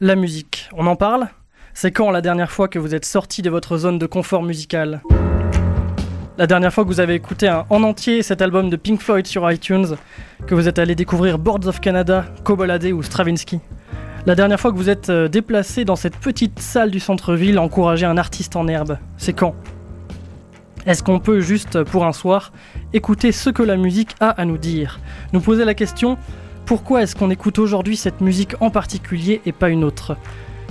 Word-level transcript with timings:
La 0.00 0.14
musique, 0.14 0.70
on 0.76 0.86
en 0.86 0.94
parle? 0.94 1.26
C'est 1.74 1.90
quand 1.90 2.12
la 2.12 2.20
dernière 2.20 2.52
fois 2.52 2.68
que 2.68 2.78
vous 2.78 2.94
êtes 2.94 3.04
sorti 3.04 3.42
de 3.42 3.50
votre 3.50 3.78
zone 3.78 3.98
de 3.98 4.06
confort 4.06 4.44
musical? 4.44 5.02
La 6.36 6.46
dernière 6.46 6.72
fois 6.72 6.84
que 6.84 6.88
vous 6.88 7.00
avez 7.00 7.14
écouté 7.14 7.50
en 7.68 7.82
entier 7.82 8.22
cet 8.22 8.40
album 8.40 8.70
de 8.70 8.76
Pink 8.76 9.00
Floyd 9.00 9.26
sur 9.26 9.50
iTunes 9.50 9.96
Que 10.46 10.54
vous 10.54 10.68
êtes 10.68 10.78
allé 10.78 10.94
découvrir 10.94 11.40
Boards 11.40 11.66
of 11.66 11.80
Canada, 11.80 12.26
Kobolade 12.44 12.84
ou 12.84 13.02
Stravinsky? 13.02 13.58
La 14.24 14.36
dernière 14.36 14.60
fois 14.60 14.70
que 14.70 14.76
vous 14.76 14.88
êtes 14.88 15.10
euh, 15.10 15.26
déplacé 15.26 15.84
dans 15.84 15.96
cette 15.96 16.16
petite 16.16 16.60
salle 16.60 16.92
du 16.92 17.00
centre-ville 17.00 17.58
encourager 17.58 18.06
un 18.06 18.18
artiste 18.18 18.54
en 18.54 18.68
herbe 18.68 18.98
C'est 19.16 19.32
quand? 19.32 19.56
Est-ce 20.86 21.02
qu'on 21.02 21.18
peut 21.18 21.40
juste, 21.40 21.82
pour 21.82 22.06
un 22.06 22.12
soir, 22.12 22.52
écouter 22.92 23.32
ce 23.32 23.50
que 23.50 23.64
la 23.64 23.76
musique 23.76 24.14
a 24.20 24.28
à 24.28 24.44
nous 24.44 24.58
dire? 24.58 25.00
Nous 25.32 25.40
poser 25.40 25.64
la 25.64 25.74
question, 25.74 26.18
pourquoi 26.68 27.00
est-ce 27.00 27.16
qu'on 27.16 27.30
écoute 27.30 27.58
aujourd'hui 27.58 27.96
cette 27.96 28.20
musique 28.20 28.54
en 28.60 28.68
particulier 28.68 29.40
et 29.46 29.52
pas 29.52 29.70
une 29.70 29.84
autre? 29.84 30.18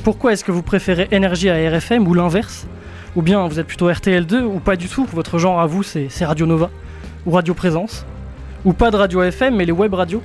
Pourquoi 0.03 0.31
est-ce 0.31 0.43
que 0.43 0.51
vous 0.51 0.61
préférez 0.61 1.07
énergie 1.09 1.49
à 1.49 1.55
RFM 1.55 2.07
ou 2.07 2.13
l'inverse? 2.13 2.67
Ou 3.15 3.23
bien 3.23 3.47
vous 3.47 3.59
êtes 3.59 3.65
plutôt 3.65 3.89
RTL2 3.89 4.43
ou 4.43 4.59
pas 4.59 4.75
du 4.75 4.89
tout? 4.89 5.07
Votre 5.11 5.39
genre 5.39 5.59
à 5.59 5.65
vous 5.65 5.81
c'est 5.81 6.07
Radio 6.21 6.45
Nova 6.45 6.69
Ou 7.25 7.31
Radio 7.31 7.55
Présence 7.55 8.05
Ou 8.63 8.73
pas 8.73 8.91
de 8.91 8.95
radio 8.95 9.23
FM 9.23 9.55
mais 9.55 9.65
les 9.65 9.71
web 9.71 9.95
radios? 9.95 10.21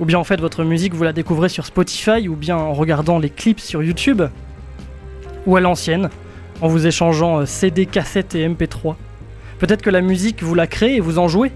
Ou 0.00 0.06
bien 0.06 0.18
en 0.18 0.24
fait 0.24 0.40
votre 0.40 0.64
musique 0.64 0.92
vous 0.92 1.04
la 1.04 1.12
découvrez 1.12 1.48
sur 1.48 1.66
Spotify 1.66 2.26
ou 2.26 2.34
bien 2.34 2.56
en 2.56 2.72
regardant 2.72 3.20
les 3.20 3.30
clips 3.30 3.60
sur 3.60 3.84
YouTube? 3.84 4.22
Ou 5.46 5.54
à 5.54 5.60
l'ancienne 5.60 6.10
en 6.60 6.66
vous 6.66 6.88
échangeant 6.88 7.38
euh, 7.38 7.46
CD, 7.46 7.86
cassettes 7.86 8.34
et 8.34 8.48
MP3 8.48 8.96
Peut-être 9.60 9.82
que 9.82 9.90
la 9.90 10.00
musique 10.00 10.42
vous 10.42 10.56
la 10.56 10.66
créez 10.66 10.96
et 10.96 11.00
vous 11.00 11.20
en 11.20 11.28
jouez? 11.28 11.52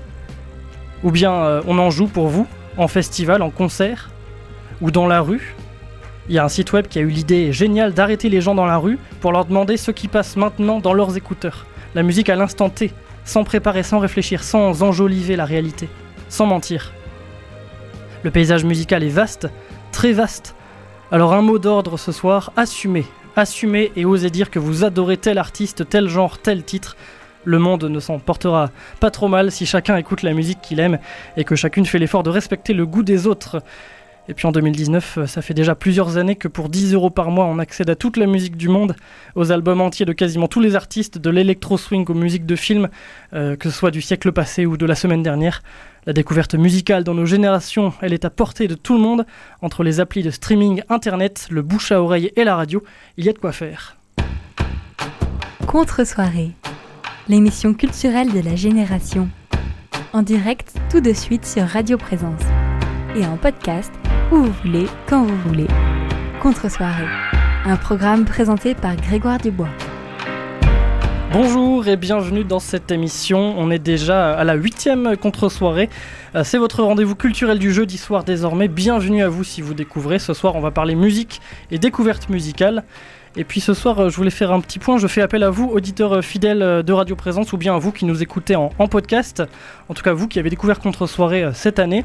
Ou 1.03 1.11
bien 1.11 1.33
euh, 1.33 1.63
on 1.67 1.81
en 1.81 1.91
joue 1.91 2.07
pour 2.07 2.29
vous? 2.29 2.47
En 2.77 2.89
festival, 2.89 3.43
en 3.43 3.51
concert 3.51 4.11
ou 4.81 4.91
dans 4.91 5.07
la 5.07 5.21
rue. 5.21 5.55
Il 6.29 6.35
y 6.35 6.39
a 6.39 6.45
un 6.45 6.49
site 6.49 6.73
web 6.73 6.87
qui 6.89 6.99
a 6.99 7.03
eu 7.03 7.09
l'idée 7.09 7.53
géniale 7.53 7.93
d'arrêter 7.93 8.29
les 8.29 8.41
gens 8.41 8.55
dans 8.55 8.67
la 8.67 8.79
rue 8.79 8.99
pour 9.21 9.33
leur 9.33 9.45
demander 9.45 9.77
ce 9.77 9.91
qui 9.91 10.09
passe 10.09 10.37
maintenant 10.37 10.81
dans 10.81 10.95
leurs 10.95 11.17
écouteurs. 11.17 11.67
La 11.95 12.03
musique 12.03 12.31
à 12.31 12.37
l'instant 12.37 12.71
T, 12.71 12.93
sans 13.25 13.45
préparer, 13.45 13.83
sans 13.83 13.99
réfléchir, 13.99 14.43
sans 14.43 14.83
enjoliver 14.83 15.37
la 15.37 15.45
réalité, 15.45 15.89
sans 16.29 16.47
mentir. 16.47 16.93
Le 18.23 18.31
paysage 18.31 18.65
musical 18.65 19.03
est 19.03 19.09
vaste, 19.09 19.49
très 19.93 20.13
vaste. 20.13 20.55
Alors 21.13 21.35
un 21.35 21.43
mot 21.43 21.59
d'ordre 21.59 21.99
ce 21.99 22.11
soir, 22.11 22.53
assumez. 22.57 23.05
Assumez 23.37 23.93
et 23.97 24.05
osez 24.05 24.31
dire 24.31 24.51
que 24.51 24.59
vous 24.59 24.85
adorez 24.85 25.17
tel 25.17 25.39
artiste, 25.39 25.89
tel 25.89 26.09
genre, 26.09 26.39
tel 26.39 26.65
titre, 26.65 26.97
le 27.45 27.59
monde 27.59 27.85
ne 27.85 28.01
s'en 28.01 28.19
portera 28.19 28.71
pas 29.01 29.11
trop 29.11 29.29
mal 29.29 29.51
si 29.51 29.67
chacun 29.67 29.97
écoute 29.97 30.23
la 30.23 30.33
musique 30.33 30.61
qu'il 30.61 30.81
aime 30.81 30.99
et 31.37 31.45
que 31.45 31.55
chacune 31.55 31.87
fait 31.87 31.99
l'effort 31.99 32.23
de 32.23 32.31
respecter 32.31 32.73
le 32.73 32.87
goût 32.87 33.03
des 33.03 33.27
autres. 33.27 33.63
Et 34.27 34.33
puis 34.33 34.47
en 34.47 34.53
2019, 34.53 35.27
ça 35.27 35.43
fait 35.43 35.53
déjà 35.53 35.75
plusieurs 35.75 36.17
années 36.17 36.37
que 36.37 36.49
pour 36.49 36.71
10 36.71 36.95
euros 36.95 37.11
par 37.11 37.31
mois, 37.31 37.45
on 37.45 37.59
accède 37.59 37.91
à 37.91 37.95
toute 37.95 38.17
la 38.17 38.27
musique 38.27 38.57
du 38.57 38.69
monde, 38.69 38.97
aux 39.35 39.53
albums 39.53 39.83
entiers 39.83 40.07
de 40.07 40.15
quasiment 40.15 40.49
tous 40.49 40.61
les 40.61 40.77
artistes, 40.77 41.19
de 41.19 41.29
l'électro-swing 41.29 42.07
aux 42.09 42.15
musiques 42.15 42.47
de 42.47 42.57
films, 42.57 42.89
euh, 43.35 43.55
que 43.57 43.69
ce 43.69 43.77
soit 43.77 43.91
du 43.91 44.01
siècle 44.01 44.33
passé 44.33 44.65
ou 44.65 44.79
de 44.79 44.87
la 44.87 44.95
semaine 44.95 45.23
dernière. 45.23 45.63
La 46.07 46.15
découverte 46.15 46.55
musicale 46.55 47.05
dans 47.05 47.15
nos 47.15 47.27
générations, 47.27 47.93
elle 48.01 48.15
est 48.15 48.25
à 48.25 48.31
portée 48.31 48.67
de 48.67 48.75
tout 48.75 48.95
le 48.95 49.01
monde. 49.01 49.27
Entre 49.61 49.83
les 49.83 50.01
applis 50.01 50.23
de 50.23 50.31
streaming, 50.31 50.83
internet, 50.89 51.47
le 51.51 51.61
bouche 51.61 51.93
à 51.93 52.01
oreille 52.01 52.33
et 52.37 52.45
la 52.45 52.57
radio, 52.57 52.83
il 53.19 53.27
y 53.27 53.29
a 53.29 53.33
de 53.33 53.39
quoi 53.39 53.53
faire. 53.53 53.97
Contre-soirée 55.67 56.53
l'émission 57.29 57.73
culturelle 57.73 58.33
de 58.33 58.41
la 58.41 58.55
génération. 58.55 59.29
En 60.13 60.23
direct 60.23 60.75
tout 60.91 61.01
de 61.01 61.13
suite 61.13 61.47
sur 61.47 61.65
Radio 61.65 61.97
Présence. 61.97 62.43
Et 63.17 63.25
en 63.25 63.37
podcast 63.37 63.93
où 64.31 64.37
vous 64.37 64.53
voulez, 64.63 64.87
quand 65.07 65.25
vous 65.25 65.37
voulez. 65.49 65.67
Contre-soirée. 66.43 67.07
Un 67.65 67.77
programme 67.77 68.27
présenté 68.27 68.75
par 68.75 68.97
Grégoire 68.97 69.39
Dubois. 69.39 69.71
Bonjour 71.33 71.89
et 71.89 71.97
bienvenue 71.97 72.45
dans 72.45 72.61
cette 72.61 72.91
émission. 72.91 73.55
On 73.59 73.71
est 73.71 73.79
déjà 73.79 74.35
à 74.35 74.45
la 74.45 74.55
huitième 74.55 75.17
contre-soirée. 75.17 75.89
Euh, 76.35 76.45
c'est 76.45 76.59
votre 76.59 76.83
rendez-vous 76.83 77.17
culturel 77.17 77.59
du 77.59 77.73
jeudi 77.73 77.97
soir 77.97 78.23
désormais. 78.23 78.69
Bienvenue 78.69 79.23
à 79.23 79.29
vous 79.29 79.45
si 79.45 79.63
vous 79.63 79.75
découvrez. 79.75 80.19
Ce 80.19 80.35
soir, 80.35 80.55
on 80.57 80.61
va 80.61 80.71
parler 80.71 80.95
musique 80.95 81.41
et 81.71 81.79
découverte 81.79 82.29
musicale. 82.29 82.85
Et 83.37 83.43
puis 83.43 83.61
ce 83.61 83.75
soir, 83.75 83.99
euh, 83.99 84.11
je 84.11 84.17
voulais 84.17 84.31
faire 84.31 84.53
un 84.53 84.61
petit 84.61 84.79
point. 84.79 84.99
Je 84.99 85.09
fais 85.09 85.21
appel 85.21 85.43
à 85.43 85.51
vous, 85.51 85.69
auditeurs 85.69 86.13
euh, 86.13 86.23
fidèles 86.23 86.63
euh, 86.63 86.83
de 86.83 86.93
Radio 86.93 87.17
Présence, 87.17 87.53
ou 87.53 87.57
bien 87.57 87.75
à 87.75 87.79
vous 87.79 87.91
qui 87.91 88.05
nous 88.05 88.23
écoutez 88.23 88.55
en, 88.55 88.69
podcast. 88.87 89.43
En 89.89 89.95
tout 89.95 90.05
cas, 90.05 90.13
vous 90.13 90.29
qui 90.29 90.39
avez 90.39 90.51
découvert 90.51 90.79
Contre-soirée 90.79 91.51
cette 91.53 91.81
année. 91.81 92.05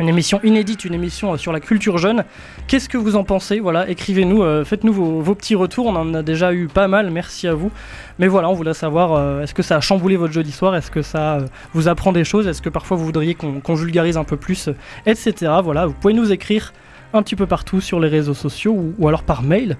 Une 0.00 0.08
émission 0.08 0.40
inédite, 0.42 0.86
une 0.86 0.94
émission 0.94 1.36
sur 1.36 1.52
la 1.52 1.60
culture 1.60 1.98
jeune. 1.98 2.24
Qu'est-ce 2.66 2.88
que 2.88 2.96
vous 2.96 3.14
en 3.14 3.24
pensez? 3.24 3.60
Voilà, 3.60 3.88
écrivez-nous, 3.88 4.64
faites-nous 4.64 4.92
vos, 4.92 5.34
petits 5.36 5.54
retours. 5.54 5.86
On 5.86 5.94
en 5.94 6.14
a 6.14 6.22
déjà 6.22 6.52
eu 6.52 6.66
pas 6.66 6.88
mal, 6.88 7.10
merci 7.12 7.46
à 7.46 7.54
vous. 7.54 7.70
Mais 8.18 8.26
voilà, 8.26 8.48
on 8.48 8.54
voulait 8.54 8.74
savoir, 8.74 9.40
est-ce 9.40 9.54
que 9.54 9.62
ça 9.62 9.76
a 9.76 9.80
chamboulé 9.80 10.16
votre 10.16 10.32
jeudi 10.32 10.50
soir? 10.50 10.74
Est-ce 10.74 10.90
que 10.90 11.02
ça 11.02 11.38
vous 11.74 11.86
apprend 11.86 12.10
des 12.10 12.24
choses? 12.24 12.48
Est-ce 12.48 12.60
que 12.60 12.70
parfois 12.70 12.96
vous 12.96 13.04
voudriez 13.04 13.36
qu'on 13.36 13.74
vulgarise 13.74 14.16
un 14.16 14.24
peu 14.24 14.36
plus 14.36 14.68
Etc. 15.06 15.32
Voilà, 15.62 15.86
vous 15.86 15.94
pouvez 15.94 16.14
nous 16.14 16.32
écrire 16.32 16.72
un 17.12 17.22
petit 17.22 17.36
peu 17.36 17.46
partout 17.46 17.80
sur 17.80 18.00
les 18.00 18.08
réseaux 18.08 18.34
sociaux 18.34 18.92
ou 18.98 19.06
alors 19.06 19.22
par 19.22 19.42
mail 19.42 19.76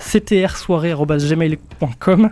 ctrsoirée.gmail.com. 0.00 2.30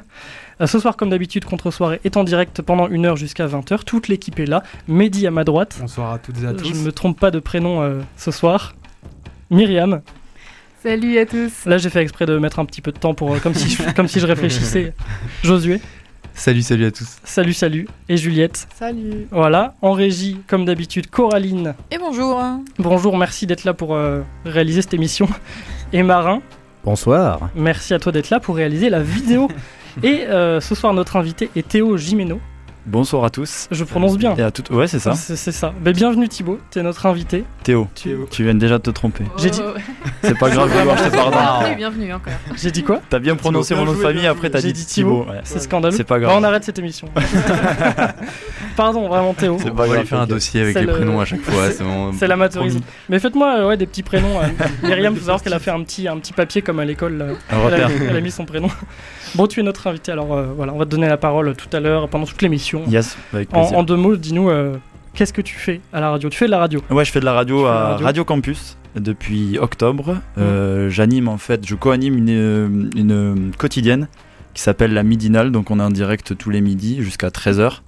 Euh, 0.62 0.66
ce 0.66 0.78
soir, 0.78 0.97
comme 0.97 1.10
d'habitude, 1.10 1.44
Contre-soirée 1.44 2.00
est 2.04 2.16
en 2.16 2.25
direct 2.25 2.62
pendant 2.62 2.88
une 2.88 3.06
heure 3.06 3.16
jusqu'à 3.16 3.47
20h. 3.47 3.84
Toute 3.84 4.09
l'équipe 4.09 4.38
est 4.38 4.47
là. 4.47 4.62
Mehdi 4.87 5.26
à 5.26 5.31
ma 5.31 5.44
droite. 5.44 5.76
Bonsoir 5.81 6.12
à 6.12 6.19
toutes 6.19 6.41
et 6.43 6.47
à 6.47 6.53
tous. 6.53 6.69
Je 6.69 6.75
ne 6.75 6.84
me 6.84 6.93
trompe 6.93 7.19
pas 7.19 7.31
de 7.31 7.41
prénom 7.41 7.82
euh, 7.82 8.00
ce 8.16 8.31
soir. 8.31 8.75
Myriam. 9.50 10.03
Salut 10.82 11.19
à 11.19 11.26
tous. 11.26 11.65
Là, 11.66 11.78
j'ai 11.78 11.91
fait 11.91 12.03
exprès 12.03 12.26
de 12.26 12.38
mettre 12.38 12.59
un 12.59 12.65
petit 12.65 12.81
peu 12.81 12.93
de 12.93 12.98
temps 12.98 13.15
pour, 13.15 13.38
comme, 13.41 13.54
si 13.54 13.70
je, 13.70 13.93
comme 13.93 14.09
si 14.09 14.20
je 14.20 14.26
réfléchissais. 14.26 14.94
Josué. 15.43 15.81
Salut, 16.34 16.62
salut 16.62 16.87
à 16.87 16.91
tous. 16.91 17.19
Salut, 17.25 17.53
salut. 17.53 17.88
Et 18.09 18.16
Juliette. 18.16 18.66
Salut. 18.75 19.26
Voilà, 19.31 19.75
en 19.82 19.93
régie, 19.93 20.38
comme 20.47 20.64
d'habitude, 20.64 21.09
Coraline. 21.09 21.75
Et 21.91 21.99
bonjour. 21.99 22.43
Bonjour, 22.78 23.19
merci 23.19 23.47
d'être 23.47 23.64
là 23.64 23.75
pour 23.75 23.99
réaliser 24.47 24.81
cette 24.81 24.94
émission. 24.94 25.28
Et 25.93 26.03
Marin. 26.03 26.41
Bonsoir. 26.84 27.50
Merci 27.54 27.94
à 27.94 27.98
toi 27.98 28.10
d'être 28.10 28.31
là 28.31 28.41
pour 28.41 28.56
réaliser 28.56 28.91
la 28.91 29.03
vidéo. 29.03 29.48
Et 30.03 30.26
euh, 30.26 30.60
ce 30.60 30.75
soir, 30.75 30.93
notre 30.94 31.16
invité 31.16 31.50
est 31.54 31.69
Théo 31.69 31.97
Jimeno. 31.97 32.41
Bonsoir 32.84 33.25
à 33.25 33.31
tous. 33.31 33.69
Je 33.70 33.84
prononce 33.84 34.19
bien. 34.19 34.34
Et 34.37 34.43
à 34.43 34.50
toutes. 34.50 34.70
Ouais, 34.70 34.88
c'est 34.88 34.98
ça. 34.98 35.15
C'est 35.15 35.53
ça. 35.53 35.72
Mais 35.84 35.93
bienvenue 35.93 36.28
Thibaut, 36.28 36.59
es 36.75 36.82
notre 36.82 37.06
invité. 37.06 37.44
Théo, 37.62 37.87
tu 37.94 38.43
viens 38.43 38.54
déjà 38.54 38.78
de 38.78 38.82
te 38.82 38.91
tromper. 38.91 39.25
J'ai 39.38 39.50
dit. 39.50 39.60
C'est 40.22 40.37
pas 40.37 40.50
grave, 40.50 40.69
je 40.70 41.09
te 41.09 41.15
pardonne. 41.15 41.76
bienvenue 41.76 42.12
encore. 42.12 42.32
J'ai 42.56 42.72
dit 42.72 42.82
quoi 42.82 43.00
T'as 43.09 43.20
bien 43.20 43.37
prononcé 43.37 43.76
mon 43.76 43.84
nom 43.84 43.93
de 43.93 43.98
famille, 43.98 44.26
après 44.26 44.50
t'as 44.50 44.60
dit 44.60 44.72
Thibaut. 44.72 45.26
C'est 45.44 45.60
scandaleux. 45.60 45.97
C'est 45.97 46.04
pas 46.04 46.19
grave. 46.19 46.37
on 46.37 46.43
arrête 46.43 46.65
cette 46.65 46.78
émission. 46.78 47.09
Pardon, 48.76 49.06
vraiment 49.09 49.34
Théo. 49.34 49.59
C'est 49.62 49.70
pas 49.70 49.87
grave. 49.87 50.00
On 50.03 50.06
faire 50.06 50.20
un 50.20 50.26
dossier 50.26 50.62
avec 50.62 50.75
les 50.75 50.87
prénoms 50.87 51.20
à 51.20 51.25
chaque 51.25 51.43
fois. 51.43 51.69
C'est 52.19 52.26
l'amateurisme. 52.26 52.81
Mais 53.09 53.20
faites-moi 53.20 53.66
ouais, 53.66 53.76
des 53.76 53.87
petits 53.87 54.03
prénoms. 54.03 54.41
Myriam, 54.82 55.14
faut 55.14 55.20
savoir 55.20 55.43
qu'elle 55.43 55.54
a 55.54 55.60
fait 55.60 55.70
un 55.70 55.82
petit, 55.82 56.09
un 56.09 56.19
petit 56.19 56.32
papier 56.32 56.62
comme 56.62 56.81
à 56.81 56.84
l'école. 56.84 57.37
Elle, 57.50 58.16
a 58.16 58.20
mis 58.20 58.31
son 58.32 58.44
prénom. 58.44 58.69
Bon, 59.34 59.47
tu 59.47 59.60
es 59.60 59.62
notre 59.62 59.87
invité, 59.87 60.12
alors 60.12 60.34
euh, 60.34 60.53
voilà, 60.54 60.75
on 60.75 60.78
va 60.78 60.84
te 60.84 60.91
donner 60.91 61.09
la 61.09 61.16
parole 61.16 61.54
tout 61.56 61.75
à 61.75 61.81
l'heure, 61.81 62.09
pendant 62.10 62.26
toute 62.26 62.43
l'émission. 62.43 62.71
Yes, 62.88 63.16
en, 63.52 63.82
deux 63.82 63.96
mots, 63.96 64.16
dis-nous, 64.16 64.50
euh, 64.50 64.76
qu'est-ce 65.14 65.32
que 65.32 65.42
tu 65.42 65.54
fais 65.54 65.80
à 65.92 66.00
la 66.00 66.10
radio? 66.10 66.28
Tu 66.28 66.38
fais 66.38 66.46
de 66.46 66.50
la 66.50 66.58
radio 66.58 66.80
Ouais, 66.90 67.04
je 67.04 67.12
fais 67.12 67.20
de 67.20 67.24
la 67.24 67.32
radio 67.32 67.66
à 67.66 67.96
radio. 67.96 68.24
Campus 68.24 68.76
depuis 68.94 69.58
octobre. 69.58 70.16
Euh, 70.38 70.90
j'anime 70.90 71.28
en 71.28 71.38
fait, 71.38 71.66
je 71.66 71.74
co-anime 71.74 72.18
une, 72.18 72.90
une, 72.94 73.52
quotidienne 73.56 74.08
qui 74.54 74.62
s'appelle 74.62 74.92
la 74.92 75.02
Midinale, 75.02 75.50
donc 75.50 75.70
on 75.70 75.80
est 75.80 75.82
en 75.82 75.90
direct 75.90 76.36
tous 76.36 76.50
les 76.50 76.60
midis 76.60 77.02
jusqu'à 77.02 77.28
13h. 77.28 77.80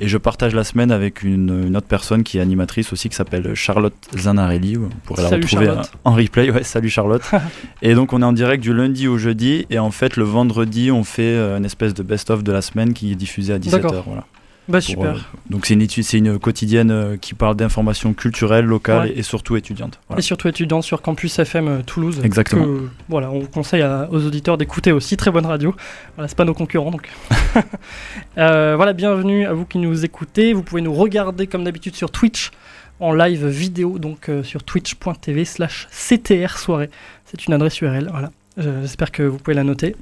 Et 0.00 0.08
je 0.08 0.16
partage 0.16 0.54
la 0.54 0.64
semaine 0.64 0.90
avec 0.90 1.22
une, 1.22 1.76
autre 1.76 1.86
personne 1.86 2.22
qui 2.22 2.38
est 2.38 2.40
animatrice 2.40 2.92
aussi, 2.92 3.08
qui 3.08 3.16
s'appelle 3.16 3.54
Charlotte 3.54 3.94
Zanarelli. 4.16 4.76
Vous 4.76 4.88
pourrez 5.04 5.22
la 5.22 5.28
retrouver 5.28 5.70
en 6.04 6.12
replay. 6.14 6.50
Ouais, 6.50 6.62
salut 6.62 6.88
Charlotte. 6.88 7.22
et 7.82 7.94
donc 7.94 8.12
on 8.12 8.22
est 8.22 8.24
en 8.24 8.32
direct 8.32 8.62
du 8.62 8.72
lundi 8.72 9.08
au 9.08 9.18
jeudi. 9.18 9.66
Et 9.68 9.78
en 9.78 9.90
fait, 9.90 10.16
le 10.16 10.24
vendredi, 10.24 10.90
on 10.90 11.04
fait 11.04 11.22
euh, 11.22 11.58
une 11.58 11.66
espèce 11.66 11.92
de 11.92 12.02
best-of 12.02 12.42
de 12.42 12.52
la 12.52 12.62
semaine 12.62 12.94
qui 12.94 13.12
est 13.12 13.16
diffusée 13.16 13.52
à 13.52 13.58
17h. 13.58 14.02
Voilà. 14.06 14.24
Bah 14.70 14.80
super. 14.80 15.16
Euh, 15.16 15.18
donc 15.48 15.66
c'est 15.66 15.74
une 15.74 15.88
c'est 15.88 16.18
une 16.18 16.38
quotidienne 16.38 16.92
euh, 16.92 17.16
qui 17.16 17.34
parle 17.34 17.56
d'informations 17.56 18.14
culturelles, 18.14 18.64
locales 18.64 19.10
et 19.16 19.22
surtout 19.22 19.56
étudiantes. 19.56 19.98
Et 20.16 20.22
surtout 20.22 20.46
étudiantes 20.46 20.84
sur 20.84 21.02
Campus 21.02 21.40
FM 21.40 21.68
euh, 21.68 21.82
Toulouse. 21.82 22.20
Exactement. 22.22 22.66
voilà, 23.08 23.30
on 23.30 23.44
conseille 23.46 23.84
aux 24.10 24.24
auditeurs 24.24 24.56
d'écouter 24.56 24.92
aussi. 24.92 25.16
Très 25.16 25.32
bonne 25.32 25.46
radio. 25.46 25.74
Voilà, 26.14 26.28
c'est 26.28 26.36
pas 26.36 26.44
nos 26.44 26.54
concurrents 26.54 26.92
donc. 26.92 27.10
voilà, 28.36 28.92
bienvenue 28.92 29.44
à 29.44 29.52
vous 29.54 29.64
qui 29.64 29.78
nous 29.78 30.04
écoutez. 30.04 30.52
Vous 30.52 30.62
pouvez 30.62 30.82
nous 30.82 30.94
regarder 30.94 31.48
comme 31.48 31.64
d'habitude 31.64 31.96
sur 31.96 32.12
Twitch 32.12 32.52
en 33.00 33.12
live 33.12 33.46
vidéo, 33.46 33.98
donc 33.98 34.30
sur 34.44 34.62
twitch.tv 34.62 35.44
slash 35.46 35.88
CTR 35.90 36.58
soirée. 36.58 36.90
C'est 37.24 37.46
une 37.46 37.54
adresse 37.54 37.80
URL, 37.80 38.08
voilà. 38.10 38.30
J'espère 38.56 39.10
que 39.10 39.22
vous 39.22 39.38
pouvez 39.38 39.54
la 39.54 39.64
noter. 39.64 39.96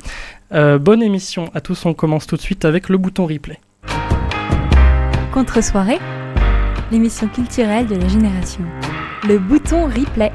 bonne 0.50 1.02
émission 1.02 1.50
à 1.54 1.60
tous, 1.60 1.86
on 1.86 1.94
commence 1.94 2.26
tout 2.26 2.36
de 2.36 2.42
suite 2.42 2.64
avec 2.64 2.88
le 2.88 2.98
bouton 2.98 3.24
replay. 3.26 3.60
Contre-soirée, 5.38 6.00
l'émission 6.90 7.28
culturelle 7.28 7.86
de 7.86 7.94
la 7.94 8.08
génération. 8.08 8.64
Le 9.28 9.38
bouton 9.38 9.84
replay. 9.86 10.32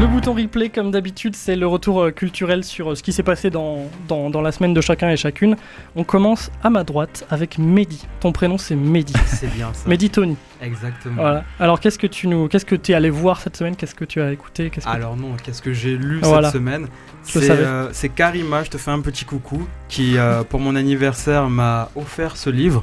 Le 0.00 0.06
bouton 0.06 0.32
replay, 0.32 0.68
comme 0.68 0.92
d'habitude, 0.92 1.34
c'est 1.34 1.56
le 1.56 1.66
retour 1.66 2.00
euh, 2.00 2.10
culturel 2.12 2.62
sur 2.62 2.92
euh, 2.92 2.94
ce 2.94 3.02
qui 3.02 3.12
s'est 3.12 3.24
passé 3.24 3.50
dans, 3.50 3.90
dans, 4.06 4.30
dans 4.30 4.42
la 4.42 4.52
semaine 4.52 4.74
de 4.74 4.80
chacun 4.80 5.10
et 5.10 5.16
chacune. 5.16 5.56
On 5.96 6.04
commence 6.04 6.52
à 6.62 6.70
ma 6.70 6.84
droite 6.84 7.26
avec 7.30 7.58
Mehdi. 7.58 8.06
Ton 8.20 8.30
prénom 8.30 8.58
c'est 8.58 8.76
Mehdi. 8.76 9.12
C'est 9.26 9.52
bien 9.52 9.70
ça. 9.74 9.88
Mehdi 9.88 10.08
Tony. 10.08 10.36
Exactement. 10.62 11.16
Voilà. 11.16 11.42
Alors 11.58 11.80
qu'est-ce 11.80 11.98
que 11.98 12.06
tu 12.06 12.28
nous, 12.28 12.46
qu'est-ce 12.46 12.64
que 12.66 12.76
tu 12.76 12.92
es 12.92 12.94
allé 12.94 13.10
voir 13.10 13.40
cette 13.40 13.56
semaine? 13.56 13.74
Qu'est-ce 13.74 13.96
que 13.96 14.04
tu 14.04 14.20
as 14.20 14.30
écouté? 14.30 14.70
Qu'est-ce 14.70 14.86
que- 14.86 14.90
Alors 14.90 15.16
non, 15.16 15.32
qu'est-ce 15.42 15.62
que 15.62 15.72
j'ai 15.72 15.96
lu 15.96 16.20
Voilà. 16.22 16.52
cette 16.52 16.60
semaine? 16.60 16.86
C'est 17.24 17.50
euh, 17.50 17.88
c'est 17.92 18.08
Karima, 18.10 18.62
je 18.62 18.70
te 18.70 18.78
fais 18.78 18.92
un 18.92 19.00
petit 19.00 19.24
coucou, 19.24 19.66
qui 19.88 20.16
euh, 20.16 20.44
pour 20.44 20.60
mon 20.60 20.76
anniversaire 20.76 21.50
m'a 21.50 21.90
offert 21.96 22.36
ce 22.36 22.50
livre, 22.50 22.82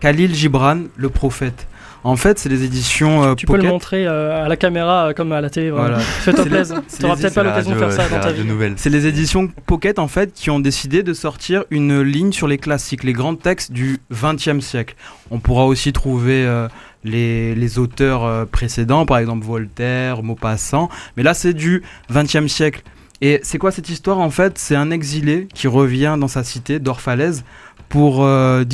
Khalil 0.00 0.34
Gibran, 0.34 0.84
le 0.96 1.08
prophète. 1.08 1.66
En 2.02 2.16
fait, 2.16 2.38
c'est 2.38 2.48
les 2.48 2.64
éditions 2.64 3.22
euh, 3.22 3.34
Tu 3.34 3.44
peux 3.44 3.52
Pocket. 3.52 3.64
le 3.66 3.70
montrer 3.72 4.06
euh, 4.06 4.44
à 4.44 4.48
la 4.48 4.56
caméra 4.56 5.08
euh, 5.08 5.12
comme 5.12 5.32
à 5.32 5.42
la 5.42 5.50
télé. 5.50 5.70
Voilà. 5.70 5.88
Voilà. 5.88 5.98
Fais-toi 6.02 6.46
plaisir. 6.46 6.82
Tu 6.96 7.02
n'auras 7.02 7.16
peut-être 7.16 7.34
pas 7.34 7.42
l'occasion 7.42 7.72
de 7.72 7.76
faire 7.78 7.92
ça 7.92 8.08
dans 8.08 8.20
ta 8.20 8.32
vie. 8.32 8.42
C'est 8.76 8.88
les 8.88 9.06
éditions 9.06 9.48
Pocket 9.66 9.98
en 9.98 10.08
fait 10.08 10.32
qui 10.32 10.48
ont 10.48 10.60
décidé 10.60 11.02
de 11.02 11.12
sortir 11.12 11.64
une 11.70 12.00
ligne 12.00 12.32
sur 12.32 12.48
les 12.48 12.56
classiques, 12.56 13.04
les 13.04 13.12
grands 13.12 13.34
textes 13.34 13.72
du 13.72 13.98
XXe 14.10 14.60
siècle. 14.60 14.94
On 15.30 15.40
pourra 15.40 15.66
aussi 15.66 15.92
trouver 15.92 16.46
euh, 16.46 16.68
les, 17.04 17.54
les 17.54 17.78
auteurs 17.78 18.46
précédents, 18.46 19.04
par 19.04 19.18
exemple 19.18 19.44
Voltaire, 19.44 20.22
Maupassant, 20.22 20.88
mais 21.18 21.22
là 21.22 21.34
c'est 21.34 21.52
du 21.54 21.82
XXe 22.10 22.46
siècle. 22.46 22.82
Et 23.22 23.40
c'est 23.42 23.58
quoi 23.58 23.70
cette 23.70 23.90
histoire 23.90 24.18
en 24.18 24.30
fait? 24.30 24.58
C'est 24.58 24.76
un 24.76 24.90
exilé 24.90 25.46
qui 25.52 25.68
revient 25.68 26.16
dans 26.18 26.28
sa 26.28 26.42
cité 26.42 26.78
d'Orphalaise 26.78 27.44
pour 27.90 28.24
euh, 28.24 28.64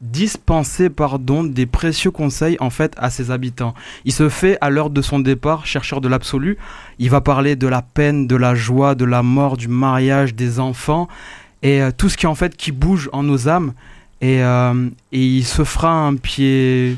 dispenser 0.00 0.90
pardon, 0.90 1.44
des 1.44 1.64
précieux 1.64 2.10
conseils 2.10 2.56
en 2.58 2.70
fait 2.70 2.92
à 2.98 3.08
ses 3.08 3.30
habitants. 3.30 3.72
Il 4.04 4.12
se 4.12 4.28
fait 4.28 4.58
à 4.60 4.68
l'heure 4.68 4.90
de 4.90 5.00
son 5.00 5.20
départ 5.20 5.64
chercheur 5.64 6.00
de 6.00 6.08
l'absolu. 6.08 6.58
Il 6.98 7.08
va 7.08 7.20
parler 7.20 7.54
de 7.54 7.68
la 7.68 7.82
peine, 7.82 8.26
de 8.26 8.34
la 8.34 8.56
joie, 8.56 8.96
de 8.96 9.04
la 9.04 9.22
mort, 9.22 9.56
du 9.56 9.68
mariage, 9.68 10.34
des 10.34 10.58
enfants 10.58 11.08
et 11.62 11.80
euh, 11.80 11.92
tout 11.96 12.08
ce 12.08 12.16
qui 12.16 12.26
en 12.26 12.34
fait 12.34 12.56
qui 12.56 12.72
bouge 12.72 13.08
en 13.12 13.22
nos 13.22 13.48
âmes. 13.48 13.72
Et, 14.20 14.42
euh, 14.42 14.88
et 15.12 15.24
il 15.24 15.44
se 15.44 15.62
fera 15.62 15.92
un 15.92 16.16
pied. 16.16 16.96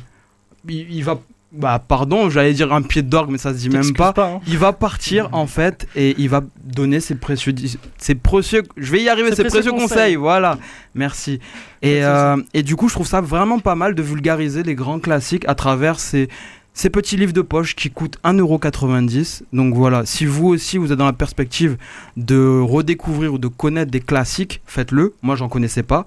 Il 0.66 1.04
va. 1.04 1.20
Bah, 1.50 1.82
pardon, 1.86 2.28
j'allais 2.28 2.52
dire 2.52 2.72
un 2.74 2.82
pied 2.82 3.00
d'orgue, 3.02 3.30
mais 3.30 3.38
ça 3.38 3.54
se 3.54 3.58
dit 3.58 3.70
même 3.70 3.94
pas. 3.94 4.12
pas. 4.12 4.26
hein. 4.34 4.40
Il 4.46 4.58
va 4.58 4.74
partir 4.74 5.30
en 5.32 5.46
fait 5.46 5.88
et 5.96 6.14
il 6.18 6.28
va 6.28 6.42
donner 6.62 7.00
ses 7.00 7.14
précieux, 7.14 7.54
ses 7.96 8.14
précieux, 8.14 8.62
je 8.76 8.92
vais 8.92 9.02
y 9.02 9.08
arriver, 9.08 9.30
Ses 9.30 9.36
ses 9.36 9.42
précieux 9.44 9.60
précieux 9.62 9.72
conseils. 9.72 9.88
conseils. 9.96 10.16
Voilà, 10.16 10.58
merci. 10.94 11.40
Et, 11.80 12.04
euh, 12.04 12.36
et 12.52 12.62
du 12.62 12.76
coup, 12.76 12.88
je 12.88 12.94
trouve 12.94 13.06
ça 13.06 13.22
vraiment 13.22 13.60
pas 13.60 13.74
mal 13.76 13.94
de 13.94 14.02
vulgariser 14.02 14.62
les 14.62 14.74
grands 14.74 14.98
classiques 14.98 15.48
à 15.48 15.54
travers 15.54 15.98
ces, 16.00 16.28
ces 16.74 16.90
petits 16.90 17.16
livres 17.16 17.32
de 17.32 17.40
poche 17.40 17.74
qui 17.74 17.88
coûtent 17.90 18.18
1,90€. 18.24 19.42
Donc 19.54 19.74
voilà, 19.74 20.04
si 20.04 20.26
vous 20.26 20.48
aussi 20.48 20.76
vous 20.76 20.92
êtes 20.92 20.98
dans 20.98 21.06
la 21.06 21.12
perspective 21.14 21.76
de 22.18 22.60
redécouvrir 22.60 23.32
ou 23.32 23.38
de 23.38 23.48
connaître 23.48 23.90
des 23.90 24.00
classiques, 24.00 24.60
faites-le. 24.66 25.14
Moi, 25.22 25.34
j'en 25.36 25.48
connaissais 25.48 25.82
pas. 25.82 26.04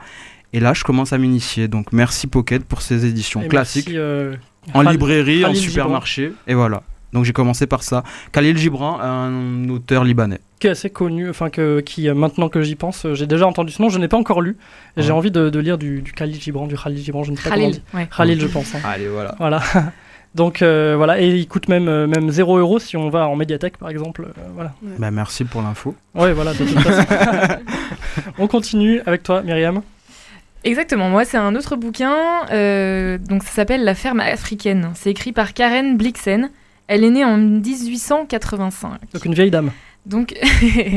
Et 0.54 0.60
là, 0.60 0.74
je 0.74 0.84
commence 0.84 1.14
à 1.14 1.18
m'initier. 1.18 1.68
Donc 1.68 1.94
merci 1.94 2.28
Pocket 2.28 2.64
pour 2.64 2.82
ces 2.82 3.06
éditions 3.06 3.42
Et 3.42 3.48
classiques 3.48 3.88
merci, 3.88 3.98
euh, 3.98 4.36
en 4.74 4.81
librairie, 4.81 5.46
en 5.46 5.54
supermarché, 5.54 6.34
et 6.48 6.54
voilà. 6.54 6.84
Donc 7.13 7.25
j'ai 7.25 7.34
commencé 7.34 7.68
par 7.68 7.84
ça. 7.84 8.04
Khalil 8.31 8.58
Gibran, 8.58 9.00
un 9.02 9.68
auteur 9.68 10.06
libanais. 10.06 10.40
qui 10.62 10.68
est 10.68 10.69
assez 10.69 10.90
connu, 10.90 11.30
enfin 11.30 11.50
que, 11.50 11.81
qui 11.81 12.08
euh, 12.08 12.13
maintenant 12.13 12.48
que 12.48 12.62
j'y 12.62 12.75
pense, 12.75 13.06
euh, 13.06 13.16
j'ai 13.16 13.28
déjà 13.28 13.46
entendu 13.48 13.74
ce 13.74 13.81
nom, 13.81 13.90
je 13.90 14.00
n'ai 14.00 14.08
pas 14.08 14.16
encore 14.18 14.40
lu, 14.42 14.56
j'ai 14.96 15.08
Ouais. 15.08 15.12
envie 15.12 15.31
de, 15.31 15.50
de 15.50 15.60
lire 15.60 15.78
du, 15.78 16.02
du 16.02 16.13
Khalil 16.13 16.40
Gibran, 16.40 16.68
du 16.68 16.75
Khalil 16.78 17.00
Gibran, 17.04 17.24
je 17.24 17.31
ne 17.31 17.36
sais 17.36 17.44
pas 17.50 17.56
Khalil, 17.58 17.81
ouais. 17.94 18.08
Khalil, 18.16 18.40
je 18.40 18.48
pense. 18.48 18.74
hein. 18.75 18.80
Allez, 18.86 19.08
voilà. 19.10 19.36
Voilà. 19.40 19.62
Donc 20.36 20.62
euh, 20.62 20.94
voilà, 20.96 21.19
et 21.19 21.28
il 21.28 21.46
coûte 21.50 21.68
même, 21.68 21.90
euh, 21.90 22.08
même 22.08 22.30
0 22.30 22.58
euros 22.60 22.80
si 22.80 22.96
on 22.96 23.10
va 23.10 23.28
en 23.28 23.36
médiathèque 23.36 23.75
par 23.78 23.90
exemple. 23.90 24.24
euh, 24.30 24.42
voilà. 24.56 24.72
Bah, 24.98 25.12
merci 25.12 25.44
pour 25.44 25.62
l'info. 25.62 25.94
Ouais, 26.16 26.31
voilà, 26.31 26.54
de 26.54 26.60
toute 26.60 26.80
façon. 26.80 27.06
on 28.38 28.48
continue 28.48 29.02
avec 29.06 29.24
toi, 29.24 29.42
Myriam. 29.42 29.81
Exactement, 30.63 31.10
moi 31.10 31.25
c'est 31.25 31.38
un 31.38 31.56
autre 31.56 31.75
bouquin, 31.75 32.16
euh, 32.52 33.18
donc 33.18 33.44
ça 33.44 33.50
s'appelle 33.50 33.84
La 33.84 33.96
ferme 33.96 34.19
africaine. 34.19 34.92
C'est 34.96 35.10
écrit 35.10 35.31
par 35.31 35.54
Karen 35.54 35.98
Blixen. 35.98 36.52
Elle 36.88 37.04
est 37.04 37.10
née 37.10 37.25
en 37.25 37.38
1885. 37.38 39.00
Donc 39.13 39.25
une 39.25 39.34
vieille 39.34 39.50
dame. 39.52 39.72
Donc, 40.06 40.36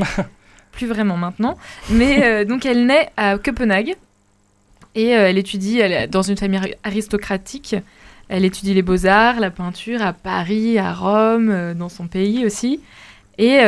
plus 0.73 0.87
vraiment 0.87 1.17
maintenant. 1.17 1.57
Mais 1.91 2.25
euh, 2.25 2.45
donc 2.45 2.67
elle 2.67 2.85
naît 2.87 3.11
à 3.17 3.39
Copenhague 3.39 3.95
et 4.95 5.17
euh, 5.17 5.29
elle 5.29 5.39
étudie 5.39 5.79
elle 5.81 5.93
est 5.93 6.07
dans 6.09 6.23
une 6.23 6.37
famille 6.37 6.59
ari- 6.59 6.75
aristocratique. 6.85 7.77
Elle 8.29 8.45
étudie 8.45 8.75
les 8.75 8.83
beaux-arts, 8.83 9.39
la 9.41 9.51
peinture 9.51 10.03
à 10.03 10.13
Paris, 10.13 10.79
à 10.79 10.93
Rome, 10.95 11.75
dans 11.75 11.91
son 11.91 12.07
pays 12.07 12.45
aussi. 12.47 12.81
Et 13.39 13.59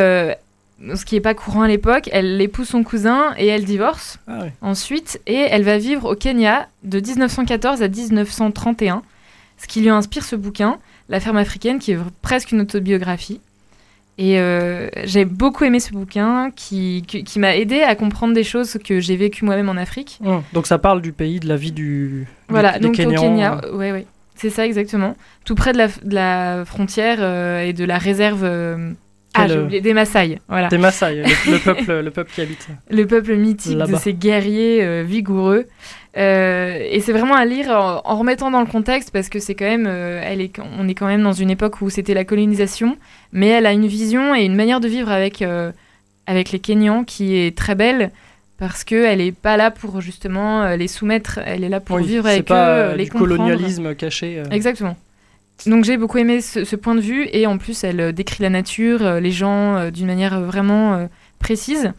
ce 0.95 1.05
qui 1.05 1.15
n'est 1.15 1.21
pas 1.21 1.35
courant 1.35 1.63
à 1.63 1.69
l'époque, 1.69 2.09
elle 2.13 2.41
épouse 2.41 2.69
son 2.69 2.83
cousin 2.83 3.35
et 3.39 3.47
elle 3.47 3.65
divorce 3.65 4.19
Ah 4.29 4.45
ensuite 4.61 5.21
et 5.27 5.35
elle 5.35 5.63
va 5.63 5.79
vivre 5.79 6.13
au 6.13 6.15
Kenya 6.15 6.69
de 6.85 7.01
1914 7.01 7.83
à 7.83 7.89
1931, 7.89 9.03
ce 9.57 9.67
qui 9.67 9.81
lui 9.81 9.89
inspire 9.89 10.25
ce 10.25 10.37
bouquin, 10.37 10.79
La 11.09 11.21
ferme 11.21 11.39
africaine, 11.39 11.79
qui 11.79 11.93
est 11.93 11.99
presque 12.21 12.53
une 12.53 12.61
autobiographie. 12.63 13.41
Et 14.19 14.39
euh, 14.41 14.89
j'ai 15.05 15.27
beaucoup 15.27 15.65
aimé 15.65 15.79
ce 15.79 15.93
bouquin 15.93 16.51
qui, 16.55 17.05
qui, 17.07 17.23
qui 17.23 17.39
m'a 17.39 17.55
aidé 17.55 17.83
à 17.83 17.95
comprendre 17.95 18.33
des 18.33 18.45
choses 18.45 18.79
que 18.83 18.99
j'ai 18.99 19.17
vécues 19.17 19.45
moi-même 19.45 19.69
en 19.69 19.77
Afrique. 19.77 20.19
Hum, 20.25 20.43
Donc 20.55 20.67
ça 20.67 20.79
parle 20.79 21.03
du 21.03 21.13
pays, 21.13 21.39
de 21.39 21.49
la 21.49 21.57
vie 21.57 21.73
du. 21.73 22.27
Voilà, 22.49 22.79
des 22.79 22.81
donc 22.81 22.99
au 22.99 23.11
Kenya, 23.11 23.61
euh. 23.65 23.77
ouais, 23.77 23.93
ouais. 23.93 24.07
C'est 24.35 24.51
ça 24.51 24.67
exactement. 24.67 25.17
Tout 25.45 25.55
près 25.55 25.73
de 25.73 25.79
la, 25.79 25.89
de 25.89 26.15
la 26.15 26.65
frontière 26.65 27.19
euh, 27.21 27.63
et 27.63 27.73
de 27.73 27.85
la 27.85 27.99
réserve. 27.99 28.45
Ah, 29.37 29.49
j'ai 29.49 29.59
oublié, 29.59 29.81
des 29.81 29.93
Maasai. 29.95 30.39
Voilà. 30.49 30.69
Des 30.69 30.79
Maasai, 30.79 31.23
le, 31.23 31.53
le 31.53 31.59
peuple, 31.65 32.01
le 32.01 32.11
peuple 32.11 32.31
qui 32.35 32.41
habite. 32.41 32.67
le 32.91 33.07
peuple 33.07 33.37
mythique 33.37 33.79
de 33.79 33.97
ces 33.97 34.13
guerriers 34.15 34.83
euh, 34.85 35.03
vigoureux. 35.07 35.67
Euh, 36.17 36.79
et 36.91 37.01
c'est 37.01 37.13
vraiment 37.13 37.35
à 37.35 37.45
lire 37.45 37.69
en, 37.71 38.01
en 38.05 38.17
remettant 38.17 38.51
dans 38.51 38.61
le 38.61 38.67
contexte 38.67 39.11
parce 39.11 39.29
que 39.29 39.39
c'est 39.39 39.55
quand 39.55 39.67
même, 39.67 39.87
euh, 39.87 40.21
elle 40.25 40.41
est, 40.41 40.53
on 40.79 40.89
est 40.89 40.95
quand 40.95 41.07
même 41.07 41.23
dans 41.23 41.33
une 41.35 41.51
époque 41.51 41.83
où 41.83 41.91
c'était 41.91 42.15
la 42.15 42.25
colonisation, 42.25 42.97
mais 43.33 43.49
elle 43.49 43.67
a 43.67 43.73
une 43.73 43.87
vision 43.87 44.35
et 44.35 44.45
une 44.45 44.55
manière 44.57 44.81
de 44.81 44.89
vivre 44.89 45.11
avec 45.11 45.45
avec 46.27 46.51
les 46.53 46.59
Kenyans 46.59 47.05
qui 47.05 47.37
est 47.37 47.57
très 47.57 47.75
belle 47.75 48.11
parce 48.59 48.83
que 48.85 48.95
elle 48.95 49.21
est 49.21 49.33
pas 49.37 49.59
là 49.59 49.71
pour 49.71 50.01
justement 50.01 50.75
les 50.75 50.89
soumettre, 50.89 51.39
elle 51.45 51.63
est 51.65 51.69
là 51.69 51.81
pour 51.81 51.97
Oui, 51.97 52.07
vivre 52.07 52.27
avec 52.27 52.47
pas 52.47 52.93
eux, 52.93 52.97
les 52.97 53.05
du 53.05 53.11
comprendre. 53.11 53.37
colonialisme 53.37 53.95
caché. 53.95 54.43
Exactement. 54.51 54.97
Donc 55.67 55.85
j'ai 55.85 55.97
beaucoup 55.97 56.19
aimé 56.19 56.41
ce, 56.43 56.65
ce 56.65 56.77
point 56.77 56.95
de 56.95 57.01
vue 57.01 57.27
et 57.33 57.47
en 57.47 57.57
plus 57.59 57.83
elle 57.83 58.01
euh, 58.01 58.13
décrit 58.13 58.43
la 58.43 58.51
nature, 58.51 59.03
euh, 59.05 59.21
les 59.21 59.31
gens 59.33 59.77
euh, 59.77 59.91
d'une 59.91 60.07
manière 60.07 60.41
vraiment 60.43 61.09
précise. 61.39 61.93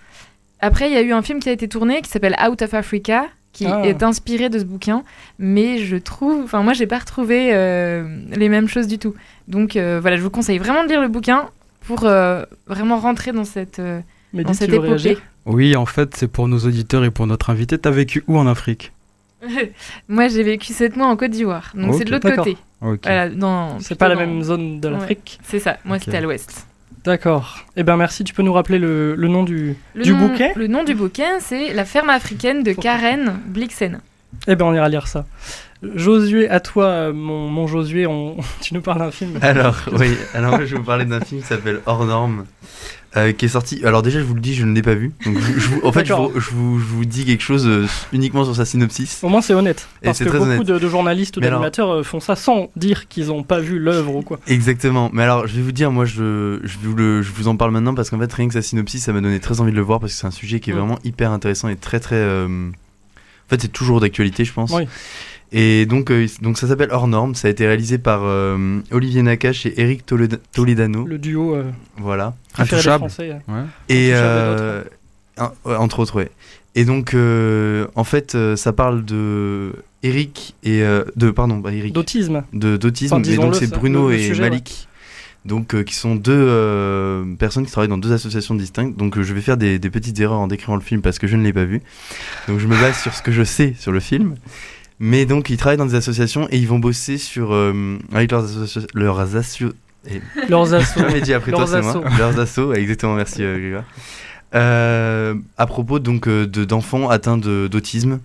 Après 0.60 0.88
il 0.90 0.94
y 0.94 0.98
a 0.98 1.02
eu 1.02 1.12
un 1.12 1.22
film 1.22 1.40
qui 1.40 1.50
a 1.50 1.52
été 1.52 1.68
tourné 1.68 2.02
qui 2.02 2.10
s'appelle 2.10 2.36
Out 2.48 2.62
of 2.62 2.74
Africa 2.74 3.26
qui 3.54 3.66
Ah. 3.66 3.82
est 3.84 4.04
inspiré 4.04 4.50
de 4.50 4.60
ce 4.60 4.64
bouquin, 4.64 5.04
mais 5.40 5.80
je 5.80 5.96
trouve, 5.98 6.44
enfin 6.44 6.62
moi 6.62 6.74
j'ai 6.74 6.86
pas 6.86 7.00
retrouvé 7.00 7.50
euh, 7.54 8.08
les 8.36 8.50
mêmes 8.50 8.68
choses 8.68 8.86
du 8.88 9.00
tout. 9.00 9.16
Donc 9.48 9.76
euh, 9.76 9.98
voilà, 10.00 10.16
je 10.18 10.22
vous 10.22 10.30
conseille 10.30 10.60
vraiment 10.60 10.84
de 10.84 10.90
lire 10.90 11.02
le 11.02 11.08
bouquin 11.08 11.50
pour 11.88 12.04
euh, 12.04 12.44
vraiment 12.68 13.00
rentrer 13.00 13.32
dans 13.32 13.46
cette 13.46 13.80
euh, 13.80 14.00
Mais 14.34 14.44
dans 14.44 14.54
cette 14.54 14.72
épopée. 14.72 15.18
Oui, 15.48 15.76
en 15.76 15.86
fait, 15.86 16.16
c'est 16.16 16.28
pour 16.28 16.48
nos 16.48 16.60
auditeurs 16.60 17.04
et 17.06 17.10
pour 17.10 17.26
notre 17.26 17.50
invité. 17.50 17.78
T'as 17.80 17.90
vécu 17.90 18.24
où 18.28 18.38
en 18.38 18.46
Afrique? 18.46 18.92
Moi 20.08 20.28
j'ai 20.28 20.44
vécu 20.44 20.74
7 20.74 20.96
mois 20.96 21.08
en 21.08 21.16
Côte 21.16 21.32
d'Ivoire, 21.32 21.72
donc 21.74 21.96
c'est 21.96 22.06
de 22.06 22.12
l'autre 22.12 22.30
côté. 22.30 22.58
Voilà, 22.82 23.30
dans 23.30 23.80
C'est 23.80 23.96
pas 23.96 24.08
la 24.08 24.16
dans- 24.16 24.22
même 24.22 24.42
zone 24.44 24.80
de 24.80 24.88
Ouais. 24.88 24.94
l'Afrique. 24.94 25.40
C'est 25.44 25.60
ça, 25.60 25.78
moi 25.86 25.98
Ok. 25.98 26.04
c'était 26.06 26.18
à 26.18 26.22
l'ouest. 26.22 26.68
D'accord. 27.04 27.60
Eh 27.76 27.84
bien 27.84 27.96
merci, 27.98 28.24
tu 28.24 28.34
peux 28.34 28.44
nous 28.44 28.54
rappeler 28.54 28.80
le, 28.80 29.16
le 29.16 29.28
nom 29.28 29.44
du, 29.44 29.76
Le 29.96 30.04
du 30.04 30.14
nom, 30.14 30.28
bouquet? 30.28 30.52
Le 30.56 30.68
nom 30.68 30.84
du 30.84 30.94
bouquin, 30.94 31.40
c'est 31.40 31.74
La 31.74 31.86
ferme 31.86 32.10
africaine 32.10 32.64
de 32.64 32.74
Karen 32.74 33.40
Blixen. 33.46 34.00
Eh 34.48 34.56
bien 34.56 34.66
on 34.66 34.74
ira 34.74 34.90
lire 34.90 35.08
ça. 35.08 35.26
Josué, 35.96 36.50
à 36.50 36.60
toi, 36.60 36.86
euh, 36.86 37.14
mon, 37.14 37.48
mon 37.50 37.68
Josué, 37.68 38.08
on... 38.08 38.36
tu 38.62 38.74
nous 38.74 38.82
parles 38.82 39.00
d'un 39.00 39.12
film? 39.12 39.38
Alors, 39.42 39.78
oui, 39.94 40.18
alors 40.34 40.52
moi, 40.52 40.66
je 40.66 40.72
vais 40.74 40.78
vous 40.80 40.84
parler 40.84 41.06
d'un 41.06 41.20
film 41.22 41.42
qui 41.42 41.48
s'appelle 41.48 41.82
Hors 41.86 42.04
Norme, 42.06 42.46
euh, 43.18 43.32
qui 43.34 43.46
est 43.46 43.50
sorti. 43.50 43.82
Alors, 43.84 44.02
déjà, 44.04 44.20
je 44.20 44.24
vous 44.24 44.36
le 44.36 44.40
dis, 44.42 44.54
je 44.54 44.66
ne 44.66 44.74
l'ai 44.74 44.82
pas 44.82 44.94
vu. 44.94 45.12
Donc, 45.26 45.38
je, 45.40 45.60
je 45.60 45.68
vous- 45.70 45.82
en 45.84 45.92
fait, 45.92 46.06
je 46.06 46.14
vous, 46.14 46.32
je, 46.40 46.50
vous, 46.52 46.80
je 46.80 46.86
vous 46.86 47.06
dis 47.06 47.26
quelque 47.26 47.42
chose 47.44 47.68
euh, 47.68 47.86
uniquement 48.14 48.44
sur 48.46 48.56
sa 48.56 48.64
synopsis. 48.66 49.20
Au 49.24 49.30
moins 49.30 49.42
c'est 49.42 49.54
honnête. 49.54 49.88
Et 50.02 50.06
Parce 50.06 50.18
c'est 50.20 50.26
que 50.26 50.30
très 50.30 50.40
beaucoup 50.40 50.64
de, 50.64 50.78
de 50.80 50.88
journalistes 50.90 51.38
ou 51.38 51.40
alors- 51.42 51.52
d'animateurs 51.60 51.90
euh, 51.92 52.04
font 52.04 52.20
ça 52.20 52.36
sans 52.36 52.70
dire 52.76 53.08
qu'ils 53.08 53.28
n'ont 53.28 53.44
pas 53.44 53.60
vu 53.60 53.80
l'œuvre 53.80 54.16
ou 54.16 54.22
quoi. 54.22 54.40
Exactement. 54.48 55.10
Mais 55.14 55.24
alors, 55.24 55.48
je 55.48 55.56
vais 55.56 55.62
vous 55.62 55.72
dire, 55.72 55.92
moi, 55.92 56.06
je, 56.06 56.60
vous, 56.84 56.96
le- 56.96 57.22
je 57.22 57.32
vous 57.32 57.48
en 57.48 57.58
parle 57.58 57.72
maintenant 57.72 57.96
parce 57.96 58.10
qu'en 58.10 58.20
fait, 58.20 58.32
rien 58.32 58.48
que 58.48 58.54
sa 58.54 58.62
synopsis, 58.62 59.04
ça 59.04 59.14
m'a 59.14 59.22
donné 59.22 59.40
très 59.40 59.60
envie 59.62 59.72
de 59.72 59.78
le 59.78 59.82
voir 59.82 60.00
parce 60.00 60.14
que 60.14 60.20
c'est 60.20 60.28
un 60.28 60.32
sujet 60.32 60.60
qui 60.60 60.70
est 60.70 60.74
Mm. 60.74 60.78
vraiment 60.78 61.00
hyper 61.04 61.32
intéressant 61.32 61.68
et 61.70 61.76
très, 61.76 62.00
très. 62.00 62.16
euh, 62.16 62.48
En 62.70 63.50
fait, 63.50 63.62
c'est 63.62 63.72
toujours 63.72 64.02
d'actualité, 64.02 64.44
je 64.46 64.52
pense. 64.54 64.72
Oui. 64.72 64.84
Et 65.52 65.86
donc, 65.86 66.12
euh, 66.12 66.28
donc 66.42 66.58
ça 66.58 66.68
s'appelle 66.68 66.90
Hors 66.92 67.08
Norme. 67.08 67.34
Ça 67.36 67.48
a 67.48 67.52
été 67.52 67.66
réalisé 67.66 67.98
par 67.98 68.22
euh, 68.24 68.80
Olivier 68.92 69.22
Nakache 69.22 69.66
et 69.66 69.80
Eric 69.82 70.06
Toleda- 70.06 70.40
Toledano. 70.54 71.06
Le 71.06 71.18
duo 71.18 71.56
euh, 71.56 71.64
Voilà. 71.98 72.34
Intouchable. 72.58 73.10
Français. 73.10 73.30
Ouais. 73.48 73.62
Et 73.88 74.12
Intouchable 74.12 74.12
et 74.12 74.12
euh, 74.14 74.84
un- 75.38 75.52
ouais, 75.66 75.76
entre 75.76 76.00
autres, 76.00 76.16
ouais. 76.18 76.30
Et 76.76 76.84
donc, 76.86 77.14
euh, 77.14 77.88
en 77.96 78.04
fait, 78.04 78.36
euh, 78.36 78.56
ça 78.56 78.74
parle 78.74 79.04
de 79.06 79.72
Eric 80.04 80.56
et 80.64 80.84
euh, 80.84 81.06
de 81.16 81.32
pardon, 81.32 81.62
pas 81.62 81.72
Eric, 81.72 81.94
D'autisme. 81.94 82.44
de 82.54 82.78
d'autisme. 82.78 83.16
Enfin, 83.16 83.24
et 83.24 83.36
donc 83.36 83.56
c'est 83.56 83.70
Bruno 83.72 84.10
le- 84.10 84.16
le 84.16 84.20
et 84.22 84.28
sujet, 84.28 84.42
Malik. 84.44 84.88
donc 85.46 85.74
euh, 85.74 85.82
qui 85.84 85.96
sont 85.96 86.16
deux 86.16 86.34
euh, 86.36 87.24
personnes 87.40 87.66
qui 87.66 87.72
travaillent 87.72 87.88
dans 87.90 87.98
deux 87.98 88.12
associations 88.12 88.54
distinctes. 88.54 88.96
Donc 88.98 89.18
euh, 89.18 89.24
je 89.24 89.34
vais 89.34 89.42
faire 89.42 89.58
des, 89.58 89.80
des 89.80 89.90
petites 89.90 90.20
erreurs 90.20 90.40
en 90.40 90.48
décrivant 90.48 90.76
le 90.76 90.82
film 90.82 91.02
parce 91.02 91.18
que 91.18 91.26
je 91.26 91.36
ne 91.36 91.44
l'ai 91.44 91.54
pas 91.54 91.66
vu. 91.66 91.82
Donc 92.48 92.60
je 92.60 92.68
me 92.68 92.80
base 92.80 93.00
sur 93.02 93.14
ce 93.14 93.24
que 93.24 93.32
je 93.32 93.44
sais 93.44 93.74
sur 93.80 93.92
le 93.92 94.00
film. 94.00 94.36
Mais 95.00 95.26
donc 95.26 95.50
ils 95.50 95.58
travaillent 95.58 95.78
dans 95.78 95.86
des 95.86 95.96
associations 95.96 96.48
et 96.50 96.58
ils 96.58 96.68
vont 96.68 96.80
bosser 96.80 97.18
sur 97.18 97.54
euh, 97.54 97.98
avec 98.14 98.32
leurs 98.32 98.46
associa- 98.48 98.88
leurs 98.94 99.20
associ- 99.36 99.72
et- 100.10 100.22
Leurs 100.50 100.74
dit 101.22 101.34
après 101.34 101.52
toi, 101.52 101.60
Leurs 101.62 101.70
c'est 101.70 101.82
moi. 101.82 101.92
assos. 101.92 102.18
Leurs 102.18 102.40
assos, 102.40 102.74
exactement, 102.74 103.14
merci 103.16 103.44
euh, 103.44 103.58
Grégoire. 103.60 103.84
Euh, 104.56 105.36
à 105.58 105.68
propos 105.68 106.00
donc 106.00 106.28
de- 106.28 106.66
d'enfants 106.66 107.10
atteints 107.10 107.38
de- 107.38 107.68
d'autisme 107.68 108.20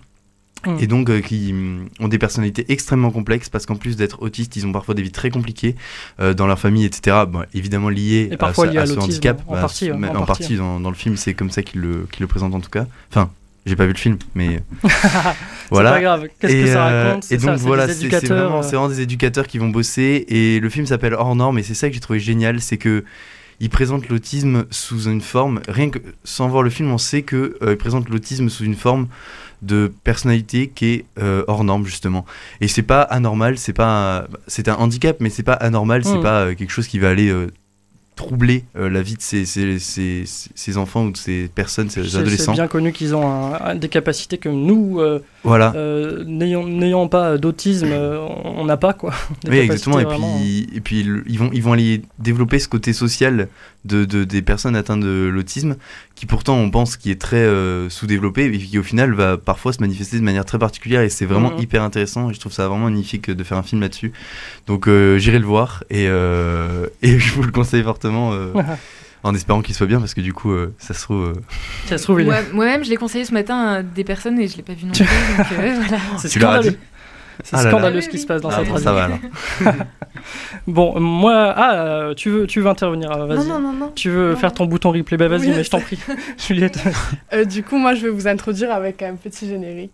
Mm. 0.65 0.77
et 0.79 0.87
donc 0.87 1.09
euh, 1.09 1.19
qui 1.19 1.51
mm, 1.51 1.89
ont 1.99 2.07
des 2.07 2.17
personnalités 2.17 2.63
extrêmement 2.71 3.11
complexes 3.11 3.49
parce 3.49 3.65
qu'en 3.65 3.75
plus 3.75 3.97
d'être 3.97 4.21
autistes, 4.21 4.55
ils 4.55 4.65
ont 4.65 4.71
parfois 4.71 4.95
des 4.95 5.01
vies 5.01 5.11
très 5.11 5.29
compliquées 5.29 5.75
dans 6.19 6.47
leur 6.47 6.57
famille, 6.57 6.85
etc. 6.85 7.17
Bon, 7.27 7.43
évidemment 7.53 7.89
liées 7.89 8.29
à, 8.39 8.53
ce- 8.53 8.71
liées 8.71 8.77
à 8.77 8.81
à 8.83 8.85
ce 8.85 8.97
handicap. 8.97 9.41
en 9.47 9.55
partie, 9.55 9.91
en 9.91 9.99
partie. 9.99 10.25
partie 10.25 10.55
dans, 10.55 10.79
dans 10.79 10.89
le 10.89 10.95
film, 10.95 11.17
c'est 11.17 11.33
comme 11.33 11.49
ça 11.51 11.61
qu'il 11.63 11.81
le, 11.81 12.07
qu'il 12.09 12.21
le 12.21 12.27
présente 12.27 12.55
en 12.55 12.61
tout 12.61 12.69
cas. 12.69 12.85
Enfin, 13.11 13.29
j'ai 13.65 13.75
pas 13.75 13.85
vu 13.85 13.93
le 13.93 13.97
film, 13.97 14.17
mais 14.35 14.61
voilà. 15.71 15.89
C'est 15.91 15.95
pas 15.95 16.01
grave. 16.01 16.27
Qu'est-ce 16.39 16.53
que 16.53 16.67
ça 16.67 16.87
euh, 16.87 17.07
raconte? 17.07 17.23
Et 17.25 17.27
C'est 17.27 17.37
donc 17.45 17.57
ça, 17.57 17.65
voilà, 17.65 17.87
c'est 17.87 18.07
vraiment, 18.27 18.59
euh, 18.59 18.61
c'est 18.63 18.75
vraiment 18.75 18.89
des 18.89 19.01
éducateurs 19.01 19.47
qui 19.47 19.57
vont 19.57 19.69
bosser. 19.69 20.25
Et 20.27 20.59
le 20.59 20.69
film 20.69 20.85
s'appelle 20.85 21.13
Hors 21.13 21.35
Norme, 21.35 21.59
et 21.59 21.63
c'est 21.63 21.73
ça 21.73 21.87
que 21.87 21.93
j'ai 21.93 21.99
trouvé 22.01 22.19
génial, 22.19 22.59
c'est 22.61 22.77
que 22.77 23.03
il 23.59 23.69
présente 23.69 24.09
l'autisme 24.09 24.65
sous 24.71 25.03
une 25.03 25.21
forme. 25.21 25.61
Rien 25.67 25.89
que 25.89 25.99
sans 26.23 26.47
voir 26.49 26.63
le 26.63 26.69
film, 26.69 26.91
on 26.91 26.97
sait 26.97 27.21
que 27.21 27.55
euh, 27.61 27.71
il 27.71 27.77
présente 27.77 28.09
l'autisme 28.09 28.49
sous 28.49 28.65
une 28.65 28.75
forme 28.75 29.07
de 29.61 29.93
personnalité 30.03 30.67
qui 30.67 30.85
est 30.87 31.05
euh, 31.21 31.45
hors 31.47 31.63
norme 31.63 31.85
justement. 31.85 32.25
Et 32.59 32.67
c'est 32.67 32.81
pas 32.81 33.01
anormal, 33.03 33.57
c'est 33.57 33.71
pas, 33.71 34.23
un- 34.23 34.27
c'est 34.47 34.67
un 34.67 34.75
handicap, 34.75 35.17
mais 35.21 35.29
c'est 35.29 35.43
pas 35.43 35.53
anormal, 35.53 36.03
c'est 36.03 36.17
Mm. 36.17 36.21
pas 36.23 36.41
euh, 36.41 36.55
quelque 36.55 36.71
chose 36.71 36.87
qui 36.87 36.99
va 36.99 37.09
aller 37.09 37.29
euh, 37.29 37.47
troubler 38.15 38.63
euh, 38.75 38.89
la 38.89 39.01
vie 39.01 39.15
de 39.15 39.21
ces, 39.21 39.45
ces, 39.45 39.79
ces, 39.79 40.23
ces 40.25 40.77
enfants 40.77 41.05
ou 41.05 41.11
de 41.11 41.17
ces 41.17 41.47
personnes, 41.53 41.89
ces 41.89 42.03
c'est- 42.03 42.09
C'est 42.09 42.17
adolescents. 42.17 42.53
bien 42.53 42.67
connu 42.67 42.91
qu'ils 42.93 43.15
ont 43.15 43.27
un- 43.27 43.53
un- 43.59 43.75
des 43.75 43.89
capacités 43.89 44.37
que 44.37 44.49
nous, 44.49 44.99
euh, 44.99 45.19
Voilà. 45.43 45.73
euh, 45.75 46.23
n'ayant 46.25 47.07
pas 47.07 47.37
d'autisme, 47.37 47.89
euh, 47.91 48.17
on 48.45 48.63
n'a 48.65 48.77
pas 48.77 48.93
quoi. 48.93 49.13
Oui, 49.49 49.57
exactement. 49.57 49.99
Et 49.99 50.03
vraiment- 50.05 50.37
puis, 50.39 50.69
et 50.73 50.79
puis 50.79 50.99
ils, 51.27 51.37
vont, 51.39 51.49
ils 51.53 51.61
vont 51.61 51.73
aller 51.73 52.01
développer 52.19 52.59
ce 52.59 52.67
côté 52.69 52.93
social 52.93 53.49
de, 53.83 54.05
de- 54.05 54.23
des 54.23 54.41
personnes 54.41 54.75
atteintes 54.77 55.01
de 55.01 55.29
l'autisme, 55.33 55.75
qui 56.15 56.25
pourtant 56.25 56.55
on 56.55 56.71
pense 56.71 56.95
qui 56.95 57.11
est 57.11 57.19
très 57.19 57.35
euh, 57.43 57.89
sous-développé, 57.89 58.45
et 58.45 58.57
qui 58.57 58.79
au 58.79 58.83
final 58.83 59.13
va 59.13 59.37
parfois 59.37 59.73
se 59.73 59.81
manifester 59.81 60.17
de 60.17 60.23
manière 60.23 60.45
très 60.45 60.59
particulière, 60.59 61.01
et 61.01 61.09
c'est 61.09 61.25
vraiment 61.25 61.51
Mhm. 61.51 61.59
hyper 61.59 61.83
intéressant, 61.83 62.29
et 62.29 62.33
je 62.33 62.39
trouve 62.39 62.53
ça 62.53 62.67
vraiment 62.69 62.85
magnifique 62.85 63.29
de 63.29 63.43
faire 63.43 63.57
un 63.57 63.63
film 63.63 63.81
là-dessus. 63.81 64.13
Donc 64.67 64.87
euh, 64.87 65.17
j'irai 65.17 65.39
le 65.39 65.45
voir, 65.45 65.83
et, 65.89 66.05
et 67.01 67.19
je 67.19 67.33
vous 67.33 67.43
le 67.43 67.51
conseille 67.51 67.83
fortement, 67.83 68.31
en 69.23 69.33
espérant 69.33 69.61
qu'il 69.61 69.73
soit 69.75 69.87
bien, 69.87 69.99
parce 69.99 70.13
que 70.13 70.21
du 70.21 70.33
coup, 70.33 70.51
euh, 70.51 70.73
ça 70.77 70.93
se 70.93 71.01
trouve... 71.03 71.29
euh, 71.29 71.41
Ça 71.87 71.97
se 71.97 72.03
trouve, 72.03 72.19
il 72.21 72.25
Moi- 72.25 72.41
Moi-même, 72.53 72.83
je 72.83 72.89
l'ai 72.89 72.97
conseillé 72.97 73.25
ce 73.25 73.33
matin 73.33 73.57
à 73.67 73.81
des 73.83 74.03
personnes 74.03 74.39
et 74.39 74.47
je 74.47 74.57
l'ai 74.57 74.63
pas 74.63 74.73
vu 74.73 74.85
non 74.85 74.91
plus. 74.91 75.03
donc, 75.03 75.47
euh, 75.59 75.79
voilà. 75.81 75.97
c'est 76.17 76.29
Tu 76.29 76.39
leur 76.39 76.51
as 76.51 76.53
scandaleux. 76.61 76.71
dit 76.71 76.77
C'est 77.43 77.55
Ah 77.55 77.57
là 77.59 77.63
là. 77.63 77.69
scandaleux 77.71 78.01
ce 78.01 78.09
qui 78.09 78.19
se 78.19 78.27
passe 78.27 78.41
dans 78.41 78.49
ah, 78.49 78.57
cette 78.57 78.67
bon, 78.67 78.73
radio. 78.73 78.83
ça 78.85 78.93
va 78.93 79.03
alors. 79.05 79.19
Bon, 80.67 80.97
moi, 80.99 81.53
ah, 81.57 81.73
euh, 81.75 82.13
tu 82.13 82.29
veux, 82.29 82.47
tu 82.47 82.61
veux 82.61 82.69
intervenir, 82.69 83.09
vas-y. 83.09 83.39
Non, 83.39 83.43
non, 83.43 83.59
non, 83.59 83.73
non. 83.73 83.91
Tu 83.95 84.09
veux 84.09 84.31
Non, 84.31 84.35
faire 84.37 84.49
non. 84.51 84.55
ton 84.55 84.65
bouton 84.67 84.91
replay? 84.91 85.17
Bah 85.17 85.27
vas-y, 85.27 85.47
Oui, 85.47 85.53
mais 85.57 85.63
je 85.63 85.69
t'en 85.69 85.81
prie. 85.81 85.99
Juliette. 86.47 86.79
Euh, 87.33 87.43
du 87.43 87.63
coup, 87.63 87.77
moi, 87.77 87.95
je 87.95 88.03
vais 88.03 88.09
vous 88.09 88.27
introduire 88.27 88.71
avec 88.71 89.01
un 89.01 89.15
petit 89.15 89.47
générique. 89.49 89.91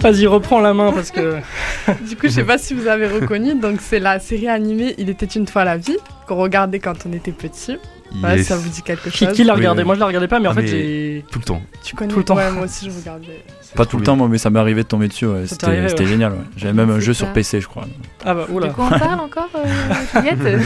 Vas-y, 0.00 0.26
reprends 0.26 0.60
la 0.60 0.74
main 0.74 0.92
parce 0.92 1.10
que. 1.10 1.36
Du 2.08 2.16
coup, 2.16 2.24
je 2.24 2.28
sais 2.28 2.44
pas 2.44 2.58
si 2.58 2.74
vous 2.74 2.86
avez 2.86 3.06
reconnu, 3.06 3.54
donc 3.54 3.80
c'est 3.80 3.98
la 3.98 4.18
série 4.20 4.48
animée 4.48 4.94
Il 4.98 5.08
était 5.08 5.26
une 5.26 5.46
fois 5.46 5.64
la 5.64 5.76
vie 5.78 5.96
qu'on 6.26 6.36
regardait 6.36 6.78
quand 6.80 6.94
on 7.08 7.12
était 7.12 7.32
petit. 7.32 7.76
Yes. 8.22 8.38
si 8.38 8.44
ça 8.44 8.56
vous 8.56 8.68
dit 8.70 8.80
quelque 8.82 9.10
Qui, 9.10 9.26
chose. 9.26 9.34
qui 9.34 9.44
l'a 9.44 9.52
Oui, 9.52 9.58
regardé 9.60 9.82
oui. 9.82 9.86
Moi 9.86 9.94
je 9.94 10.00
la 10.00 10.06
regardais 10.06 10.28
pas, 10.28 10.40
mais 10.40 10.48
en 10.48 10.52
Ah, 10.52 10.54
fait 10.54 10.66
j'ai. 10.66 11.24
Tout 11.30 11.38
le 11.40 11.44
temps. 11.44 11.62
Tu 11.84 11.94
connais 11.94 12.10
Tout 12.12 12.18
le 12.20 12.24
temps. 12.24 12.36
Ouais, 12.36 12.50
moi 12.52 12.64
aussi, 12.64 12.90
je 12.90 12.96
regardais. 12.98 13.44
Pas 13.74 13.86
tout 13.86 13.96
le 13.98 14.02
temps, 14.02 14.16
moi, 14.16 14.28
mais 14.28 14.38
ça 14.38 14.50
m'est 14.50 14.58
arrivé 14.58 14.82
de 14.82 14.88
tomber 14.88 15.08
dessus. 15.08 15.26
ouais. 15.26 15.46
C'était 15.46 15.66
ouais. 15.66 16.06
génial. 16.06 16.32
ouais. 16.32 16.38
J'avais 16.56 16.72
même 16.72 16.90
un 16.90 17.00
jeu 17.00 17.12
ça. 17.12 17.24
sur 17.24 17.32
PC, 17.32 17.60
je 17.60 17.68
crois. 17.68 17.84
Ah 18.24 18.34
bah 18.34 18.46
De 18.48 18.52
oula. 18.54 18.68
quoi 18.70 18.88
on 18.92 18.98
parle 18.98 19.20
encore, 19.20 19.48
euh, 19.56 20.58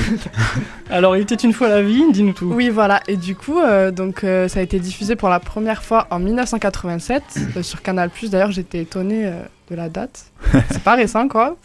Alors 0.91 1.17
il 1.17 1.23
était 1.23 1.35
une 1.35 1.53
fois 1.53 1.69
la 1.69 1.83
vie, 1.83 2.05
dis-nous 2.13 2.33
tout. 2.33 2.47
Oui, 2.53 2.69
voilà. 2.71 3.01
Et 3.09 3.17
du 3.17 3.35
coup, 3.35 3.59
euh, 3.61 3.91
donc, 3.91 4.25
euh, 4.25 4.49
ça 4.49 4.61
a 4.61 4.63
été 4.63 4.79
diffusé 4.79 5.17
pour 5.17 5.29
la 5.29 5.41
première 5.41 5.83
fois 5.83 6.07
en 6.11 6.19
1987 6.19 7.23
euh, 7.57 7.63
sur 7.63 7.83
Canal+. 7.83 8.11
D'ailleurs, 8.25 8.51
j'étais 8.53 8.81
étonnée 8.83 9.27
euh, 9.27 9.43
de 9.71 9.77
la 9.77 9.89
date. 9.89 10.27
C'est 10.71 10.83
pas 10.83 10.95
récent, 10.95 11.29
quoi. 11.29 11.57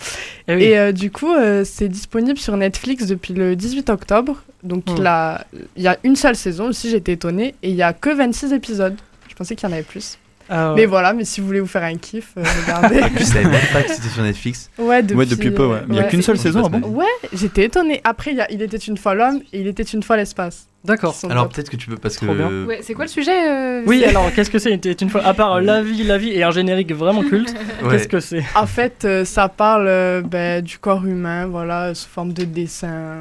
Eh 0.48 0.56
oui. 0.56 0.64
Et 0.64 0.78
euh, 0.80 0.92
du 0.92 1.12
coup, 1.12 1.34
euh, 1.34 1.64
c'est 1.66 1.90
disponible 1.90 2.38
sur 2.40 2.56
Netflix 2.56 3.06
depuis 3.08 3.34
le 3.34 3.56
18 3.56 3.90
octobre. 3.90 4.42
Donc, 4.64 4.86
Hmm. 4.88 4.96
il, 4.98 5.08
a, 5.08 5.46
il 5.76 5.84
y 5.84 5.88
a 5.88 5.98
une 6.04 6.16
seule 6.16 6.36
saison 6.36 6.66
aussi, 6.70 6.90
j'étais 6.90 7.14
étonnée. 7.14 7.56
Et 7.64 7.70
il 7.70 7.76
y 7.76 7.84
a 7.84 7.94
que 7.94 8.10
26 8.10 8.54
épisodes. 8.54 8.96
Je 9.30 9.36
pensais 9.36 9.56
qu'il 9.56 9.68
y 9.68 9.72
en 9.72 9.74
avait 9.76 9.84
plus. 9.84 10.18
Ah, 10.50 10.70
ouais. 10.70 10.82
Mais 10.82 10.86
voilà, 10.86 11.14
mais 11.14 11.26
si 11.26 11.42
vous 11.42 11.48
voulez 11.48 11.60
vous 11.60 11.68
faire 11.68 11.84
un 11.84 11.96
kiff, 11.98 12.34
euh, 12.38 12.44
regardez. 12.64 13.02
Je 13.20 13.24
savais 13.24 13.46
même 13.46 13.62
pas 13.74 13.84
que 13.84 13.92
c'était 13.92 14.10
sur 14.10 14.24
Netflix. 14.24 14.70
ouais, 14.78 15.02
depuis, 15.04 15.18
Ouais, 15.18 15.26
depuis 15.26 15.52
peu, 15.52 15.66
ouais. 15.66 15.82
Mais 15.88 15.96
il 15.96 15.98
y 15.98 16.02
a 16.02 16.06
qu'une 16.06 16.22
seule 16.22 16.38
saison, 16.38 16.64
ah 16.66 16.70
bon 16.70 16.88
Ouais, 16.90 17.06
j'étais 17.34 17.66
étonnée. 17.66 18.02
Après, 18.04 18.32
il, 18.32 18.38
y 18.38 18.42
a, 18.42 18.52
il 18.52 18.62
était 18.62 18.78
une 18.78 18.98
fois 18.98 19.14
l'homme 19.14 19.42
et 19.54 19.62
il 19.62 19.68
était 19.68 19.84
une 19.84 20.04
fois 20.04 20.18
l'espace. 20.18 20.68
D'accord. 20.88 21.16
Alors 21.30 21.50
peut-être 21.50 21.70
que 21.70 21.76
tu 21.76 21.90
peux 21.90 21.98
parce 21.98 22.18
que 22.18 22.26
bien. 22.26 22.66
Ouais, 22.66 22.80
c'est 22.82 22.94
quoi 22.94 23.04
le 23.06 23.10
sujet 23.12 23.50
euh, 23.50 23.84
Oui, 23.86 24.06
alors 24.06 24.32
qu'est-ce 24.34 24.50
que 24.50 24.58
c'est 24.58 25.02
une 25.02 25.10
fois. 25.10 25.22
À 25.26 25.34
part 25.34 25.56
euh, 25.56 25.62
la 25.62 25.82
vie, 25.82 26.04
la 26.04 26.18
vie 26.18 26.32
et 26.32 26.44
un 26.44 26.52
générique 26.52 26.94
vraiment 26.94 27.24
culte, 27.24 27.54
Ouais. 27.84 27.92
qu'est-ce 27.92 28.08
que 28.08 28.20
c'est? 28.22 28.44
En 28.56 28.66
fait, 28.66 29.04
euh, 29.04 29.26
ça 29.26 29.50
parle 29.50 29.88
euh, 29.88 30.22
ben, 30.22 30.64
du 30.64 30.78
corps 30.80 31.06
humain, 31.06 31.46
voilà, 31.46 31.94
sous 31.94 32.08
forme 32.08 32.32
de 32.34 32.44
dessin. 32.46 33.18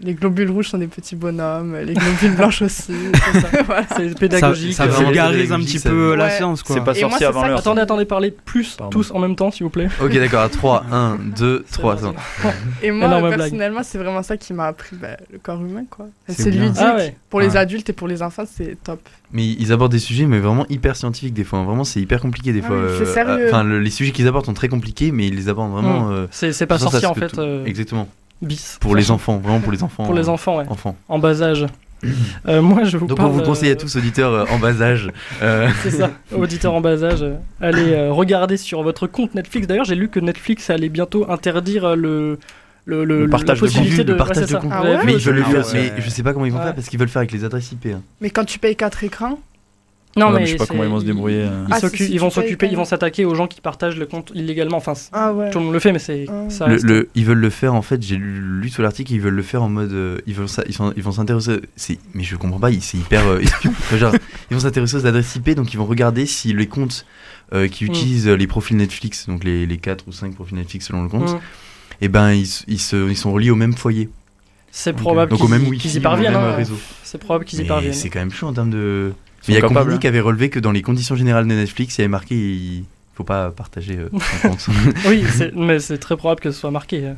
Les 0.00 0.14
globules 0.14 0.50
rouges 0.50 0.68
sont 0.70 0.78
des 0.78 0.86
petits 0.86 1.14
bonhommes, 1.14 1.76
les 1.76 1.92
globules 1.94 2.34
blanches 2.36 2.62
aussi. 2.62 2.92
tout 3.12 3.40
ça. 3.40 3.48
Voilà. 3.66 3.86
C'est 3.96 4.08
Ça, 4.08 4.14
pédagogique. 4.14 4.72
ça 4.74 4.86
vulgarise 4.86 5.52
un 5.52 5.58
petit 5.60 5.78
ça 5.78 5.90
peu 5.90 6.14
la 6.14 6.30
séance 6.30 6.62
quoi. 6.62 6.76
C'est 6.76 6.84
pas 6.84 6.94
Et 6.96 7.00
moi, 7.02 7.10
sorti 7.10 7.18
c'est 7.24 7.28
avant 7.28 7.46
l'heure. 7.46 7.58
Attendez, 7.58 7.82
attendez, 7.82 8.04
parlez 8.06 8.30
plus 8.30 8.76
Pardon. 8.76 8.90
tous 8.90 9.10
en 9.12 9.18
même 9.18 9.36
temps, 9.36 9.50
s'il 9.50 9.64
vous 9.64 9.70
plaît. 9.70 9.88
Ok, 10.02 10.12
d'accord, 10.14 10.40
à 10.40 10.48
3, 10.48 10.84
1, 10.90 11.18
2, 11.36 11.64
C'est 11.66 11.72
3. 11.78 11.96
bon, 11.96 12.14
Et 12.82 12.90
moi, 12.90 13.20
personnellement, 13.30 13.82
c'est 13.82 13.98
vraiment 13.98 14.22
ça 14.22 14.36
qui 14.38 14.52
m'a 14.54 14.66
appris 14.68 14.96
ben, 14.96 15.16
le 15.32 15.38
corps 15.38 15.60
humain, 15.60 15.84
quoi. 15.90 16.06
C'est 16.28 16.50
ludique. 16.50 16.80
Ouais. 17.10 17.16
Pour 17.28 17.40
les 17.40 17.48
Ouais. 17.50 17.56
adultes 17.58 17.88
et 17.90 17.92
pour 17.92 18.08
les 18.08 18.22
enfants, 18.22 18.44
c'est 18.50 18.76
top. 18.82 19.00
Mais 19.32 19.46
ils 19.46 19.72
abordent 19.72 19.92
des 19.92 19.98
sujets, 19.98 20.26
mais 20.26 20.38
vraiment 20.40 20.66
hyper 20.68 20.96
scientifiques 20.96 21.34
des 21.34 21.44
fois. 21.44 21.58
hein. 21.60 21.64
Vraiment, 21.64 21.84
c'est 21.84 22.00
hyper 22.00 22.20
compliqué 22.20 22.52
des 22.52 22.62
Ah 22.64 22.66
fois. 22.68 22.76
c'est 22.98 23.02
euh, 23.04 23.14
sérieux. 23.14 23.46
Enfin, 23.48 23.62
le- 23.64 23.78
les 23.80 23.90
sujets 23.90 24.12
qu'ils 24.12 24.26
abordent 24.28 24.46
sont 24.46 24.54
très 24.54 24.68
compliqués, 24.68 25.12
mais 25.12 25.26
ils 25.28 25.34
les 25.36 25.48
abordent 25.48 25.72
vraiment. 25.72 26.08
Mm. 26.08 26.12
euh, 26.12 26.26
C'est 26.30 26.66
pas 26.66 26.78
sorcier 26.78 27.06
en 27.06 27.14
fait. 27.14 27.38
euh, 27.38 27.64
Exactement. 27.64 28.08
bis. 28.42 28.78
Pour 28.80 28.96
les 28.96 29.10
enfants, 29.10 29.38
vraiment 29.38 29.60
pour 29.60 29.72
les 29.72 29.82
enfants. 29.82 30.04
Pour 30.04 30.14
les 30.14 30.28
enfants, 30.28 30.58
ouais. 30.58 30.64
enfants. 30.68 30.96
En 31.08 31.18
bas 31.18 31.42
âge. 31.42 31.66
Euh, 32.48 32.62
moi, 32.62 32.84
je 32.84 32.96
vous 32.96 33.06
Donc 33.06 33.18
parle. 33.18 33.28
on 33.28 33.32
vous 33.32 33.40
le 33.40 33.44
conseille 33.44 33.70
à 33.70 33.76
tous 33.76 33.94
auditeurs 33.96 34.32
euh, 34.32 34.44
en 34.50 34.58
bas 34.58 34.80
âge. 34.80 35.10
euh, 35.42 35.68
C'est 35.82 35.90
ça, 35.90 36.10
auditeurs 36.34 36.72
en 36.72 36.80
bas 36.80 37.04
âge, 37.04 37.22
euh, 37.22 37.34
allez 37.60 37.92
euh, 37.92 38.10
regarder 38.10 38.56
sur 38.56 38.82
votre 38.82 39.06
compte 39.06 39.34
Netflix. 39.34 39.66
D'ailleurs, 39.66 39.84
j'ai 39.84 39.94
lu 39.96 40.08
que 40.08 40.18
Netflix 40.18 40.70
allait 40.70 40.88
bientôt 40.88 41.30
interdire 41.30 41.84
euh, 41.86 42.38
le, 42.86 43.04
le, 43.04 43.24
Le 43.24 43.28
partage 43.30 43.48
la 43.48 43.54
de 43.54 43.60
possibilité 43.60 43.90
contenu, 43.98 44.04
de 44.06 44.12
le 44.12 44.16
partage 44.18 44.36
ouais, 44.38 44.42
c'est 44.42 44.46
de 44.46 44.52
ça. 44.52 44.58
contenu. 44.60 44.74
Ah 44.76 44.82
ouais 44.82 45.04
mais 45.04 45.12
le 45.12 45.18
ils 45.18 45.24
veulent 45.24 45.34
le 45.36 45.42
ouais. 45.42 45.92
Mais 45.96 46.02
je 46.02 46.10
sais 46.10 46.22
pas 46.22 46.32
comment 46.32 46.46
ils 46.46 46.52
vont 46.52 46.58
Ouais. 46.58 46.64
faire 46.64 46.74
parce 46.74 46.88
qu'ils 46.88 46.98
veulent 46.98 47.08
faire 47.08 47.20
avec 47.20 47.32
les 47.32 47.44
adresses 47.44 47.72
IP. 47.72 47.86
hein. 47.86 48.02
Mais 48.20 48.30
quand 48.30 48.44
tu 48.44 48.58
payes 48.58 48.76
4 48.76 49.04
écrans, 49.04 49.38
Non, 50.16 50.26
Ouais, 50.26 50.32
mais 50.32 50.38
mais 50.40 50.46
je 50.46 50.50
sais 50.52 50.56
pas 50.56 50.66
comment 50.66 50.82
ils 50.82 50.90
vont 50.90 50.98
se 50.98 51.04
débrouiller. 51.04 51.42
euh. 51.42 51.64
Ils, 51.68 51.72
Ah, 51.72 51.78
s'occupent- 51.78 51.98
si, 51.98 52.06
si, 52.06 52.12
ils 52.14 52.18
vont 52.18 52.30
s'occuper, 52.30 52.66
ils 52.68 52.76
vont 52.76 52.84
s'attaquer 52.84 53.24
aux 53.24 53.36
gens 53.36 53.46
qui 53.46 53.60
partagent 53.60 53.96
le 53.96 54.06
compte 54.06 54.32
illégalement. 54.34 54.78
Enfin, 54.78 54.94
ah 55.12 55.32
ouais. 55.32 55.50
tout 55.50 55.58
le 55.60 55.66
monde 55.66 55.72
le 55.72 55.78
fait, 55.78 55.92
mais 55.92 56.00
c'est 56.00 56.26
Ah. 56.28 56.50
ça. 56.50 56.66
Le, 56.66 56.72
reste- 56.72 56.84
le- 56.84 57.08
ils 57.14 57.24
veulent 57.24 57.38
le 57.38 57.48
faire 57.48 57.74
en 57.74 57.82
fait. 57.82 58.02
J'ai 58.02 58.16
lu, 58.16 58.40
lu 58.60 58.68
sur 58.70 58.82
l'article. 58.82 59.12
Ils 59.12 59.20
veulent 59.20 59.34
le 59.36 59.42
faire 59.44 59.62
en 59.62 59.68
mode. 59.68 59.92
euh, 59.92 60.18
ils 60.26 60.34
veulent 60.34 60.48
ça- 60.48 60.64
ils, 60.66 60.74
sont- 60.74 60.92
ils 60.96 61.02
vont 61.04 61.12
s'intéresser. 61.12 61.60
Mais 62.14 62.24
je 62.24 62.34
comprends 62.34 62.58
pas. 62.58 62.72
ils- 62.72 62.82
C'est 62.82 62.98
hyper. 62.98 63.24
euh, 63.24 63.40
genre, 63.96 64.12
ils 64.50 64.54
vont 64.54 64.60
s'intéresser 64.60 64.96
aux 64.96 65.06
adresses 65.06 65.36
IP. 65.36 65.50
Donc 65.54 65.72
ils 65.72 65.76
vont 65.76 65.86
regarder 65.86 66.26
si 66.26 66.52
les 66.54 66.66
comptes 66.66 67.06
euh, 67.54 67.68
qui 67.68 67.84
Mm. 67.84 67.88
utilisent 67.88 68.28
les 68.28 68.46
profils 68.48 68.76
Netflix, 68.76 69.28
donc 69.28 69.44
les, 69.44 69.64
les 69.64 69.78
4 69.78 70.06
ou 70.08 70.12
5 70.12 70.34
profils 70.34 70.56
Netflix 70.56 70.88
selon 70.88 71.04
le 71.04 71.08
compte, 71.08 71.34
Mm. 71.34 71.38
Et 72.00 72.08
ben 72.08 72.32
ils, 72.32 72.46
ils, 72.68 72.80
se, 72.80 73.08
ils 73.08 73.16
sont 73.16 73.32
reliés 73.32 73.50
au 73.50 73.56
même 73.56 73.74
foyer. 73.74 74.08
C'est 74.70 74.92
probable 74.92 75.32
donc 75.32 75.42
au 75.42 75.70
qu'ils 75.72 75.96
y- 75.96 76.00
parviennent. 76.00 76.34
hein. 76.34 76.56
C'est 77.02 77.18
probable 77.18 77.44
qu'ils 77.44 77.60
y 77.60 77.64
parviennent. 77.64 77.92
c'est 77.92 78.08
quand 78.08 78.20
même 78.20 78.30
chaud 78.32 78.46
en 78.46 78.52
termes 78.52 78.70
de. 78.70 79.12
Il 79.48 79.54
y 79.54 79.56
a 79.56 79.62
Combini 79.62 79.94
hein. 79.94 79.98
qui 79.98 80.06
avait 80.06 80.20
relevé 80.20 80.50
que 80.50 80.60
dans 80.60 80.70
les 80.70 80.82
conditions 80.82 81.16
générales 81.16 81.46
de 81.48 81.54
Netflix, 81.54 81.96
il 81.96 82.02
y 82.02 82.04
avait 82.04 82.08
marqué 82.08 82.36
il 82.36 82.84
faut 83.14 83.24
pas 83.24 83.50
partager 83.50 83.96
euh. 83.98 84.08
Oui, 85.08 85.24
mais 85.54 85.78
c'est 85.80 85.98
très 85.98 86.16
probable 86.16 86.40
que 86.40 86.50
ce 86.50 86.60
soit 86.60 86.70
marqué. 86.70 87.12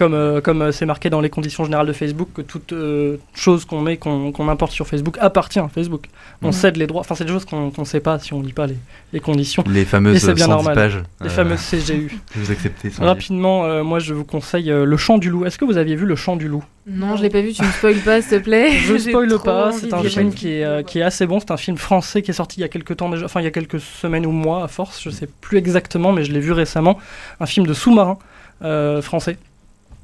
Comme 0.00 0.14
euh, 0.14 0.40
comme 0.40 0.62
euh, 0.62 0.72
c'est 0.72 0.86
marqué 0.86 1.10
dans 1.10 1.20
les 1.20 1.28
conditions 1.28 1.62
générales 1.64 1.86
de 1.86 1.92
Facebook 1.92 2.30
que 2.34 2.40
toute 2.40 2.72
euh, 2.72 3.18
chose 3.34 3.66
qu'on 3.66 3.82
met 3.82 3.98
qu'on 3.98 4.32
qu'on 4.32 4.48
importe 4.48 4.72
sur 4.72 4.86
Facebook 4.86 5.18
appartient 5.20 5.58
à 5.58 5.68
Facebook. 5.68 6.06
On 6.42 6.52
cède 6.52 6.78
les 6.78 6.86
droits. 6.86 7.02
Enfin, 7.02 7.14
c'est 7.14 7.26
des 7.26 7.32
choses 7.32 7.44
qu'on 7.44 7.70
qu'on 7.70 7.84
sait 7.84 8.00
pas 8.00 8.18
si 8.18 8.32
on 8.32 8.40
lit 8.40 8.54
pas 8.54 8.66
les, 8.66 8.78
les 9.12 9.20
conditions. 9.20 9.62
Les 9.66 9.82
Et 9.82 9.84
fameuses 9.84 10.18
c'est 10.18 10.32
bien 10.32 10.46
110 10.46 10.50
normal. 10.50 10.74
pages. 10.74 11.02
Les 11.20 11.26
euh, 11.26 11.30
fameuses 11.30 11.60
CGU. 11.60 12.18
vous 12.34 12.50
acceptez. 12.50 12.90
Rapidement, 12.98 13.66
euh, 13.66 13.84
moi 13.84 13.98
je 13.98 14.14
vous 14.14 14.24
conseille 14.24 14.70
euh, 14.70 14.86
Le 14.86 14.96
Chant 14.96 15.18
du 15.18 15.28
Loup. 15.28 15.44
Est-ce 15.44 15.58
que 15.58 15.66
vous 15.66 15.76
aviez 15.76 15.96
vu 15.96 16.06
Le 16.06 16.16
Chant 16.16 16.36
du 16.36 16.48
Loup? 16.48 16.64
Non, 16.86 17.16
je 17.16 17.22
l'ai 17.22 17.28
pas 17.28 17.42
vu, 17.42 17.52
tu 17.52 17.62
me 17.62 17.70
spoil 17.70 17.96
pas, 17.96 18.22
s'il 18.22 18.38
te 18.38 18.42
plaît. 18.42 18.72
Je 18.78 18.94
J'ai 18.94 19.10
spoil 19.10 19.28
pas, 19.44 19.70
c'est 19.70 19.92
un 19.92 20.02
film 20.02 20.32
qui 20.32 20.48
est, 20.48 20.64
euh, 20.64 20.82
qui 20.82 20.98
est 20.98 21.02
assez 21.02 21.26
bon. 21.26 21.38
C'est 21.38 21.50
un 21.50 21.58
film 21.58 21.76
français 21.76 22.22
qui 22.22 22.30
est 22.30 22.34
sorti 22.34 22.58
il 22.58 22.62
y 22.62 22.64
a 22.64 22.68
quelques 22.68 22.96
temps 22.96 23.10
déjà, 23.10 23.26
enfin 23.26 23.40
il 23.40 23.44
y 23.44 23.46
a 23.46 23.50
quelques 23.50 23.80
semaines 23.80 24.24
ou 24.24 24.32
mois 24.32 24.64
à 24.64 24.68
force, 24.68 25.00
je 25.02 25.10
sais 25.10 25.28
plus 25.40 25.58
exactement, 25.58 26.12
mais 26.12 26.24
je 26.24 26.32
l'ai 26.32 26.40
vu 26.40 26.52
récemment. 26.52 26.98
Un 27.38 27.46
film 27.46 27.66
de 27.66 27.74
sous-marin 27.74 28.18
euh, 28.62 29.02
français. 29.02 29.36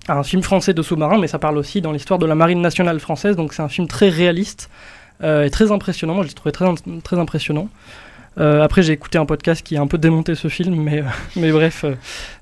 Un 0.09 0.23
film 0.23 0.43
français 0.43 0.73
de 0.73 0.83
sous-marin, 0.83 1.19
mais 1.19 1.27
ça 1.27 1.39
parle 1.39 1.59
aussi 1.59 1.81
dans 1.81 1.91
l'histoire 1.91 2.19
de 2.21 2.27
la 2.27 2.37
marine 2.37 2.61
nationale 2.61 3.01
française, 3.01 3.35
donc 3.35 3.53
c'est 3.53 3.63
un 3.63 3.69
film 3.69 3.89
très 3.89 4.09
réaliste 4.09 4.71
euh, 5.23 5.45
et 5.45 5.51
très 5.51 5.73
impressionnant. 5.73 6.15
Moi 6.15 6.23
je 6.23 6.29
l'ai 6.29 6.35
trouvé 6.35 6.53
très, 6.53 6.67
très 7.03 7.19
impressionnant. 7.19 7.69
Euh, 8.39 8.63
après, 8.63 8.83
j'ai 8.83 8.93
écouté 8.93 9.19
un 9.19 9.27
podcast 9.27 9.67
qui 9.67 9.77
a 9.77 9.81
un 9.81 9.87
peu 9.87 9.99
démonté 9.99 10.35
ce 10.35 10.49
film, 10.49 10.75
mais, 10.83 11.01
euh, 11.01 11.05
mais 11.37 11.51
bref, 11.51 11.85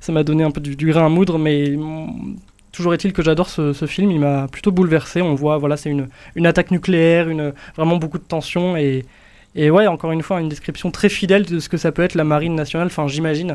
ça 0.01 0.13
m'a 0.13 0.25
donné 0.25 0.45
un 0.45 0.51
peu 0.51 0.61
du, 0.61 0.77
grain 0.91 1.07
à 1.07 1.09
moudre. 1.09 1.39
Mais 1.39 1.71
mm, 1.71 2.37
toujours 2.73 2.93
est-il 2.93 3.13
que 3.13 3.23
j'adore 3.23 3.49
ce, 3.49 3.73
ce 3.73 3.87
film, 3.87 4.11
il 4.11 4.21
m'a 4.21 4.47
plutôt 4.49 4.73
bouleversé. 4.73 5.23
On 5.23 5.35
voit, 5.35 5.57
voilà, 5.57 5.77
c'est 5.77 5.91
une, 5.91 6.09
une 6.35 6.47
attaque 6.47 6.71
nucléaire, 6.71 7.29
une, 7.29 7.55
vraiment 7.77 7.97
beaucoup 7.97 8.19
de 8.19 8.25
tension. 8.25 8.77
Et, 8.77 9.07
et 9.55 9.71
ouais, 9.71 9.87
encore 9.87 10.13
une 10.13 10.23
fois, 10.23 10.41
une 10.41 10.49
description 10.49 10.91
très 10.91 11.09
fidèle 11.09 11.47
de 11.47 11.61
ce 11.61 11.69
que 11.69 11.77
ça 11.77 11.93
peut 11.93 12.03
être 12.03 12.15
la 12.15 12.25
marine 12.25 12.57
nationale, 12.57 12.89
enfin, 12.89 13.07
j'imagine, 13.07 13.55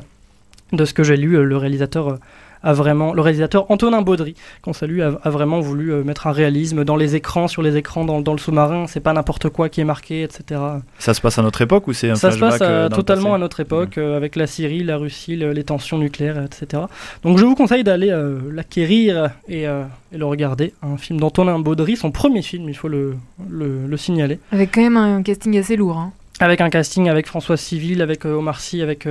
de 0.72 0.86
ce 0.86 0.94
que 0.94 1.04
j'ai 1.04 1.18
lu. 1.18 1.44
Le 1.44 1.58
réalisateur. 1.58 2.18
Euh, 2.64 2.70
a 2.70 2.74
vraiment, 2.74 3.14
le 3.14 3.22
réalisateur 3.22 3.70
Antonin 3.72 4.02
Baudry, 4.02 4.36
qu'on 4.62 4.74
salue, 4.74 5.02
a, 5.02 5.20
a 5.24 5.30
vraiment 5.30 5.60
voulu 5.60 5.92
euh, 5.94 6.04
mettre 6.04 6.28
un 6.28 6.32
réalisme 6.32 6.84
dans 6.84 6.96
les 6.96 7.16
écrans, 7.16 7.48
sur 7.48 7.62
les 7.62 7.78
écrans, 7.78 8.06
dans, 8.06 8.22
dans 8.22 8.34
le 8.34 8.38
sous-marin. 8.38 8.86
C'est 8.88 9.00
pas 9.00 9.14
n'importe 9.14 9.50
quoi 9.50 9.70
qui 9.70 9.82
est 9.82 9.86
marqué, 9.86 10.24
etc. 10.24 10.60
Ça 10.98 11.14
se 11.14 11.22
passe 11.22 11.38
à 11.40 11.42
notre 11.42 11.62
époque 11.62 11.88
ou 11.88 11.94
c'est 11.94 12.10
un 12.10 12.16
Ça 12.16 12.32
se 12.32 12.38
passe 12.40 12.62
à- 12.62 12.66
euh, 12.66 12.84
le 12.90 12.96
totalement 12.96 13.34
à 13.34 13.38
notre 13.38 13.60
époque, 13.60 13.98
euh, 13.98 14.18
avec 14.18 14.36
la 14.36 14.48
Syrie, 14.48 14.84
la 14.84 14.98
Russie, 14.98 15.36
le- 15.36 15.52
les 15.54 15.64
tensions 15.64 15.98
nucléaires, 15.98 16.42
etc. 16.44 16.84
Donc 17.24 17.38
je 17.38 17.46
vous 17.46 17.56
conseille 17.56 17.84
d'aller 17.84 18.10
euh, 18.10 18.40
l'acquérir 18.52 19.32
et, 19.48 19.68
euh, 19.68 19.84
et 20.14 20.18
le 20.18 20.26
regarder. 20.26 20.74
Un 20.82 20.98
film 20.98 21.20
d'Antonin 21.20 21.60
Baudry, 21.60 21.96
son 21.96 22.12
premier 22.12 22.42
film, 22.42 22.68
il 22.70 22.76
faut 22.76 22.88
le, 22.88 23.16
le, 23.50 23.88
le 23.88 23.98
signaler. 23.98 24.40
Avec 24.52 24.74
quand 24.74 24.82
même 24.82 24.98
un 24.98 25.22
casting 25.24 25.58
assez 25.58 25.76
lourd. 25.76 25.98
Hein. 25.98 26.12
Avec 26.42 26.62
un 26.62 26.70
casting 26.70 27.10
avec 27.10 27.28
François 27.28 27.58
Civil, 27.58 28.02
avec 28.02 28.26
euh, 28.26 28.36
Omar 28.36 28.60
Sy, 28.62 28.82
avec... 28.82 29.06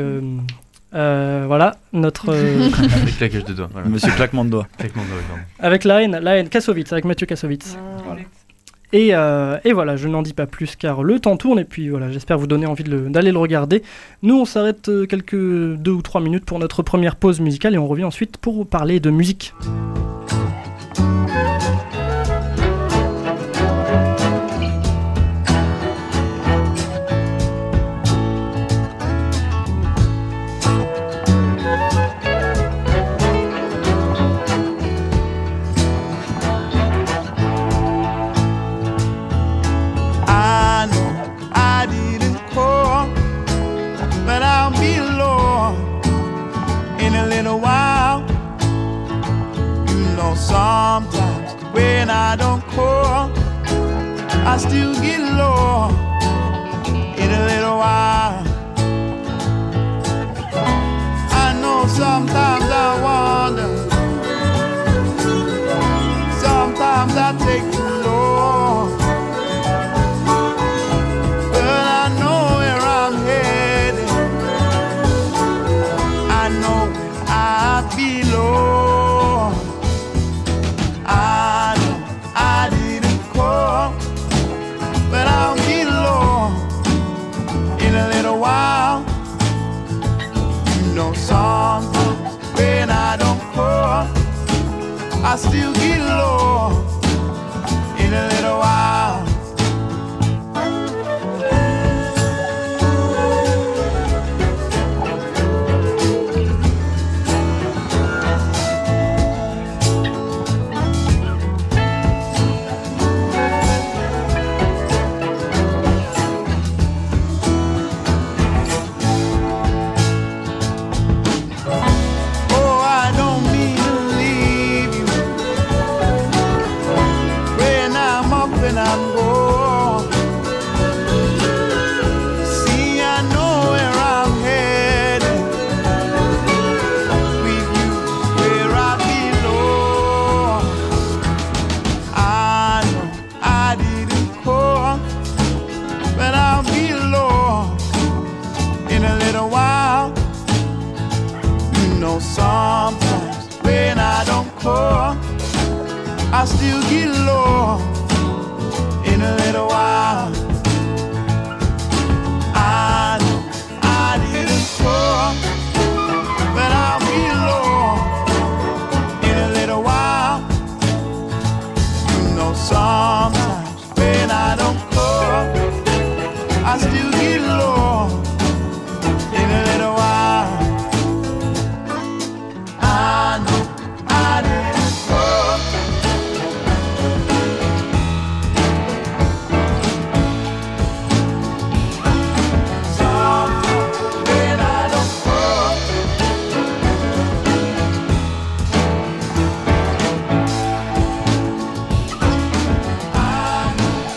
euh, 0.95 1.45
voilà, 1.47 1.76
notre... 1.92 2.30
euh, 2.33 2.68
Avec 3.02 3.16
claquage 3.18 3.45
de 3.45 3.52
doigts. 3.52 3.68
Voilà. 3.73 3.88
Monsieur 3.88 4.11
Claquement 4.12 4.45
de 4.45 4.50
doigts. 4.50 4.66
Claquement 4.78 5.02
de 5.02 5.09
doigts, 5.09 5.18
pardon. 5.28 5.42
avec 5.61 5.85
la 5.85 6.02
haine, 6.02 6.18
la 6.23 6.37
haine, 6.38 6.49
Kassovitz, 6.49 6.92
avec 6.92 7.04
Mathieu 7.04 7.26
Kassovitz. 7.26 7.76
Voilà. 8.04 8.21
Et, 8.95 9.11
euh, 9.14 9.59
et 9.64 9.75
voilà, 9.75 9.97
je 9.97 10.09
n'en 10.09 10.23
dis 10.23 10.33
pas 10.33 10.47
plus 10.47 10.75
car 10.75 11.02
le 11.02 11.21
temps 11.21 11.37
tourne 11.37 11.59
et 11.59 11.64
puis 11.64 11.90
voilà, 11.90 12.11
j'espère 12.11 12.38
vous 12.38 12.47
donner 12.47 12.64
envie 12.64 12.85
le- 12.85 13.11
d'aller 13.11 13.33
le, 13.33 13.38
regarder. 13.38 13.83
Nous, 14.23 14.35
on 14.40 14.47
s'arrête 14.47 14.90
quelques 15.11 15.35
deux 15.37 15.90
ou 15.92 16.00
trois 16.00 16.23
minutes 16.23 16.47
pour 16.47 16.59
notre 16.59 16.83
première 16.83 17.16
pause 17.16 17.38
musicale 17.40 17.75
et 17.75 17.78
on 17.78 17.87
revient 17.87 18.04
ensuite 18.04 18.38
pour 18.38 18.66
parler 18.66 18.99
de 18.99 19.11
musique. 19.11 19.52
When 51.78 52.11
I 52.11 52.35
don't 52.35 52.62
call, 52.75 53.30
I 54.52 54.56
still 54.66 54.94
get 55.06 55.20
low 55.40 55.88
in 57.23 57.28
a 57.40 57.42
little 57.50 57.76
while. 57.85 58.42
I 61.44 61.47
know 61.62 61.80
sometimes 62.02 62.68
I 62.87 62.90
wonder, 63.06 63.70
sometimes 66.44 67.14
I 67.26 67.28
take 67.47 67.77
I 95.24 95.37
still 95.37 95.72
get 95.74 96.00
low 96.00 96.88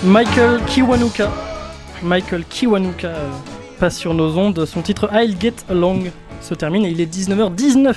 Michael 0.04 0.60
Kiwanuka. 0.66 1.32
Michael 2.02 2.44
Kiwanuka 2.46 3.08
euh, 3.08 3.30
passe 3.80 4.00
sur 4.00 4.16
nos 4.16 4.36
ondes. 4.36 4.66
Son 4.66 4.82
titre 4.82 5.08
I'll 5.14 5.40
Get 5.40 5.54
Along 5.70 6.12
se 6.42 6.56
termine 6.56 6.86
et 6.86 6.90
il 6.90 7.00
est 7.00 7.14
19h19. 7.14 7.94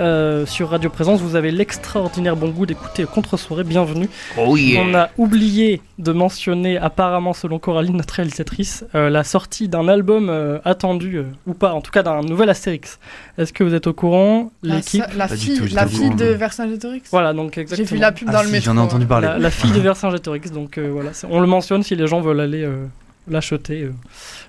Euh, 0.00 0.46
sur 0.46 0.70
Radio 0.70 0.88
Présence, 0.88 1.20
vous 1.20 1.36
avez 1.36 1.50
l'extraordinaire 1.50 2.34
bon 2.34 2.48
goût 2.48 2.64
d'écouter 2.64 3.04
Contre-soirée. 3.04 3.64
Bienvenue. 3.64 4.08
Oh 4.38 4.56
On 4.78 4.94
a 4.94 5.10
oublié 5.18 5.82
de 5.98 6.12
mentionner, 6.12 6.78
apparemment 6.78 7.34
selon 7.34 7.58
Coraline, 7.58 7.98
notre 7.98 8.14
réalisatrice, 8.14 8.84
euh, 8.94 9.10
la 9.10 9.24
sortie 9.24 9.68
d'un 9.68 9.88
album 9.88 10.28
euh, 10.30 10.58
attendu, 10.64 11.16
euh, 11.16 11.24
ou 11.46 11.52
pas, 11.52 11.74
en 11.74 11.82
tout 11.82 11.90
cas 11.90 12.02
d'un 12.02 12.22
nouvel 12.22 12.48
Astérix. 12.48 12.98
Est-ce 13.36 13.52
que 13.52 13.62
vous 13.62 13.74
êtes 13.74 13.86
au 13.86 13.92
courant 13.92 14.50
La, 14.62 14.76
L'équipe 14.76 15.04
la 15.16 15.28
fille, 15.28 15.58
tout, 15.58 15.66
la 15.74 15.86
fille 15.86 16.14
de 16.14 16.32
non. 16.32 16.38
Vercingétorix. 16.38 17.02
Voilà, 17.10 17.34
donc 17.34 17.52
J'ai 17.56 17.60
exactement. 17.60 17.88
vu 17.90 17.98
la 17.98 18.12
pub 18.12 18.28
Ah 18.30 18.32
dans 18.32 18.42
le 18.42 18.48
métro. 18.48 18.64
j'en 18.72 18.76
ai 18.78 18.80
entendu 18.80 19.04
parler. 19.04 19.26
La, 19.26 19.38
la 19.38 19.50
fille 19.50 19.72
de 19.74 19.80
Vercingétorix, 19.80 20.50
donc 20.50 20.78
euh, 20.78 20.88
voilà, 20.90 21.10
on 21.28 21.40
le 21.40 21.46
mentionne 21.46 21.82
si 21.82 21.94
les 21.94 22.06
gens 22.06 22.22
veulent 22.22 22.40
aller 22.40 22.62
euh, 22.64 22.86
l'acheter 23.28 23.82
euh, 23.82 23.92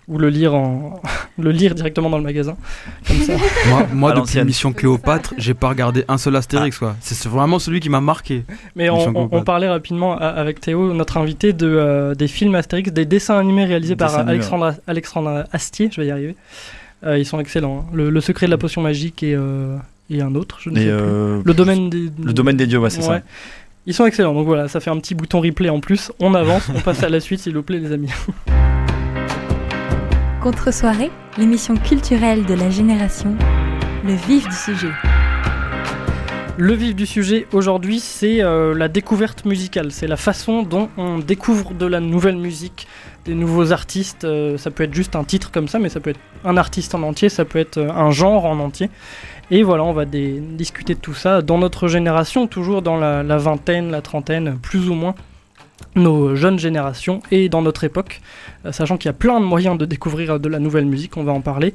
ou 0.07 0.17
le 0.17 0.29
lire 0.29 0.53
en 0.55 1.01
le 1.37 1.51
lire 1.51 1.75
directement 1.75 2.09
dans 2.09 2.17
le 2.17 2.23
magasin, 2.23 2.55
comme 3.07 3.17
ça. 3.17 3.33
Moi, 3.69 3.87
moi 3.93 4.11
depuis. 4.13 4.43
Mission 4.43 4.73
Cléopâtre, 4.73 5.33
j'ai 5.37 5.53
pas 5.53 5.69
regardé 5.69 6.03
un 6.07 6.17
seul 6.17 6.35
Astérix, 6.35 6.77
quoi. 6.77 6.95
C'est 7.01 7.27
vraiment 7.27 7.59
celui 7.59 7.79
qui 7.79 7.89
m'a 7.89 8.01
marqué. 8.01 8.43
Mais 8.75 8.89
on, 8.89 9.43
parlait 9.43 9.69
rapidement 9.69 10.17
avec 10.17 10.59
Théo, 10.61 10.93
notre 10.93 11.17
invité, 11.17 11.53
de, 11.53 11.67
euh, 11.67 12.15
des 12.15 12.27
films 12.27 12.55
Astérix, 12.55 12.91
des 12.91 13.05
dessins 13.05 13.37
animés 13.37 13.65
réalisés 13.65 13.95
par 13.95 14.13
animés, 14.15 14.31
Alexandre, 14.31 14.75
Alexandre 14.87 15.45
Astier, 15.51 15.89
je 15.93 16.01
vais 16.01 16.07
y 16.07 16.11
arriver. 16.11 16.35
Euh, 17.05 17.17
ils 17.17 17.25
sont 17.25 17.39
excellents. 17.39 17.85
hein. 17.87 17.91
Le, 17.93 18.09
le 18.09 18.21
secret 18.21 18.45
de 18.45 18.51
la 18.51 18.57
potion 18.57 18.81
magique 18.81 19.23
et, 19.23 19.33
euh, 19.35 19.75
et 20.09 20.21
un 20.21 20.35
autre, 20.35 20.59
je 20.61 20.69
ne 20.69 20.75
Et, 20.75 20.79
sais 20.79 20.85
plus. 20.85 20.91
euh, 20.93 21.41
Le 21.43 21.53
domaine 21.53 21.89
des... 21.89 22.09
le 22.23 22.33
domaine 22.33 22.57
des 22.57 22.67
dieux, 22.67 22.77
ouais, 22.79 22.89
c'est 22.91 22.99
Ouais. 23.07 23.17
ça. 23.19 23.21
Ils 23.87 23.95
sont 23.95 24.05
excellents, 24.05 24.35
donc 24.35 24.45
voilà, 24.45 24.67
ça 24.67 24.79
fait 24.79 24.91
un 24.91 24.97
petit 24.99 25.15
bouton 25.15 25.41
replay 25.41 25.69
en 25.69 25.79
plus. 25.79 26.11
On 26.19 26.35
avance, 26.35 26.69
on 26.75 26.79
passe 26.81 27.01
à 27.01 27.09
la 27.09 27.19
suite, 27.19 27.39
s'il 27.39 27.55
vous 27.55 27.63
plaît, 27.63 27.79
les 27.79 27.91
amis. 27.91 28.11
Contre-soirée, 30.43 31.09
l'émission 31.39 31.75
culturelle 31.75 32.45
de 32.45 32.53
la 32.53 32.69
génération, 32.69 33.35
le 34.05 34.13
vif 34.13 34.47
du 34.47 34.55
sujet. 34.55 34.91
Le 36.57 36.73
vif 36.73 36.95
du 36.95 37.07
sujet 37.07 37.47
aujourd'hui, 37.53 37.99
c'est 37.99 38.43
euh, 38.43 38.75
la 38.75 38.87
découverte 38.87 39.45
musicale. 39.45 39.91
C'est 39.91 40.05
la 40.05 40.17
façon 40.17 40.61
dont 40.61 40.89
on 40.97 41.17
découvre 41.17 41.73
de 41.73 41.87
la 41.87 41.99
nouvelle 41.99 42.37
musique, 42.37 42.87
des 43.25 43.33
nouveaux 43.33 43.71
artistes. 43.71 44.25
euh, 44.25 44.59
ça 44.59 44.69
peut 44.69 44.83
être 44.83 44.93
juste 44.93 45.15
un 45.15 45.23
titre 45.23 45.49
comme 45.49 45.67
ça, 45.67 45.79
mais 45.79 45.89
ça 45.89 45.99
peut 45.99 46.11
être 46.11 46.19
un 46.43 46.57
artiste 46.57 46.93
en 46.93 47.01
entier, 47.01 47.29
ça 47.29 47.45
peut 47.45 47.57
être 47.57 47.77
euh, 47.77 47.89
un 47.89 48.11
genre 48.11 48.45
en 48.45 48.59
entier. 48.59 48.91
Et 49.53 49.63
voilà, 49.63 49.83
on 49.83 49.91
va 49.91 50.05
discuter 50.05 50.95
de 50.95 50.99
tout 50.99 51.13
ça 51.13 51.41
dans 51.41 51.57
notre 51.57 51.89
génération, 51.89 52.47
toujours 52.47 52.81
dans 52.81 52.95
la, 52.95 53.37
vingtaine, 53.37 53.91
la 53.91 54.01
trentaine, 54.01 54.57
plus 54.61 54.89
ou 54.89 54.93
moins 54.93 55.13
nos 55.95 56.35
jeunes 56.37 56.57
générations 56.57 57.21
et 57.31 57.49
dans 57.49 57.61
notre 57.61 57.83
époque, 57.83 58.21
euh, 58.65 58.71
sachant 58.71 58.95
qu'il 58.95 59.07
y 59.07 59.09
a 59.09 59.13
plein 59.13 59.41
de 59.41 59.45
moyens 59.45 59.77
de 59.77 59.85
découvrir 59.85 60.33
euh, 60.33 60.37
de 60.37 60.47
la 60.47 60.59
nouvelle 60.59 60.85
musique, 60.85 61.17
on 61.17 61.23
va 61.23 61.33
en 61.33 61.41
parler. 61.41 61.73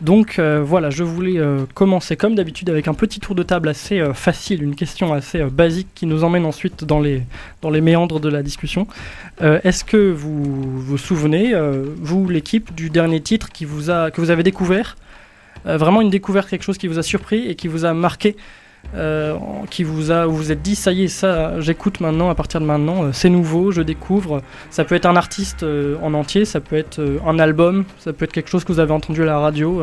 Donc 0.00 0.38
euh, 0.38 0.62
voilà, 0.64 0.88
je 0.88 1.02
voulais 1.02 1.38
commencer 1.74 2.16
comme 2.16 2.34
d'habitude 2.34 2.70
avec 2.70 2.88
un 2.88 2.94
petit 2.94 3.20
tour 3.20 3.34
de 3.34 3.42
table 3.42 3.68
assez 3.68 4.02
facile, 4.14 4.62
une 4.62 4.76
question 4.76 5.12
assez 5.12 5.42
basique 5.44 5.88
qui 5.94 6.06
nous 6.06 6.24
emmène 6.24 6.46
ensuite 6.46 6.84
dans 6.84 7.00
les, 7.00 7.20
méandres 7.82 8.20
de 8.20 8.28
la 8.30 8.42
discussion. 8.42 8.86
Est-ce 9.40 9.84
que 9.84 10.10
vous 10.10 10.80
vous 10.80 10.98
souvenez, 10.98 11.52
vous 12.00 12.28
l'équipe, 12.28 12.72
du 12.74 12.90
dernier 12.90 13.20
titre 13.20 13.48
que 13.52 13.66
vous 14.20 14.30
avez 14.30 14.42
découvert 14.44 14.96
Vraiment 15.64 16.00
une 16.00 16.10
découverte, 16.10 16.48
quelque 16.48 16.64
chose 16.64 16.78
qui 16.78 16.88
vous 16.88 16.98
a 16.98 17.02
surpris 17.02 17.46
et 17.48 17.54
qui 17.54 17.68
vous 17.68 17.84
a 17.84 17.92
marqué 17.94 18.36
euh, 18.94 19.34
qui 19.70 19.82
vous 19.82 20.10
a, 20.12 20.26
où 20.28 20.30
vous 20.30 20.36
vous 20.36 20.52
êtes 20.52 20.62
dit 20.62 20.76
ça 20.76 20.92
y 20.92 21.02
est, 21.04 21.08
ça 21.08 21.60
j'écoute 21.60 22.00
maintenant, 22.00 22.30
à 22.30 22.34
partir 22.34 22.60
de 22.60 22.64
maintenant, 22.64 23.04
euh, 23.04 23.10
c'est 23.12 23.28
nouveau, 23.28 23.70
je 23.72 23.82
découvre. 23.82 24.40
Ça 24.70 24.84
peut 24.84 24.94
être 24.94 25.04
un 25.06 25.16
artiste 25.16 25.62
euh, 25.64 25.96
en 26.00 26.14
entier, 26.14 26.44
ça 26.44 26.60
peut 26.60 26.76
être 26.76 27.00
euh, 27.00 27.18
un 27.26 27.38
album, 27.40 27.84
ça 27.98 28.12
peut 28.12 28.24
être 28.24 28.32
quelque 28.32 28.48
chose 28.48 28.64
que 28.64 28.72
vous 28.72 28.78
avez 28.78 28.92
entendu 28.92 29.22
à 29.22 29.26
la 29.26 29.38
radio. 29.40 29.82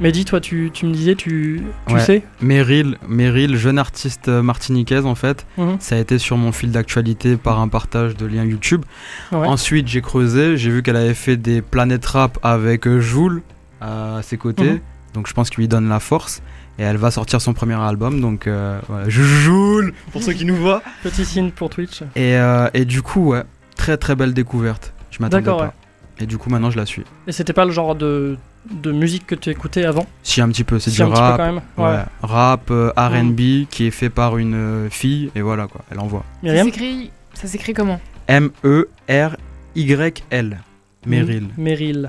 Mehdi, 0.00 0.26
toi, 0.26 0.40
tu, 0.40 0.70
tu 0.72 0.84
me 0.84 0.92
disais, 0.92 1.14
tu, 1.14 1.62
tu 1.88 1.94
Ouais. 1.94 2.00
sais 2.00 2.22
Meryl, 2.42 2.98
Meryl, 3.08 3.56
jeune 3.56 3.78
artiste 3.78 4.28
euh, 4.28 4.42
martiniquaise 4.42 5.06
en 5.06 5.14
fait, 5.14 5.46
Mhm. 5.56 5.76
ça 5.80 5.96
a 5.96 5.98
été 5.98 6.18
sur 6.18 6.36
mon 6.36 6.52
fil 6.52 6.70
d'actualité 6.70 7.36
par 7.38 7.58
un 7.60 7.68
partage 7.68 8.16
de 8.16 8.26
liens 8.26 8.44
YouTube. 8.44 8.84
Ouais. 9.32 9.46
Ensuite, 9.48 9.88
j'ai 9.88 10.02
creusé, 10.02 10.58
j'ai 10.58 10.70
vu 10.70 10.82
qu'elle 10.82 10.96
avait 10.96 11.14
fait 11.14 11.38
des 11.38 11.62
planètes 11.62 12.04
rap 12.04 12.38
avec 12.42 12.86
euh, 12.86 13.00
Joule 13.00 13.40
à 13.80 14.20
ses 14.22 14.36
côtés, 14.36 14.72
Mhm. 14.72 14.80
Donc 15.16 15.26
je 15.26 15.32
pense 15.34 15.50
qu'il 15.50 15.58
lui 15.62 15.68
donne 15.68 15.88
la 15.88 15.98
force. 15.98 16.42
Et 16.78 16.82
elle 16.82 16.98
va 16.98 17.10
sortir 17.10 17.40
son 17.40 17.54
premier 17.54 17.74
album, 17.74 18.20
donc 18.20 18.46
euh, 18.46 18.78
voilà. 18.88 19.08
Joule 19.08 19.94
pour 20.12 20.22
ceux 20.22 20.34
qui 20.34 20.44
nous 20.44 20.54
voient. 20.56 20.82
Petit 21.02 21.24
signe 21.24 21.50
pour 21.50 21.70
Twitch. 21.70 22.02
Et, 22.14 22.36
euh, 22.36 22.68
et 22.74 22.84
du 22.84 23.00
coup, 23.00 23.30
ouais, 23.30 23.44
très 23.76 23.96
très 23.96 24.14
belle 24.14 24.34
découverte. 24.34 24.92
Je 25.10 25.18
m'attendais 25.22 25.42
D'accord, 25.42 25.60
pas. 25.60 25.74
Et 26.20 26.26
du 26.26 26.36
coup, 26.36 26.50
maintenant, 26.50 26.70
je 26.70 26.76
la 26.76 26.84
suis. 26.84 27.02
Et 27.26 27.32
c'était 27.32 27.54
pas 27.54 27.64
le 27.64 27.70
genre 27.70 27.94
de, 27.94 28.36
de 28.70 28.92
musique 28.92 29.26
que 29.26 29.34
tu 29.34 29.48
écoutais 29.48 29.84
avant? 29.86 30.06
Si 30.22 30.42
un 30.42 30.48
petit 30.50 30.64
peu, 30.64 30.78
c'est 30.78 30.90
Si, 30.90 30.96
du 30.96 31.02
un 31.02 31.06
petit 31.06 31.14
peu 31.14 31.20
rap, 31.20 31.36
quand 31.38 31.44
même. 31.46 31.60
ouais, 31.78 31.84
Ouais. 31.84 32.04
rap, 32.22 32.70
euh, 32.70 32.92
R&B, 32.96 33.66
qui 33.70 33.86
est 33.86 33.90
fait 33.90 34.10
par 34.10 34.36
une 34.36 34.54
euh, 34.54 34.90
fille, 34.90 35.30
et 35.34 35.40
voilà 35.40 35.66
quoi, 35.68 35.80
elle 35.90 35.98
envoie. 35.98 36.24
Ça 36.34 36.38
Myriam 36.42 36.66
s'écrit, 36.66 37.10
ça 37.32 37.46
s'écrit 37.48 37.72
comment? 37.72 38.00
M 38.28 38.50
E 38.64 38.88
R 39.08 39.36
Y 39.74 40.22
L. 40.30 40.58
Meryl. 41.06 41.48
Meryl. 41.56 42.08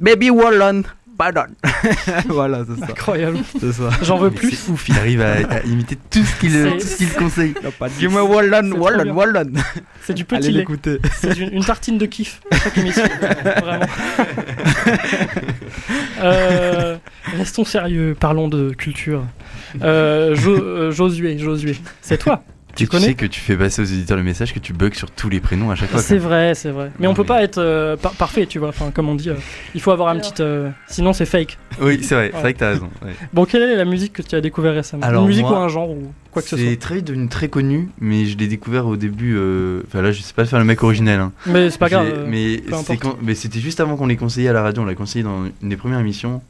Baby 0.00 0.30
Wallon, 0.30 0.82
pardon. 1.16 1.42
voilà, 2.28 2.64
c'est 2.68 2.78
ça. 2.80 2.86
Incroyable. 2.92 3.38
C'est 3.60 3.72
ça. 3.72 3.90
J'en 4.02 4.16
veux 4.18 4.30
plus. 4.30 4.52
C'est 4.52 4.70
ouf, 4.70 4.88
il 4.88 4.98
arrive 4.98 5.20
à, 5.22 5.32
à 5.50 5.60
imiter 5.64 5.96
tout 6.10 6.24
ce 6.24 6.36
qu'il 6.40 6.50
C'est- 6.52 6.70
tout 6.78 6.86
ce 6.86 6.96
qu'il 6.96 7.10
conseille. 7.12 7.54
Dis 7.98 8.08
moi 8.08 8.24
Wallon, 8.24 8.72
Wallon. 8.72 9.14
Wallon. 9.14 9.52
C'est 10.02 10.14
du 10.14 10.24
Allez 10.30 10.38
petit 10.40 10.52
lait. 10.52 10.58
l'écouter. 10.60 10.98
C'est 11.20 11.36
une, 11.38 11.52
une 11.52 11.64
tartine 11.64 11.98
de 11.98 12.06
kiff 12.06 12.40
à 12.50 12.56
chaque 12.56 12.78
émission. 12.78 13.02
Vraiment. 13.62 13.86
Euh, 16.20 16.96
restons 17.36 17.64
sérieux, 17.64 18.16
parlons 18.18 18.48
de 18.48 18.70
culture. 18.70 19.24
Euh, 19.82 20.34
Jo- 20.34 20.56
euh, 20.62 20.90
Josué, 20.90 21.38
Josué, 21.38 21.76
c'est 22.00 22.18
toi. 22.18 22.42
Tu 22.76 22.84
Tu, 22.84 22.90
connais 22.90 23.06
sais 23.06 23.14
que 23.14 23.26
tu 23.26 23.40
fais 23.40 23.56
passer 23.56 23.82
aux 23.82 23.86
éditeurs 23.86 24.16
le 24.16 24.22
message 24.22 24.52
que 24.52 24.58
tu 24.58 24.72
bugs 24.72 24.90
sur 24.94 25.10
tous 25.10 25.28
les 25.28 25.40
prénoms 25.40 25.70
à 25.70 25.74
chaque 25.74 25.90
fois. 25.90 26.00
C'est 26.00 26.18
vrai, 26.18 26.54
c'est 26.54 26.70
vrai. 26.70 26.90
Mais 26.98 27.06
on 27.06 27.14
peut 27.14 27.24
pas 27.24 27.42
être 27.42 27.58
euh, 27.58 27.96
par- 27.96 28.12
parfait, 28.12 28.46
tu 28.46 28.58
vois. 28.58 28.68
Enfin, 28.68 28.90
comme 28.92 29.08
on 29.08 29.14
dit, 29.14 29.30
euh, 29.30 29.34
il 29.74 29.80
faut 29.80 29.90
avoir 29.90 30.08
un 30.10 30.18
petit. 30.18 30.32
euh, 30.40 30.70
sinon, 30.86 31.12
c'est 31.12 31.26
fake. 31.26 31.56
Oui, 31.80 31.98
c'est 32.02 32.14
vrai, 32.14 32.30
c'est 32.34 32.40
vrai 32.40 32.54
que 32.54 32.58
t'as 32.58 32.68
raison. 32.70 32.90
ouais. 33.04 33.12
Bon, 33.32 33.44
quelle 33.46 33.62
est 33.62 33.76
la 33.76 33.84
musique 33.84 34.12
que 34.12 34.22
tu 34.22 34.34
as 34.36 34.40
découvert 34.40 34.74
récemment? 34.74 35.02
Alors, 35.04 35.22
Une 35.22 35.28
musique 35.28 35.44
moi, 35.46 35.58
ou 35.60 35.62
un 35.62 35.68
genre 35.68 35.90
ou 35.90 36.12
quoi 36.30 36.42
que 36.42 36.48
ce 36.48 36.56
soit? 36.56 36.66
C'est 36.68 36.76
très 36.76 37.00
devenu 37.02 37.28
très 37.28 37.48
connu, 37.48 37.88
mais 38.00 38.26
je 38.26 38.36
l'ai 38.36 38.46
découvert 38.46 38.86
au 38.86 38.96
début. 38.96 39.34
euh, 39.36 39.82
Enfin 39.86 40.02
là, 40.02 40.12
je 40.12 40.20
sais 40.20 40.34
pas 40.34 40.44
faire 40.44 40.58
le 40.58 40.64
mec 40.66 40.82
originel. 40.82 41.18
hein. 41.20 41.32
Mais 41.46 41.70
c'est 41.70 41.78
pas 41.78 41.88
grave. 41.88 42.26
Mais 42.28 43.34
c'était 43.34 43.60
juste 43.60 43.80
avant 43.80 43.96
qu'on 43.96 44.06
l'ait 44.06 44.16
conseillé 44.16 44.48
à 44.48 44.52
la 44.52 44.62
radio. 44.62 44.82
On 44.82 44.86
l'a 44.86 44.94
conseillé 44.94 45.22
dans 45.24 45.44
une 45.62 45.68
des 45.68 45.76
premières 45.76 46.00
émissions 46.00 46.42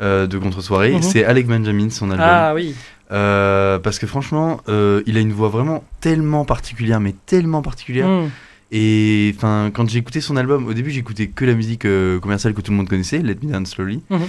euh, 0.00 0.26
de 0.26 0.38
contre-soirée. 0.38 0.92
Mhm. 0.94 1.02
C'est 1.02 1.24
Alec 1.24 1.46
Benjamin, 1.46 1.90
son 1.90 2.10
album. 2.10 2.26
Ah 2.28 2.54
oui. 2.54 2.74
Euh, 3.10 3.78
parce 3.78 3.98
que 3.98 4.06
franchement, 4.06 4.60
euh, 4.68 5.02
il 5.06 5.16
a 5.16 5.20
une 5.20 5.32
voix 5.32 5.48
vraiment 5.48 5.84
tellement 6.00 6.44
particulière, 6.44 6.98
mais 6.98 7.14
tellement 7.26 7.62
particulière. 7.62 8.08
Hmm. 8.08 8.30
Et 8.70 9.34
enfin, 9.36 9.70
quand 9.72 9.88
j'ai 9.88 9.98
écouté 9.98 10.22
son 10.22 10.36
album, 10.36 10.66
au 10.66 10.72
début 10.72 10.90
j'écoutais 10.90 11.26
que 11.26 11.44
la 11.44 11.52
musique 11.54 11.86
commerciale 12.22 12.54
que 12.54 12.62
tout 12.62 12.70
le 12.70 12.78
monde 12.78 12.88
connaissait, 12.88 13.18
Let 13.18 13.36
Me 13.42 13.52
Down 13.52 13.66
Slowly, 13.66 14.00
Mhm. 14.08 14.20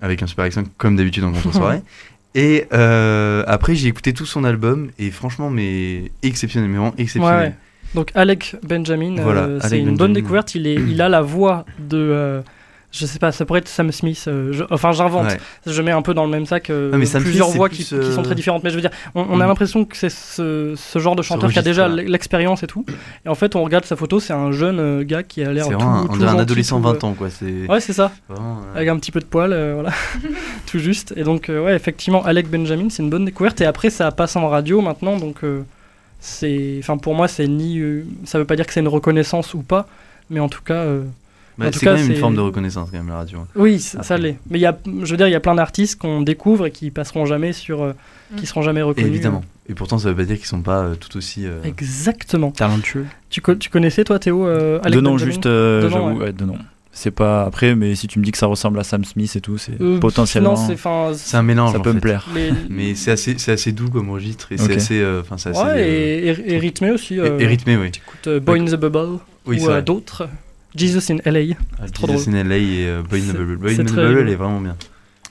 avec 0.00 0.22
un 0.22 0.26
super 0.26 0.46
accent 0.46 0.62
comme 0.78 0.96
d'habitude 0.96 1.22
en 1.24 1.32
contre-soirée. 1.32 1.82
Et 2.34 2.64
après 2.72 3.74
j'ai 3.74 3.88
écouté 3.88 4.14
tout 4.14 4.26
son 4.26 4.42
album 4.44 4.90
et 4.98 5.10
franchement, 5.10 5.50
mais 5.50 6.10
exceptionnel, 6.22 6.70
mais 6.70 6.78
vraiment 6.78 6.94
exceptionnel. 6.96 7.38
Ouais, 7.38 7.44
ouais. 7.48 7.54
Donc 7.94 8.10
Alec 8.14 8.56
Benjamin, 8.66 9.16
Voilà, 9.22 9.60
c'est 9.60 9.78
une 9.78 9.96
bonne 9.96 10.14
découverte. 10.14 10.54
Il, 10.54 10.66
est, 10.66 10.74
il 10.74 11.00
a 11.02 11.08
la 11.10 11.20
voix 11.20 11.64
de, 11.78 12.42
je 12.96 13.06
sais 13.06 13.18
pas, 13.18 13.32
ça 13.32 13.44
pourrait 13.44 13.58
être 13.58 13.68
Sam 13.68 13.90
Smith. 13.90 14.24
euh, 14.28 14.52
je- 14.52 14.62
enfin, 14.70 14.92
j'invente. 14.92 15.26
Ouais. 15.26 15.40
Je 15.66 15.82
mets 15.82 15.90
un 15.90 16.00
peu 16.02 16.14
dans 16.14 16.24
le 16.24 16.30
même 16.30 16.46
sac 16.46 16.70
euh, 16.70 16.90
mais 16.96 17.06
plusieurs 17.06 17.48
Smith, 17.48 17.56
voix 17.56 17.68
plus, 17.68 17.78
qui, 17.78 17.84
qui 17.84 18.12
sont 18.12 18.20
euh, 18.20 18.22
très 18.22 18.36
différentes. 18.36 18.62
Mais 18.62 18.70
je 18.70 18.76
veux 18.76 18.80
dire, 18.80 18.90
on, 19.16 19.22
on 19.28 19.40
a 19.40 19.44
Mm. 19.44 19.48
l'impression 19.48 19.84
que 19.84 19.96
c'est 19.96 20.10
ce, 20.10 20.74
ce 20.76 20.98
genre 21.00 21.16
de 21.16 21.22
chanteur 21.22 21.50
qui 21.50 21.58
a 21.58 21.62
déjà 21.62 21.88
l'expérience 21.88 22.62
et 22.62 22.66
tout. 22.68 22.86
Et 23.26 23.28
en 23.28 23.34
fait, 23.34 23.56
on 23.56 23.64
regarde 23.64 23.84
sa 23.84 23.96
photo, 23.96 24.20
c'est 24.20 24.32
un 24.32 24.52
jeune 24.52 25.02
gars 25.02 25.22
qui 25.24 25.42
a 25.42 25.52
l'air 25.52 25.64
C'est 25.66 25.72
tout, 25.76 25.82
un, 25.82 26.06
on 26.08 26.16
tout 26.16 26.22
un 26.22 26.38
adolescent 26.38 26.80
tout, 26.80 26.86
euh, 26.88 26.92
20 26.92 27.04
ans 27.04 27.14
quoi. 27.14 27.28
Ouais, 27.68 27.80
c'est 27.80 27.92
ça. 27.92 28.12
vraiment, 28.28 28.60
Avec 28.76 28.88
un 28.88 28.96
petit 28.98 29.10
peu 29.10 29.18
de 29.20 29.24
poil, 29.26 29.50
voilà. 29.74 29.90
tout 30.66 30.78
juste. 30.78 31.12
Et 31.16 31.24
donc, 31.24 31.46
ouais, 31.48 31.74
effectivement, 31.74 32.24
Alec 32.24 32.48
Benjamin, 32.48 32.88
c'est 32.90 33.02
une 33.02 33.10
bonne 33.10 33.24
découverte. 33.24 33.60
Et 33.60 33.66
après, 33.66 33.90
ça 33.90 34.12
passe 34.12 34.36
en 34.36 34.48
radio 34.48 34.80
maintenant, 34.80 35.16
donc 35.18 35.38
c'est, 36.20 36.76
enfin, 36.78 36.96
pour 36.96 37.14
moi, 37.14 37.28
c'est 37.28 37.46
ni, 37.48 37.80
ça 38.24 38.38
veut 38.38 38.44
pas 38.44 38.56
dire 38.56 38.66
que 38.66 38.72
c'est 38.72 38.80
une 38.80 38.88
reconnaissance 38.88 39.52
ou 39.54 39.62
pas, 39.62 39.86
mais 40.30 40.40
en 40.40 40.48
tout 40.48 40.62
cas, 40.62 40.84
bah, 41.58 41.66
en 41.66 41.70
tout 41.70 41.78
c'est 41.78 41.86
quand 41.86 41.94
même 41.94 42.10
une 42.10 42.16
forme 42.16 42.34
de 42.36 42.40
reconnaissance 42.40 42.90
quand 42.90 42.96
même 42.98 43.08
la 43.08 43.16
radio. 43.16 43.38
oui, 43.56 43.78
c- 43.80 43.98
ça 44.02 44.14
Après. 44.14 44.18
l'est. 44.18 44.38
Mais 44.50 44.58
il 44.58 44.62
y 44.62 44.66
a, 44.66 44.76
je 45.02 45.10
veux 45.10 45.16
dire, 45.16 45.28
il 45.28 45.32
y 45.32 45.34
a 45.36 45.40
plein 45.40 45.54
d'artistes 45.54 45.98
qu'on 46.00 46.20
découvre 46.22 46.66
et 46.66 46.70
qui 46.70 46.90
passeront 46.90 47.26
jamais 47.26 47.52
sur, 47.52 47.82
euh, 47.82 47.92
Mm. 48.32 48.36
qui 48.36 48.46
seront 48.46 48.62
jamais 48.62 48.82
reconnus. 48.82 49.08
Évidemment. 49.10 49.42
Et 49.68 49.74
pourtant 49.74 49.98
ça 49.98 50.08
veut 50.10 50.16
pas 50.16 50.24
dire 50.24 50.36
qu'ils 50.36 50.46
sont 50.46 50.62
pas 50.62 50.80
euh, 50.82 50.94
tout 50.94 51.16
aussi. 51.16 51.46
euh, 51.46 51.62
Exactement. 51.64 52.50
Talentueux. 52.50 53.06
Tu, 53.30 53.40
co- 53.40 53.54
tu 53.54 53.70
connaissais 53.70 54.04
toi, 54.04 54.18
Théo, 54.18 54.46
euh, 54.46 54.78
Alec 54.82 54.96
de 54.96 55.00
nom, 55.00 55.12
Benjamin 55.12 55.30
juste, 55.30 55.46
euh, 55.46 55.88
j'avoue, 55.88 56.08
ouais. 56.18 56.24
ouais, 56.26 56.32
de 56.32 56.44
nom. 56.44 56.56
C'est 56.96 57.10
pas 57.10 57.42
après, 57.42 57.74
mais 57.74 57.96
si 57.96 58.06
tu 58.06 58.20
me 58.20 58.24
dis 58.24 58.30
que 58.30 58.38
ça 58.38 58.46
ressemble 58.46 58.78
à 58.78 58.84
Sam 58.84 59.04
Smith 59.04 59.34
et 59.34 59.40
tout, 59.40 59.58
c'est 59.58 59.80
Euh, 59.80 59.98
potentiellement. 59.98 60.50
Non, 60.54 60.56
c'est, 61.16 61.36
un 61.36 61.42
mélange. 61.42 61.72
ça 61.72 61.78
en 61.78 61.82
peut 61.82 61.90
me 61.90 61.94
fait. 61.94 62.00
plaire. 62.02 62.28
Mais 62.70 62.94
c'est 62.94 63.10
assez, 63.10 63.34
c'est 63.38 63.50
assez 63.50 63.72
doux 63.72 63.90
comme 63.90 64.10
registre 64.10 64.52
et 64.52 64.58
c'est 64.58 64.76
assez, 64.76 65.00
euh, 65.00 65.20
enfin 65.22 65.34
assez. 65.34 65.48
ouais, 65.48 65.54
euh, 65.76 66.34
et, 66.46 66.58
rythmé 66.58 66.92
aussi. 66.92 67.14
et- 67.16 67.20
euh, 67.20 67.38
et 67.40 67.46
rythmé, 67.48 67.76
oui. 67.76 67.90
T'écoutes 67.90 68.26
euh, 68.28 68.38
Boy 68.38 68.60
in 68.60 68.64
the 68.66 68.76
Bubble 68.76 69.18
Oui, 69.44 69.60
ou 69.60 69.70
euh, 69.70 69.80
d'autres. 69.82 70.28
Jesus 70.74 71.12
in 71.12 71.18
LA. 71.24 71.54
Ah, 71.80 71.88
trop 71.92 72.06
Jesus 72.06 72.28
in 72.28 72.42
LA 72.42 72.56
et 72.56 72.86
euh, 72.86 73.02
Boy 73.02 73.20
in 73.20 73.32
the 73.32 73.36
Bubble. 73.36 73.56
Boy 73.56 73.74
in 73.80 73.84
the 73.84 73.92
Bubble, 73.92 74.18
elle 74.20 74.28
est 74.28 74.34
vraiment 74.34 74.60
bien. 74.60 74.76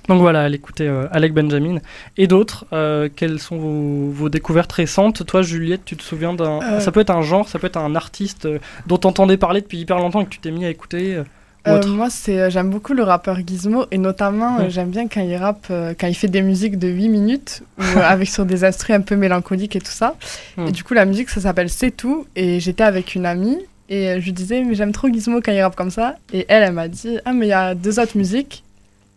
Donc 0.10 0.20
voilà, 0.20 0.44
allez 0.44 0.56
écouter 0.56 0.88
euh, 0.88 1.08
Alec 1.12 1.34
Benjamin. 1.34 1.78
Et 2.18 2.28
d'autres, 2.28 2.66
euh, 2.74 3.08
quelles 3.16 3.40
sont 3.40 3.58
vos, 3.58 4.10
vos 4.10 4.30
découvertes 4.30 4.72
récentes? 4.74 5.26
Toi, 5.26 5.42
Juliette, 5.44 5.86
tu 5.86 5.96
te 5.96 6.04
souviens 6.04 6.34
d'un. 6.34 6.60
Euh. 6.62 6.80
Ça 6.82 6.92
peut 6.92 7.00
être 7.00 7.10
un 7.10 7.22
genre, 7.22 7.48
ça 7.48 7.58
peut 7.58 7.68
être 7.68 7.78
un 7.78 7.96
artiste 7.96 8.46
euh, 8.46 8.60
dont 8.86 8.98
t'entendais 8.98 9.38
parler 9.38 9.62
depuis 9.62 9.80
hyper 9.80 9.98
longtemps 9.98 10.22
et 10.22 10.26
que 10.26 10.30
tu 10.30 10.40
t'es 10.40 10.52
mis 10.52 10.66
à 10.66 10.70
écouter 10.70 11.16
euh, 11.16 11.24
Euh, 11.68 11.88
moi, 11.88 12.10
c'est, 12.10 12.40
euh, 12.40 12.50
j'aime 12.50 12.70
beaucoup 12.70 12.94
le 12.94 13.04
rappeur 13.04 13.38
Gizmo 13.46 13.86
et 13.92 13.98
notamment 13.98 14.70
j'aime 14.70 14.90
bien 14.90 15.08
quand 15.08 15.22
il 15.22 15.36
rappe, 15.38 15.68
euh, 15.70 15.94
quand 15.98 16.08
il 16.08 16.16
fait 16.16 16.28
des 16.28 16.42
musiques 16.42 16.78
de 16.78 16.90
8 16.90 17.08
minutes 17.08 17.64
ou, 17.78 17.84
euh, 17.84 18.02
avec 18.02 18.28
sur 18.28 18.46
des 18.46 18.66
instruments 18.66 19.00
un 19.00 19.02
peu 19.02 19.16
mélancoliques 19.16 19.76
et 19.76 19.82
tout 19.82 19.92
ça. 19.92 20.16
Mm. 20.56 20.68
Et 20.68 20.72
du 20.72 20.84
coup, 20.84 20.94
la 20.94 21.06
musique, 21.06 21.30
ça 21.32 21.42
s'appelle 21.42 21.70
C'est 21.70 21.90
tout. 21.90 22.28
Et 22.36 22.60
j'étais 22.60 22.84
avec 22.84 23.16
une 23.16 23.26
amie 23.26 23.58
et 23.90 24.10
euh, 24.10 24.20
je 24.20 24.26
lui 24.26 24.34
disais, 24.34 24.64
mais 24.64 24.76
j'aime 24.76 24.92
trop 24.92 25.08
Gizmo 25.12 25.40
quand 25.42 25.52
il 25.52 25.62
rappe 25.62 25.76
comme 25.76 25.90
ça. 25.92 26.16
Et 26.34 26.46
elle, 26.48 26.64
elle 26.64 26.74
m'a 26.74 26.88
dit, 26.88 27.18
ah, 27.26 27.34
mais 27.34 27.48
il 27.48 27.50
y 27.50 27.54
a 27.54 27.76
deux 27.76 28.00
autres 28.00 28.18
musiques 28.18 28.64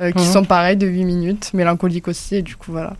euh, 0.01 0.11
qui 0.11 0.25
Mhm. 0.27 0.33
sont 0.33 0.45
pareilles 0.45 0.77
de 0.77 0.87
8 0.87 1.05
minutes, 1.05 1.53
mélancoliques 1.55 2.09
aussi. 2.09 2.37
Et 2.37 2.43
du 2.43 2.57
coup, 2.57 2.73
voilà. 2.73 2.95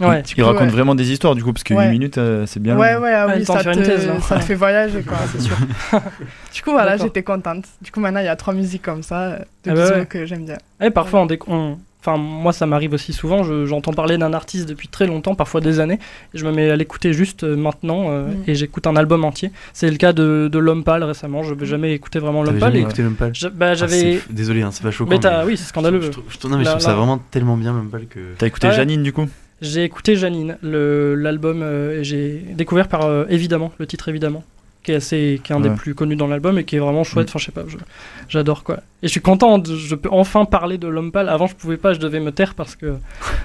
Ouais. 0.00 0.22
Il 0.28 0.34
coup, 0.36 0.44
raconte 0.46 0.62
ouais. 0.62 0.68
vraiment 0.68 0.94
des 0.94 1.10
histoires 1.10 1.34
du 1.34 1.42
coup, 1.42 1.52
parce 1.52 1.64
que 1.64 1.74
Ouais. 1.74 1.86
8 1.86 1.90
minutes 1.90 2.18
euh, 2.18 2.46
c'est 2.46 2.60
bien. 2.60 2.76
Ouais, 2.78 2.94
long. 2.94 3.00
ouais, 3.00 3.12
ah 3.12 3.26
Ouais, 3.26 3.34
oui, 3.38 3.44
ça 3.44 3.64
te, 3.64 3.74
thèse, 3.74 4.08
ça 4.22 4.36
te 4.36 4.44
fait 4.44 4.54
voyager, 4.54 5.02
quoi, 5.02 5.16
c'est 5.32 5.40
sûr. 5.40 5.56
du 6.54 6.62
coup, 6.62 6.70
voilà, 6.70 6.96
j'étais 6.96 7.22
contente. 7.24 7.64
Du 7.82 7.90
coup, 7.90 7.98
maintenant, 7.98 8.20
il 8.20 8.26
y 8.26 8.28
a 8.28 8.36
trois 8.36 8.54
musiques 8.54 8.82
comme 8.82 9.02
ça 9.02 9.38
de 9.64 9.70
Ah 9.70 9.74
bah 9.74 9.82
Gizmo 9.86 9.98
ouais. 10.00 10.06
que 10.06 10.24
j'aime 10.24 10.44
bien. 10.44 10.58
Et 10.80 10.90
parfois, 10.90 11.22
on 11.22 11.28
on- 11.48 11.78
Enfin, 12.00 12.16
moi, 12.16 12.52
ça 12.52 12.64
m'arrive 12.66 12.92
aussi 12.92 13.12
souvent. 13.12 13.42
je- 13.42 13.66
J'entends 13.66 13.92
parler 13.92 14.18
d'un 14.18 14.32
artiste 14.32 14.68
depuis 14.68 14.86
très 14.88 15.06
longtemps, 15.06 15.34
parfois 15.34 15.60
des 15.60 15.80
années. 15.80 15.98
Et 16.32 16.38
je 16.38 16.44
me 16.46 16.52
mets 16.52 16.70
à 16.70 16.76
l'écouter 16.76 17.12
juste 17.12 17.42
euh, 17.44 17.56
maintenant 17.56 18.06
euh, 18.10 18.28
Mm. 18.28 18.34
et 18.46 18.54
j'écoute 18.54 18.86
un 18.86 18.94
album 18.96 19.24
entier. 19.24 19.50
C'est 19.72 19.90
le 19.90 19.96
cas 19.96 20.12
de, 20.12 20.48
de 20.50 20.58
L'Homme 20.58 20.84
Pâle 20.84 21.02
récemment. 21.02 21.42
Je 21.42 21.54
n'avais 21.54 21.66
jamais 21.66 21.92
écouté 21.92 22.18
vraiment 22.20 22.42
L'Homme 22.44 22.58
Pâle. 22.58 22.76
écouté 22.76 23.02
L'Homme 23.02 23.14
Pâle? 23.14 23.32
bah, 23.54 23.66
Ah, 23.70 23.74
j'avais. 23.74 24.20
Désolé, 24.30 24.62
hein, 24.62 24.70
c'est 24.70 24.82
pas 24.84 24.90
choquant. 24.92 25.10
mais 25.10 25.44
oui, 25.44 25.56
c'est 25.56 25.64
scandaleux. 25.68 26.00
Je, 26.00 26.08
trouve- 26.10 26.24
je 26.28 26.46
non, 26.48 26.56
mais 26.56 26.62
je 26.62 26.68
Là, 26.68 26.70
trouve 26.76 26.82
ça 26.84 26.90
là. 26.90 26.96
vraiment 26.96 27.18
tellement 27.30 27.56
bien 27.56 27.72
L'Homme 27.72 27.90
Pâle 27.90 28.06
que. 28.08 28.20
T'as 28.38 28.46
écouté 28.46 28.68
Ouais. 28.68 28.74
Janine 28.74 29.02
du 29.02 29.12
coup? 29.12 29.26
J'ai 29.60 29.82
écouté 29.82 30.14
Janine, 30.14 30.56
l'album, 30.62 31.62
euh, 31.62 32.00
et 32.00 32.04
j'ai 32.04 32.44
découvert 32.54 32.86
par 32.88 33.04
euh, 33.06 33.24
Évidemment, 33.28 33.72
le 33.78 33.86
titre 33.88 34.08
Évidemment, 34.08 34.44
qui 34.88 34.92
est, 34.92 34.96
assez, 34.96 35.38
qui 35.44 35.52
est 35.52 35.54
un 35.54 35.60
des 35.60 35.68
plus 35.68 35.94
connus 35.94 36.16
dans 36.16 36.26
l'album 36.26 36.58
et 36.58 36.64
qui 36.64 36.76
est 36.76 36.78
vraiment 36.78 37.04
chouette. 37.04 37.26
Mm. 37.26 37.30
Enfin, 37.30 37.38
je 37.38 37.44
sais 37.44 37.52
pas, 37.52 37.62
j'adore 38.30 38.64
quoi. 38.64 38.76
Et 39.02 39.06
je 39.06 39.08
suis 39.08 39.20
content, 39.20 39.58
de- 39.58 39.76
je 39.76 39.94
peux 39.94 40.08
enfin 40.10 40.46
parler 40.46 40.78
de 40.78 40.88
l'homme 40.88 41.12
pâle. 41.12 41.28
Avant, 41.28 41.46
je 41.46 41.54
pouvais 41.54 41.76
pas, 41.76 41.92
je 41.92 41.98
devais 41.98 42.20
me 42.20 42.32
taire 42.32 42.54
parce 42.54 42.74
que. 42.74 42.94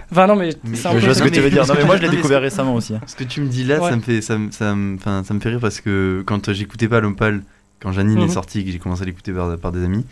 Enfin, 0.09 0.25
non, 0.27 0.37
mais, 0.37 0.51
Mais- 0.63 0.77
c'est 0.77 0.87
un 0.87 0.91
Je 0.93 0.99
peu. 0.99 1.05
vois 1.05 1.13
ce 1.15 1.21
que 1.23 1.27
tu 1.27 1.41
veux 1.41 1.49
dire. 1.49 1.67
Non, 1.67 1.73
mais 1.77 1.83
moi 1.83 1.97
je 1.97 2.03
l'ai 2.03 2.09
découvert 2.17 2.41
récemment 2.41 2.75
aussi. 2.75 2.95
hein. 2.95 3.01
Ce 3.07 3.15
que 3.17 3.25
tu 3.25 3.41
me 3.41 3.47
dis 3.49 3.65
là, 3.65 3.81
Ouais. 3.81 3.89
ça 3.89 3.95
me 3.97 4.01
fait, 4.01 4.21
ça, 4.21 4.37
me- 4.37 4.51
ça, 4.51 4.73
me- 4.73 4.95
enfin, 4.95 5.23
ça 5.25 5.33
me 5.33 5.39
fait 5.41 5.49
rire 5.49 5.59
parce 5.59 5.81
que 5.81 6.23
quand 6.25 6.51
j'écoutais 6.53 6.87
pas 6.87 7.01
L'Homme 7.01 7.15
Pâle, 7.17 7.43
quand 7.81 7.91
Janine 7.91 8.19
Mhm. 8.19 8.25
est 8.29 8.29
sortie 8.33 8.61
et 8.61 8.63
que 8.65 8.71
j'ai 8.71 8.79
commencé 8.79 9.01
à 9.01 9.05
l'écouter 9.05 9.33
par, 9.33 9.57
par 9.57 9.71
des 9.73 9.83
amis, 9.83 10.05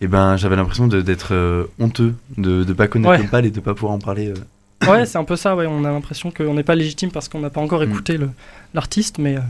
et 0.00 0.06
ben 0.08 0.36
j'avais 0.38 0.56
l'impression 0.56 0.86
d'être 0.86 1.34
euh, 1.34 1.64
honteux 1.78 2.14
de 2.38 2.64
ne 2.64 2.72
pas 2.72 2.88
connaître 2.88 3.10
Ouais. 3.10 3.18
L'Homme 3.18 3.28
Pâle 3.28 3.44
et 3.46 3.50
de 3.50 3.60
pas 3.60 3.74
pouvoir 3.74 3.92
en 3.92 3.98
parler. 3.98 4.28
euh. 4.30 4.90
Ouais, 4.90 5.04
c'est 5.04 5.18
un 5.18 5.24
peu 5.24 5.36
ça, 5.36 5.54
ouais. 5.54 5.66
On 5.66 5.84
a 5.84 5.90
l'impression 5.90 6.30
qu'on 6.30 6.54
n'est 6.54 6.62
pas 6.62 6.74
légitime 6.74 7.10
parce 7.10 7.28
qu'on 7.28 7.40
n'a 7.40 7.50
pas 7.50 7.60
encore 7.60 7.80
Mm. 7.80 7.90
écouté 7.90 8.18
l'artiste, 8.74 9.18
mais. 9.18 9.36
euh, 9.36 9.40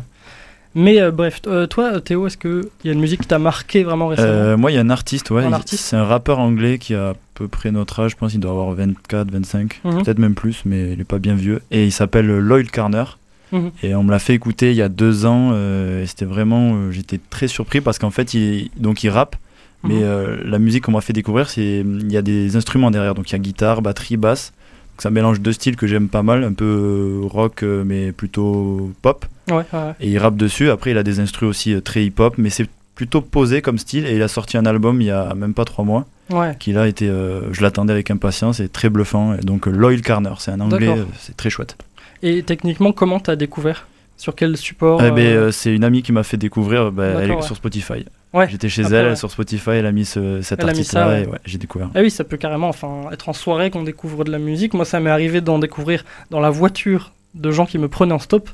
Mais 0.74 1.00
euh, 1.00 1.10
bref, 1.10 1.40
euh, 1.46 1.66
toi, 1.66 2.00
Théo, 2.00 2.26
est-ce 2.26 2.36
qu'il 2.36 2.62
y 2.84 2.88
a 2.90 2.92
une 2.92 3.00
musique 3.00 3.22
qui 3.22 3.26
t'a 3.26 3.38
marqué 3.40 3.82
vraiment 3.82 4.06
récemment? 4.08 4.28
Euh, 4.28 4.56
moi, 4.56 4.70
il 4.70 4.74
y 4.74 4.78
a 4.78 4.80
un 4.80 4.90
artiste, 4.90 5.30
ouais. 5.30 5.44
Il- 5.44 5.76
C'est 5.78 5.96
un 5.96 6.04
rappeur 6.04 6.38
anglais 6.38 6.78
qui 6.78 6.94
a 6.94 7.10
à 7.10 7.14
peu 7.34 7.48
près 7.48 7.72
notre 7.72 8.00
âge. 8.00 8.12
Je 8.12 8.16
pense 8.16 8.30
qu'il 8.30 8.40
doit 8.40 8.52
avoir 8.52 8.70
24, 8.72 9.30
25, 9.32 9.80
Mhm. 9.84 10.02
peut-être 10.04 10.18
même 10.20 10.34
plus, 10.34 10.62
mais 10.64 10.92
il 10.92 11.00
est 11.00 11.04
pas 11.04 11.18
bien 11.18 11.34
vieux. 11.34 11.60
Et 11.72 11.86
il 11.86 11.92
s'appelle 11.92 12.26
Lloyd 12.26 12.70
Carner. 12.70 13.04
Mhm. 13.52 13.70
Et 13.82 13.94
on 13.96 14.04
me 14.04 14.12
l'a 14.12 14.20
fait 14.20 14.34
écouter 14.34 14.70
il 14.70 14.76
y 14.76 14.82
a 14.82 14.88
deux 14.88 15.26
ans. 15.26 15.52
et 15.54 16.06
c'était 16.06 16.24
vraiment. 16.24 16.90
J'étais 16.92 17.18
très 17.30 17.48
surpris 17.48 17.80
parce 17.80 17.98
qu'en 17.98 18.10
fait, 18.10 18.32
il, 18.34 18.70
donc 18.76 19.02
il 19.02 19.08
rappe. 19.10 19.34
Mais 19.82 19.94
Mhm. 19.96 20.00
euh, 20.04 20.36
la 20.44 20.58
musique 20.60 20.84
qu'on 20.84 20.92
m'a 20.92 21.00
fait 21.00 21.12
découvrir, 21.14 21.48
c'est 21.50 21.80
il 21.80 22.12
y 22.12 22.16
a 22.16 22.22
des 22.22 22.54
instruments 22.56 22.90
derrière. 22.92 23.14
Donc 23.16 23.30
il 23.30 23.32
y 23.32 23.36
a 23.36 23.38
guitare, 23.38 23.82
batterie, 23.82 24.16
basse. 24.18 24.52
Donc 24.94 25.02
ça 25.02 25.10
mélange 25.10 25.40
deux 25.40 25.52
styles 25.52 25.74
que 25.76 25.86
j'aime 25.88 26.08
pas 26.08 26.22
mal, 26.22 26.44
un 26.44 26.52
peu 26.52 27.22
rock 27.24 27.62
mais 27.64 28.12
plutôt 28.12 28.92
pop. 29.02 29.24
Ouais, 29.50 29.56
ouais, 29.56 29.78
ouais. 29.78 29.92
Et 30.00 30.08
il 30.10 30.18
rappe 30.18 30.36
dessus. 30.36 30.70
Après, 30.70 30.90
il 30.92 30.98
a 30.98 31.02
des 31.02 31.20
instrus 31.20 31.48
aussi 31.48 31.74
euh, 31.74 31.80
très 31.80 32.04
hip-hop, 32.04 32.34
mais 32.38 32.50
c'est 32.50 32.66
plutôt 32.94 33.20
posé 33.20 33.62
comme 33.62 33.78
style. 33.78 34.06
Et 34.06 34.14
il 34.16 34.22
a 34.22 34.28
sorti 34.28 34.56
un 34.56 34.66
album 34.66 35.00
il 35.00 35.06
y 35.08 35.10
a 35.10 35.34
même 35.34 35.54
pas 35.54 35.64
trois 35.64 35.84
mois, 35.84 36.06
Ouais. 36.30 36.54
qui 36.58 36.72
là 36.72 36.86
était, 36.86 37.08
euh, 37.08 37.52
je 37.52 37.62
l'attendais 37.62 37.92
avec 37.92 38.10
impatience 38.10 38.60
et 38.60 38.68
très 38.68 38.88
bluffant. 38.90 39.34
Et 39.34 39.40
donc 39.40 39.66
euh, 39.66 39.70
Loyal 39.70 40.00
Carner, 40.02 40.32
c'est 40.38 40.50
un 40.52 40.60
anglais, 40.60 40.88
euh, 40.88 41.04
c'est 41.18 41.36
très 41.36 41.50
chouette. 41.50 41.76
Et 42.22 42.42
techniquement, 42.42 42.92
comment 42.92 43.18
t'as 43.20 43.36
découvert? 43.36 43.86
Sur 44.18 44.34
quel 44.34 44.58
support 44.58 45.02
Eh 45.02 45.10
ben, 45.12 45.50
c'est 45.50 45.74
une 45.74 45.82
amie 45.82 46.02
qui 46.02 46.12
m'a 46.12 46.22
fait 46.22 46.36
découvrir. 46.36 46.92
bah, 46.92 47.06
elle 47.22 47.30
est 47.30 47.40
sur 47.42 47.56
Spotify. 47.56 48.04
Ouais. 48.34 48.46
J'étais 48.50 48.68
chez 48.68 48.82
elle, 48.82 49.06
ouais. 49.08 49.16
sur 49.16 49.30
Spotify, 49.30 49.70
elle 49.70 49.86
a 49.86 49.92
mis 49.92 50.04
ce- 50.04 50.42
cet 50.42 50.62
artiste-là 50.62 51.08
ouais. 51.08 51.22
et 51.22 51.26
ouais, 51.26 51.38
j'ai 51.46 51.56
découvert. 51.56 51.88
Ah 51.94 52.00
oui, 52.02 52.10
ça 52.10 52.22
peut 52.22 52.36
carrément 52.36 52.68
enfin, 52.68 53.04
être 53.12 53.30
en 53.30 53.32
soirée 53.32 53.70
qu'on 53.70 53.82
découvre 53.82 54.24
de 54.24 54.30
la 54.30 54.38
musique. 54.38 54.74
Moi, 54.74 54.84
ça 54.84 55.00
m'est 55.00 55.08
arrivé 55.08 55.40
d'en 55.40 55.58
découvrir 55.58 56.04
dans 56.30 56.38
la 56.38 56.50
voiture 56.50 57.12
de 57.34 57.50
gens 57.50 57.64
qui 57.64 57.78
me 57.78 57.88
prenaient 57.88 58.12
en 58.12 58.18
stop. 58.18 58.50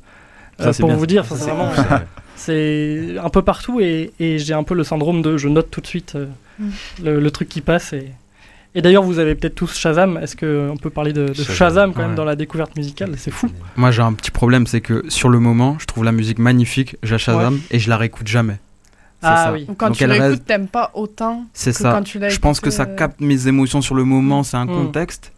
Ça, 0.58 0.68
Euh, 0.68 0.72
c'est 0.72 0.80
pour 0.80 0.88
bien, 0.90 0.96
vous 0.98 1.06
dire, 1.06 1.24
c'est 1.26 1.34
vraiment, 1.34 1.70
c'est 2.36 3.16
un 3.22 3.28
peu 3.28 3.42
partout 3.42 3.80
et, 3.80 4.12
et 4.20 4.38
j'ai 4.38 4.54
un 4.54 4.62
peu 4.62 4.74
le 4.74 4.84
syndrome 4.84 5.22
de 5.22 5.36
je 5.36 5.48
note 5.48 5.70
tout 5.70 5.80
de 5.80 5.86
suite 5.86 6.14
euh, 6.16 6.26
Mm. 6.58 6.68
le, 7.04 7.20
le 7.20 7.30
truc 7.30 7.50
qui 7.50 7.60
passe. 7.60 7.92
Et, 7.92 8.08
et 8.74 8.80
d'ailleurs, 8.80 9.02
vous 9.02 9.18
avez 9.18 9.34
peut-être 9.34 9.54
tous 9.54 9.76
Shazam. 9.76 10.16
Est-ce 10.22 10.34
qu'on 10.36 10.78
peut 10.78 10.88
parler 10.88 11.12
de, 11.12 11.26
de 11.28 11.34
Shazam, 11.34 11.54
Shazam, 11.54 11.92
quand 11.92 12.00
même 12.00 12.14
dans 12.14 12.24
la 12.24 12.34
découverte 12.34 12.74
musicale? 12.78 13.12
C'est 13.18 13.30
fou. 13.30 13.50
Moi, 13.76 13.90
j'ai 13.90 14.00
un 14.00 14.14
petit 14.14 14.30
problème, 14.30 14.66
c'est 14.66 14.80
que 14.80 15.04
sur 15.10 15.28
le 15.28 15.38
moment, 15.38 15.76
je 15.78 15.84
trouve 15.84 16.04
la 16.04 16.12
musique 16.12 16.38
magnifique, 16.38 16.96
la 17.02 17.18
Shazam 17.18 17.60
et 17.70 17.78
je 17.78 17.90
la 17.90 17.98
réécoute 17.98 18.26
jamais. 18.26 18.56
Ah 19.22 19.44
ça. 19.46 19.52
oui. 19.52 19.66
Ou 19.68 19.74
quand 19.74 19.88
Donc 19.88 19.96
tu 19.98 20.04
elle 20.04 20.10
l'écoutes, 20.12 20.28
reste- 20.30 20.44
t'aimes 20.46 20.68
pas 20.68 20.90
autant 20.94 21.44
C'est 21.52 21.72
ça. 21.74 21.92
quand 21.92 22.02
tu 22.04 22.18
l'as 22.18 22.28
Je 22.30 22.38
pense 22.38 22.60
que 22.60 22.70
ça 22.70 22.84
euh, 22.84 22.96
capte 22.96 23.20
mes 23.20 23.48
émotions 23.48 23.82
sur 23.82 23.94
le 23.94 24.04
moment, 24.04 24.42
c'est 24.42 24.56
un 24.56 24.64
Mm. 24.64 24.68
contexte. 24.72 25.32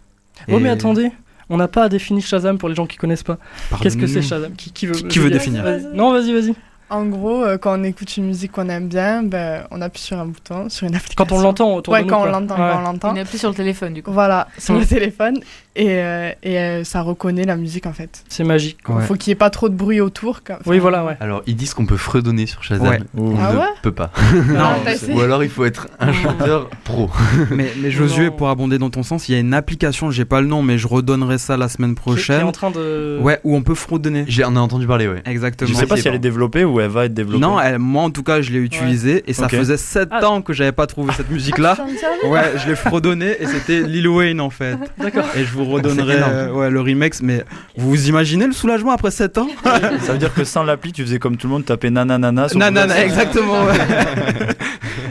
Oh, 0.49 0.61
mais 0.61 0.69
attendez, 0.69 1.11
on 1.51 1.57
n'a 1.57 1.69
pas 1.69 1.89
défini 1.89 2.21
Shazam 2.21 2.59
pour 2.59 2.69
les 2.69 2.75
gens 2.75 2.87
qui 2.87 2.97
connaissent 2.97 3.23
pas. 3.23 3.39
Qu'est-ce 3.81 3.97
que 3.97 4.07
c'est. 4.07 4.23
Shazam 4.23 4.55
qui, 4.55 4.73
qui 4.73 4.87
veut, 4.87 4.95
Qui- 4.95 5.19
définir. 5.31 5.65
Non, 5.95 6.13
vas-y, 6.13 6.33
vas-y. 6.33 6.55
En 6.91 7.05
gros, 7.07 7.45
euh, 7.45 7.59
quand 7.59 7.79
on 7.79 7.85
écoute 7.85 8.17
une 8.17 8.25
musique 8.27 8.53
qu'on 8.53 8.69
aime 8.71 8.89
bien, 8.89 9.23
ben, 9.23 9.65
on 9.71 9.81
appuie 9.83 10.01
sur 10.01 10.19
un 10.19 10.25
bouton, 10.27 10.69
sur 10.71 10.87
une 10.87 10.95
application. 10.97 11.25
Quand 11.27 11.33
on 11.37 11.41
l'entend 11.43 11.75
autour 11.75 11.93
Ouais, 11.93 12.01
de 12.01 12.05
nous. 12.05 12.11
quand 12.11 12.21
on 12.21 12.23
quoi. 12.23 12.31
l'entend, 12.31 12.55
Ouais. 12.55 12.71
quand 12.73 12.79
on 12.79 12.83
l'entend. 12.83 13.13
On 13.15 13.17
appuie 13.21 13.39
sur 13.39 13.51
le 13.51 13.55
téléphone 13.55 13.93
du 13.95 14.03
coup. 14.03 14.13
Voilà, 14.13 14.49
sur 14.59 14.75
le 14.75 14.87
téléphone. 14.87 15.39
Et, 15.77 15.91
euh, 16.03 16.33
et 16.43 16.59
euh, 16.59 16.83
ça 16.83 17.03
reconnaît 17.03 17.45
la 17.45 17.55
musique 17.55 17.87
en 17.87 17.93
fait. 17.93 18.25
C'est 18.29 18.43
magique. 18.43 18.79
Ouais. 18.89 19.05
Faut 19.05 19.15
qu'il 19.15 19.31
n'y 19.31 19.33
ait 19.33 19.37
pas 19.37 19.51
trop 19.51 19.69
de 19.69 19.75
bruit 19.77 20.01
autour. 20.01 20.41
Oui, 20.67 20.81
voilà, 20.81 21.05
ouais. 21.05 21.17
Alors, 21.21 21.43
ils 21.47 21.55
disent 21.55 21.73
qu'on 21.73 21.87
peut 21.87 21.97
fredonner 21.97 22.47
sur 22.47 22.65
Shazam. 22.65 22.89
Ouais. 22.89 22.99
Oh. 23.17 23.33
On 23.33 23.37
Ah 23.39 23.53
ne 23.53 23.59
ouais 23.59 23.65
peut 23.83 23.93
pas. 23.93 24.11
C'est- 24.85 24.93
essayé 24.95 25.15
Ou 25.15 25.21
alors, 25.21 25.45
il 25.45 25.51
faut 25.51 25.65
être 25.65 25.87
un 26.01 26.13
chanteur 26.13 26.69
pro. 26.83 27.11
Mais, 27.53 27.71
mais 27.81 27.93
Josué, 27.93 28.27
Non. 28.27 28.33
pour 28.33 28.49
abonder 28.49 28.79
dans 28.79 28.91
ton 28.91 29.05
sens, 29.05 29.29
il 29.29 29.33
y 29.33 29.35
a 29.37 29.39
une 29.39 29.55
application, 29.55 30.11
j'ai 30.11 30.25
pas 30.25 30.41
le 30.41 30.49
nom, 30.49 30.63
mais 30.63 30.79
je 30.79 30.89
redonnerai 30.89 31.39
ça 31.39 31.57
la 31.57 31.69
semaine 31.69 31.91
Qui- 31.95 32.03
qui 32.03 32.11
est 32.11 32.13
prochaine. 32.15 32.43
en 32.45 32.51
train 32.53 32.71
de. 32.73 33.19
Ouais, 33.23 33.39
où 33.45 33.55
on 33.55 33.63
peut 33.63 33.77
fredonner. 33.77 34.25
J'ai 34.27 34.45
on 34.45 34.57
a 34.57 34.61
entendu 34.61 34.87
parler, 34.89 35.07
ouais. 35.07 35.23
Exactement. 35.27 35.69
Je 35.71 35.75
sais 35.75 35.87
pas 35.87 35.97
si 35.97 36.09
elle 36.09 36.15
est 36.15 36.19
développée 36.19 36.65
ou 36.65 36.78
elle 36.81 36.91
va 36.91 37.05
être 37.07 37.15
développée. 37.15 37.41
Non, 37.43 37.61
elle- 37.61 37.79
moi 37.79 38.03
en 38.05 38.11
tout 38.11 38.23
cas, 38.23 38.41
je 38.41 38.51
l'ai 38.53 38.59
utilisée 38.59 39.25
et 39.27 39.33
ça 39.33 39.49
faisait 39.49 39.77
7 39.77 40.09
Ah. 40.13 40.27
ans 40.29 40.43
que 40.43 40.53
j'avais 40.53 40.73
pas 40.73 40.87
trouvé 40.87 41.13
cette 41.17 41.31
musique-là. 41.31 41.77
Ouais, 42.29 42.53
je 42.57 42.69
l'ai 42.69 42.77
fredonné 42.77 43.37
et 43.41 43.47
c'était 43.47 43.81
Lil 43.83 44.09
Wayne 44.09 44.41
en 44.41 44.51
fait. 44.51 44.77
D'accord. 44.99 45.25
Et 45.37 45.45
je 45.45 45.53
vous 45.53 45.65
redonnerai 45.65 46.17
énorme. 46.17 46.33
euh, 46.33 46.53
ouais, 46.53 46.71
le 46.71 46.81
remix, 46.81 47.23
mais 47.23 47.45
vous 47.77 47.89
vous 47.91 48.09
imaginez 48.09 48.47
le 48.47 48.53
soulagement 48.53 48.93
après 48.93 49.11
7 49.11 49.39
ans 49.39 49.49
Ça 50.01 50.13
veut 50.13 50.19
dire 50.19 50.35
que 50.35 50.45
sans 50.45 50.63
l'appli, 50.65 50.93
tu 50.93 51.03
faisais 51.03 51.19
comme 51.19 51.37
tout 51.37 51.47
le 51.47 51.53
monde, 51.55 51.65
taper 51.65 51.91
nanana 51.91 52.49
sur 52.49 52.59
Nanana, 52.59 52.95
Google. 52.95 53.07
exactement. 53.07 53.65
ouais. 53.65 53.73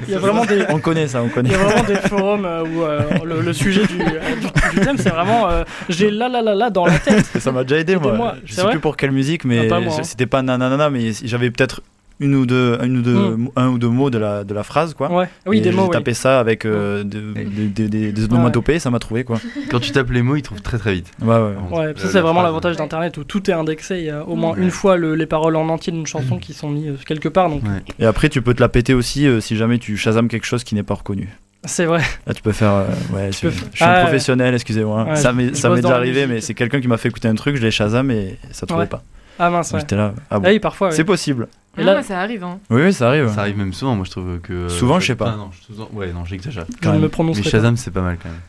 Il 0.08 0.14
y 0.14 0.16
a 0.16 0.20
vraiment 0.20 0.46
des. 0.46 0.64
On 0.70 0.80
connaît 0.80 1.08
ça, 1.08 1.22
on 1.22 1.28
Il 1.28 1.32
connaît. 1.32 1.50
y 1.50 1.56
a 1.56 1.58
vraiment 1.58 1.84
des 1.84 1.96
forums 1.96 2.46
euh, 2.46 2.64
où 2.64 2.84
euh, 2.84 3.02
le, 3.26 3.42
le 3.42 3.54
sujet 3.54 3.86
du, 3.86 4.00
euh, 4.02 4.36
du, 4.36 4.78
du 4.80 4.86
thème, 4.86 4.98
c'est 4.98 5.10
vraiment 5.10 5.48
j'ai 5.90 6.10
là 6.12 6.30
là 6.30 6.42
là 6.42 6.56
là 6.56 6.70
dans 6.70 6.86
la 6.86 7.00
tête. 7.00 7.26
Ça 7.40 7.52
m'a 7.52 7.64
déjà 7.64 7.80
aidé, 7.82 7.96
moi. 7.96 8.08
Aidez-moi, 8.12 8.36
Je 8.46 8.54
sais 8.54 8.70
plus 8.70 8.80
pour 8.80 8.96
quelle 8.98 9.12
musique, 9.12 9.44
mais 9.46 9.68
Ah, 9.72 9.80
moi, 9.80 9.94
hein. 10.00 10.04
c'était 10.04 10.26
pas 10.26 10.42
nanana, 10.42 10.90
mais 10.90 11.12
j'avais 11.24 11.52
peut-être 11.52 11.82
une 12.20 12.34
ou 12.36 12.46
deux, 12.46 12.78
une 12.84 12.98
ou 12.98 13.02
deux, 13.02 13.16
Hmm. 13.36 13.50
un 13.56 13.68
ou 13.70 13.78
deux 13.78 13.90
mots 13.90 14.10
de 14.10 14.18
la, 14.18 14.44
de 14.44 14.54
la 14.54 14.64
phrase, 14.64 14.94
quoi. 14.94 15.12
Ouais. 15.12 15.30
Oui, 15.46 15.58
Et 15.58 15.62
des 15.62 15.70
j'ai 15.72 15.76
mots. 15.76 15.84
oui. 15.86 15.92
tapé 15.92 16.14
ça 16.14 16.40
avec 16.40 16.66
euh, 16.66 17.04
de- 17.04 17.34
de- 17.34 17.68
de- 17.76 17.88
des- 17.88 18.12
des 18.12 18.24
onomatopées, 18.26 18.80
ça 18.80 18.90
m'a 18.90 19.00
trouvé, 19.00 19.24
quoi. 19.24 19.40
Quand 19.70 19.80
tu 19.80 19.92
tapes 19.92 20.10
les 20.12 20.22
mots, 20.24 20.36
ils 20.36 20.42
trouvent 20.42 20.62
très 20.62 20.78
très 20.80 20.94
vite. 20.96 21.12
Ouais, 21.22 21.36
ouais. 21.36 21.78
Ouais, 21.78 21.94
ça 21.96 22.08
c'est 22.08 22.22
vraiment 22.22 22.42
l'avantage 22.42 22.76
d'Internet 22.78 23.18
où 23.18 23.24
tout 23.24 23.50
est 23.50 23.54
indexé. 23.54 24.00
Il 24.00 24.06
y 24.06 24.10
a 24.10 24.24
au 24.26 24.36
moins 24.36 24.54
Ouais. 24.54 24.62
une 24.64 24.72
fois 24.72 24.98
le- 24.98 25.16
les 25.16 25.26
paroles 25.28 25.56
en 25.56 25.68
entier 25.70 25.94
d'une 25.94 26.08
chanson 26.08 26.38
qui 26.40 26.54
sont 26.54 26.70
mises 26.70 26.88
euh, 26.90 26.98
quelque 27.06 27.30
part. 27.30 27.50
Donc 27.50 27.64
Ouais. 27.64 27.84
Et 28.00 28.06
après, 28.06 28.30
tu 28.30 28.42
peux 28.42 28.54
te 28.54 28.62
la 28.62 28.70
péter 28.70 28.94
aussi 28.94 29.28
euh, 29.28 29.40
si 29.40 29.56
jamais 29.56 29.78
tu 29.78 29.98
chasames 29.98 30.28
quelque 30.28 30.46
chose 30.46 30.64
qui 30.64 30.74
n'est 30.76 30.84
pas 30.84 30.96
reconnu. 30.96 31.30
c'est 31.66 31.86
vrai. 31.86 32.02
Là, 32.26 32.34
tu 32.34 32.42
peux 32.42 32.52
faire. 32.54 32.72
euh, 32.72 32.86
ouais, 33.14 33.30
je, 33.32 33.42
peux 33.42 33.50
je 33.50 33.56
faire- 33.56 33.70
suis 33.74 33.84
un 33.84 33.88
Ah, 33.90 34.02
professionnel, 34.04 34.54
excusez-moi. 34.56 35.04
Ouais, 35.04 35.16
ça 35.18 35.34
m'est 35.34 35.52
déjà 35.52 35.96
arrivé, 35.96 36.26
mais 36.26 36.40
c'est 36.42 36.54
quelqu'un 36.54 36.80
qui 36.82 36.88
m'a 36.88 36.98
fait 36.98 37.10
écouter 37.10 37.28
un 37.28 37.36
truc, 37.36 37.58
je 37.58 37.62
l'ai 37.62 37.72
chasam 37.72 38.10
et 38.10 38.38
ça 38.52 38.66
trouvait 38.66 38.84
Ouais. 38.84 38.88
pas. 38.88 39.04
Ah 39.40 39.50
mince. 39.50 39.72
Ouais. 39.74 39.80
J'étais 39.80 39.96
là. 39.96 40.14
Ah 40.30 40.40
bon. 40.40 40.46
Ah 40.48 40.52
oui, 40.52 40.60
parfois. 40.60 40.92
C'est 40.92 41.04
possible. 41.04 41.48
Et 41.80 41.84
là- 41.84 42.02
ça 42.02 42.20
arrive. 42.20 42.44
Hein. 42.44 42.58
Oui, 42.72 42.82
oui, 42.86 42.94
ça 42.94 43.10
arrive. 43.10 43.30
Ça 43.34 43.42
arrive 43.42 43.58
même 43.58 43.72
souvent, 43.74 43.96
moi 43.96 44.04
je 44.06 44.10
trouve 44.12 44.40
que. 44.40 44.52
euh, 44.54 44.70
Souvent, 44.70 45.00
je 45.00 45.08
sais 45.08 45.16
pas. 45.16 45.32
Ah, 45.34 45.38
non, 45.38 45.50
je- 45.52 45.74
souvent- 45.74 45.90
Ouais, 45.94 46.12
non, 46.12 46.26
j'exagère. 46.26 46.66
Je 46.70 46.78
quand 46.82 46.92
ne 46.94 46.98
me 46.98 47.04
Mais 47.04 47.10
prononcerai 47.10 47.44
pas. 47.44 47.50
Shazam, 47.50 47.78
c'est 47.78 47.92
pas 47.92 48.02
mal 48.02 48.18
quand 48.22 48.30
même. 48.30 48.40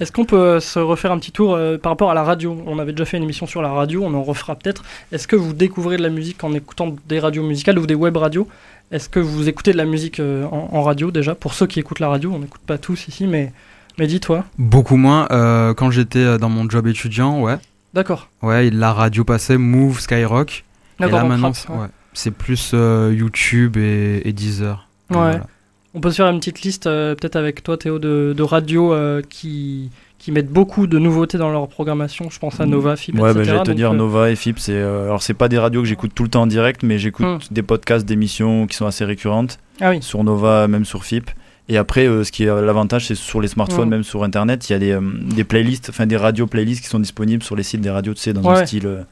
Est-ce 0.00 0.12
qu'on 0.12 0.26
peut 0.26 0.36
euh, 0.36 0.60
se 0.60 0.78
refaire 0.78 1.12
un 1.12 1.18
petit 1.18 1.32
tour 1.32 1.54
euh, 1.54 1.78
par 1.78 1.92
rapport 1.92 2.10
à 2.10 2.14
la 2.14 2.22
radio? 2.24 2.62
On 2.66 2.78
avait 2.78 2.92
déjà 2.92 3.06
fait 3.06 3.16
une 3.16 3.22
émission 3.22 3.46
sur 3.46 3.62
la 3.62 3.70
radio, 3.70 4.02
on 4.04 4.12
en 4.12 4.22
refera 4.22 4.54
peut-être. 4.54 4.82
Est-ce 5.12 5.26
que 5.26 5.34
vous 5.36 5.54
découvrez 5.54 5.96
de 5.96 6.02
la 6.02 6.10
musique 6.10 6.44
en 6.44 6.52
écoutant 6.52 6.94
des 7.08 7.18
radios 7.20 7.42
musicales 7.42 7.78
ou 7.78 7.86
des 7.86 7.94
web 7.94 8.14
radios? 8.18 8.46
Est-ce 8.90 9.08
que 9.08 9.18
vous 9.20 9.48
écoutez 9.48 9.72
de 9.72 9.78
la 9.78 9.86
musique 9.86 10.20
euh, 10.20 10.44
en, 10.46 10.68
en 10.72 10.82
radio 10.82 11.10
déjà? 11.10 11.34
Pour 11.34 11.54
ceux 11.54 11.66
qui 11.66 11.80
écoutent 11.80 12.00
la 12.00 12.08
radio, 12.08 12.32
on 12.34 12.40
n'écoute 12.40 12.60
pas 12.66 12.76
tous 12.76 13.08
ici, 13.08 13.26
mais 13.26 13.52
Mais 13.98 14.06
dis-toi. 14.06 14.44
Beaucoup 14.58 14.96
moins. 14.96 15.26
euh, 15.30 15.72
quand 15.72 15.90
j'étais 15.90 16.18
euh, 16.18 16.36
dans 16.38 16.48
mon 16.50 16.68
job 16.68 16.86
étudiant, 16.86 17.40
ouais. 17.40 17.56
D'accord. 17.94 18.28
Ouais, 18.42 18.70
la 18.70 18.92
radio 18.92 19.24
passait, 19.24 19.58
Move, 19.58 20.00
Skyrock. 20.00 20.64
Et 20.98 21.02
D'accord, 21.04 21.18
là 21.18 21.24
maintenant, 21.24 21.52
c'est- 21.52 21.68
ouais. 21.70 21.76
ouais, 21.78 21.86
c'est 22.12 22.30
plus 22.30 22.70
euh, 22.74 23.14
YouTube 23.16 23.76
et, 23.76 24.22
et 24.24 24.32
Deezer. 24.32 24.88
Ouais. 25.10 25.16
Voilà. 25.16 25.46
On 25.94 26.00
peut 26.00 26.10
se 26.10 26.16
faire 26.16 26.28
une 26.28 26.38
petite 26.38 26.62
liste, 26.62 26.86
euh, 26.86 27.14
peut-être 27.14 27.36
avec 27.36 27.62
toi, 27.62 27.76
Théo, 27.76 27.98
de, 27.98 28.32
de 28.34 28.42
radios 28.42 28.94
euh, 28.94 29.20
qui, 29.28 29.90
qui 30.18 30.32
mettent 30.32 30.48
beaucoup 30.50 30.86
de 30.86 30.98
nouveautés 30.98 31.36
dans 31.36 31.50
leur 31.50 31.68
programmation. 31.68 32.30
Je 32.30 32.38
pense 32.38 32.60
à 32.60 32.66
Nova, 32.66 32.96
FIP, 32.96 33.16
Ouais, 33.16 33.20
bah, 33.34 33.40
etc. 33.40 33.44
j'allais 33.44 33.62
te 33.64 33.70
dire 33.72 33.90
euh, 33.90 33.96
Nova 33.96 34.30
et 34.30 34.36
FIP, 34.36 34.58
c'est 34.58 34.72
euh, 34.72 35.04
alors 35.04 35.22
c'est 35.22 35.34
pas 35.34 35.48
des 35.50 35.58
radios 35.58 35.82
que 35.82 35.88
j'écoute 35.88 36.12
tout 36.14 36.22
le 36.22 36.30
temps 36.30 36.42
en 36.42 36.46
direct, 36.46 36.82
mais 36.82 36.98
j'écoute 36.98 37.26
Hmm. 37.26 37.38
des 37.50 37.62
podcasts 37.62 38.06
d'émissions 38.06 38.66
qui 38.66 38.74
sont 38.76 38.86
assez 38.86 39.04
récurrentes 39.04 39.58
Ah 39.82 39.90
oui. 39.90 40.00
sur 40.02 40.24
Nova, 40.24 40.66
même 40.66 40.86
sur 40.86 41.04
FIP. 41.04 41.30
Et 41.72 41.78
après, 41.78 42.06
euh, 42.06 42.22
ce 42.22 42.30
qui 42.30 42.42
est 42.44 42.46
l'avantage, 42.46 43.06
c'est 43.06 43.14
sur 43.14 43.40
les 43.40 43.48
smartphones, 43.48 43.88
même 43.88 44.02
sur 44.04 44.24
Internet, 44.24 44.68
il 44.68 44.72
y 44.74 44.76
a 44.76 44.78
des, 44.78 44.92
euh, 44.92 45.00
des 45.34 45.42
playlists, 45.44 45.88
enfin 45.88 46.04
des 46.04 46.18
radios 46.18 46.46
playlists 46.46 46.82
qui 46.82 46.88
sont 46.88 46.98
disponibles 47.00 47.42
sur 47.42 47.56
les 47.56 47.62
sites 47.62 47.80
des 47.80 47.88
radios, 47.88 48.12
tu 48.12 48.20
sais, 48.20 48.34
dans 48.34 48.42
Ouais. 48.42 48.58
un 48.60 48.66
style 48.66 48.86
euh, 48.86 49.02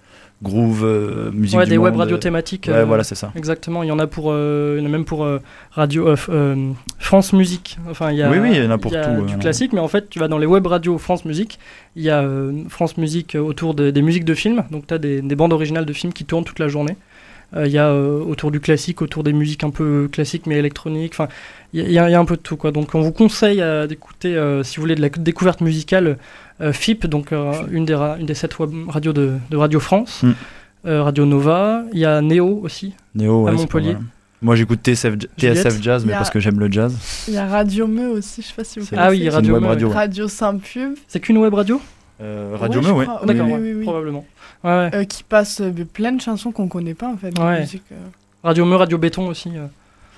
groove, 0.42 0.84
euh, 0.84 1.30
musique 1.32 1.58
Ouais, 1.58 1.64
du 1.64 1.70
des 1.70 1.78
web 1.78 1.96
radios 1.96 2.16
euh, 2.16 2.18
thématiques. 2.18 2.68
Ouais, 2.70 2.84
voilà, 2.84 3.02
c'est 3.02 3.14
ça. 3.14 3.32
Exactement. 3.34 3.82
Il 3.82 3.86
y 3.86 3.90
en 3.92 3.98
a 3.98 4.06
pour, 4.06 4.26
il 4.34 4.78
y 4.78 4.82
en 4.82 4.84
a 4.84 4.88
même 4.90 5.06
pour 5.06 5.26
radio 5.72 6.14
France 6.98 7.32
Musique. 7.32 7.78
Enfin, 7.90 8.10
il 8.10 8.18
y 8.18 8.22
a, 8.22 8.30
Oui, 8.30 8.36
oui, 8.42 8.50
il 8.52 8.62
y 8.62 8.66
en 8.66 8.70
a 8.70 8.76
pour 8.76 8.92
il 8.92 8.98
y 9.00 9.02
tout, 9.02 9.24
du 9.24 9.38
classique, 9.38 9.72
mais 9.72 9.80
en 9.80 9.88
fait, 9.88 10.10
tu 10.10 10.18
vas 10.18 10.28
dans 10.28 10.38
les 10.38 10.46
web 10.46 10.66
radios 10.66 10.98
France 10.98 11.24
Musique. 11.24 11.58
Il 11.96 12.02
y 12.02 12.10
a 12.10 12.22
France 12.68 12.98
Musique 12.98 13.36
autour 13.40 13.72
de- 13.74 13.90
des 13.90 14.02
musiques 14.02 14.26
de 14.26 14.34
films. 14.34 14.64
Donc, 14.70 14.86
tu 14.86 14.92
as 14.92 14.98
des, 14.98 15.22
des 15.22 15.34
bandes 15.34 15.54
originales 15.54 15.86
de 15.86 15.92
films 15.94 16.12
qui 16.12 16.26
tournent 16.26 16.44
toute 16.44 16.58
la 16.58 16.68
journée. 16.68 16.96
Euh, 17.56 17.66
Il 17.66 17.72
y 17.72 17.78
a 17.78 17.88
euh, 17.88 18.20
autour 18.22 18.50
du 18.50 18.60
classique, 18.60 19.02
autour 19.02 19.24
des 19.24 19.32
musiques 19.32 19.64
un 19.64 19.70
peu 19.70 20.08
classiques 20.12 20.46
mais 20.46 20.56
électroniques. 20.56 21.12
Enfin, 21.14 21.28
il 21.72 21.90
y, 21.90 21.98
a- 21.98 22.08
y 22.10 22.14
un 22.14 22.24
peu 22.24 22.36
de 22.36 22.40
tout. 22.42 22.56
Quoi. 22.56 22.70
Donc, 22.72 22.94
on 22.94 23.00
vous 23.00 23.12
conseille 23.12 23.60
euh, 23.60 23.86
d'écouter, 23.86 24.36
euh, 24.36 24.62
si 24.62 24.76
vous 24.76 24.82
voulez, 24.82 24.94
de 24.94 25.00
la 25.00 25.08
découverte 25.08 25.60
musicale, 25.60 26.18
euh, 26.60 26.72
FIP, 26.72 27.06
donc 27.06 27.32
euh, 27.32 27.52
une, 27.70 27.84
des 27.84 27.94
une 27.94 28.26
des 28.26 28.34
sept 28.34 28.58
web 28.58 28.70
radios 28.88 29.12
de, 29.12 29.32
de 29.50 29.56
Radio 29.56 29.80
France. 29.80 30.22
Mm. 30.22 30.30
Euh, 30.86 31.02
Radio 31.02 31.26
Nova. 31.26 31.82
Il 31.92 31.98
y 31.98 32.04
a 32.04 32.20
Néo 32.22 32.60
aussi. 32.62 32.94
Néo, 33.14 33.46
à 33.46 33.50
ouais, 33.50 33.56
Montpellier. 33.56 33.96
Moi, 34.42 34.56
j'écoute 34.56 34.80
TSF, 34.82 35.16
TSF 35.36 35.82
Jazz, 35.82 36.06
mais 36.06 36.14
a- 36.14 36.16
parce 36.18 36.30
que 36.30 36.40
j'aime 36.40 36.58
le 36.60 36.70
jazz. 36.72 36.96
Il 37.28 37.34
y 37.34 37.36
a 37.36 37.46
Radio 37.46 37.86
Me 37.86 38.08
aussi, 38.08 38.40
je 38.42 38.46
sais 38.46 38.54
pas 38.56 38.64
si 38.64 38.80
vous 38.80 38.86
connaissez. 38.86 39.06
Ah 39.06 39.10
oui, 39.10 39.28
Radio 39.28 39.54
web 39.54 39.64
radio. 39.64 39.88
Radio 39.90 40.28
Saint-Pub. 40.28 40.94
C'est 41.08 41.20
qu'une 41.20 41.36
web 41.38 41.52
radio? 41.52 41.78
Euh, 42.22 42.54
radio 42.58 42.80
Ouais, 42.80 42.86
Me, 42.88 42.92
ouais. 42.92 43.06
D'accord, 43.26 43.46
oui, 43.50 43.58
oui, 43.60 43.72
oui. 43.74 43.82
probablement. 43.82 44.24
Ouais, 44.64 44.70
ouais. 44.70 44.90
Euh, 44.94 45.04
qui 45.04 45.22
passe 45.22 45.60
euh, 45.60 45.72
plein 45.92 46.12
de 46.12 46.20
chansons 46.20 46.52
qu'on 46.52 46.68
connaît 46.68 46.94
pas 46.94 47.08
en 47.08 47.16
fait. 47.16 47.30
de 47.30 47.40
Ouais. 47.40 47.60
musique, 47.60 47.82
euh. 47.92 47.96
Radio 48.42 48.64
Me, 48.66 48.76
Radio 48.76 48.98
Béton 48.98 49.26
aussi. 49.28 49.50
euh. 49.56 49.66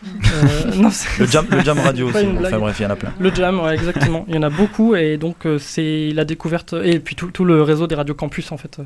Euh, 0.05 0.75
non, 0.79 0.91
Le 1.21 1.27
jam, 1.27 1.47
le 1.49 1.61
jam 1.61 1.79
radio 1.79 2.09
aussi. 2.11 2.27
Enfin 2.45 2.59
bref, 2.59 2.77
il 2.81 2.83
y 2.83 2.87
en 2.87 2.91
a 2.91 2.97
plein. 2.97 3.13
Le 3.21 3.33
jam, 3.33 3.61
ouais, 3.61 3.75
exactement. 3.75 4.25
Il 4.27 4.35
y 4.35 4.39
en 4.39 4.43
a 4.43 4.51
beaucoup 4.51 4.97
et 4.97 5.17
donc 5.17 5.47
euh, 5.47 5.59
c'est 5.61 6.11
la 6.13 6.25
découverte 6.25 6.75
et 6.83 6.99
puis 6.99 7.15
tout, 7.15 7.31
tout 7.31 7.45
le 7.45 7.63
réseau 7.63 7.87
des 7.87 7.95
radios 7.95 8.15
campus 8.15 8.51
en 8.51 8.57
fait. 8.57 8.81
euh, 8.81 8.83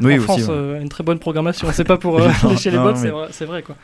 Oui, 0.00 0.12
en 0.14 0.16
aussi. 0.18 0.24
France, 0.26 0.40
ouais. 0.42 0.50
euh, 0.50 0.80
une 0.80 0.88
très 0.88 1.02
bonne 1.02 1.18
programmation. 1.18 1.66
C'est 1.72 1.82
pas 1.82 1.96
pour 1.96 2.18
euh, 2.22 2.28
Non, 2.44 2.50
lécher 2.50 2.70
les 2.70 2.78
bottes, 2.78 2.98
mais- 3.02 3.10
c'est 3.32 3.46
vrai, 3.46 3.62
quoi. 3.62 3.74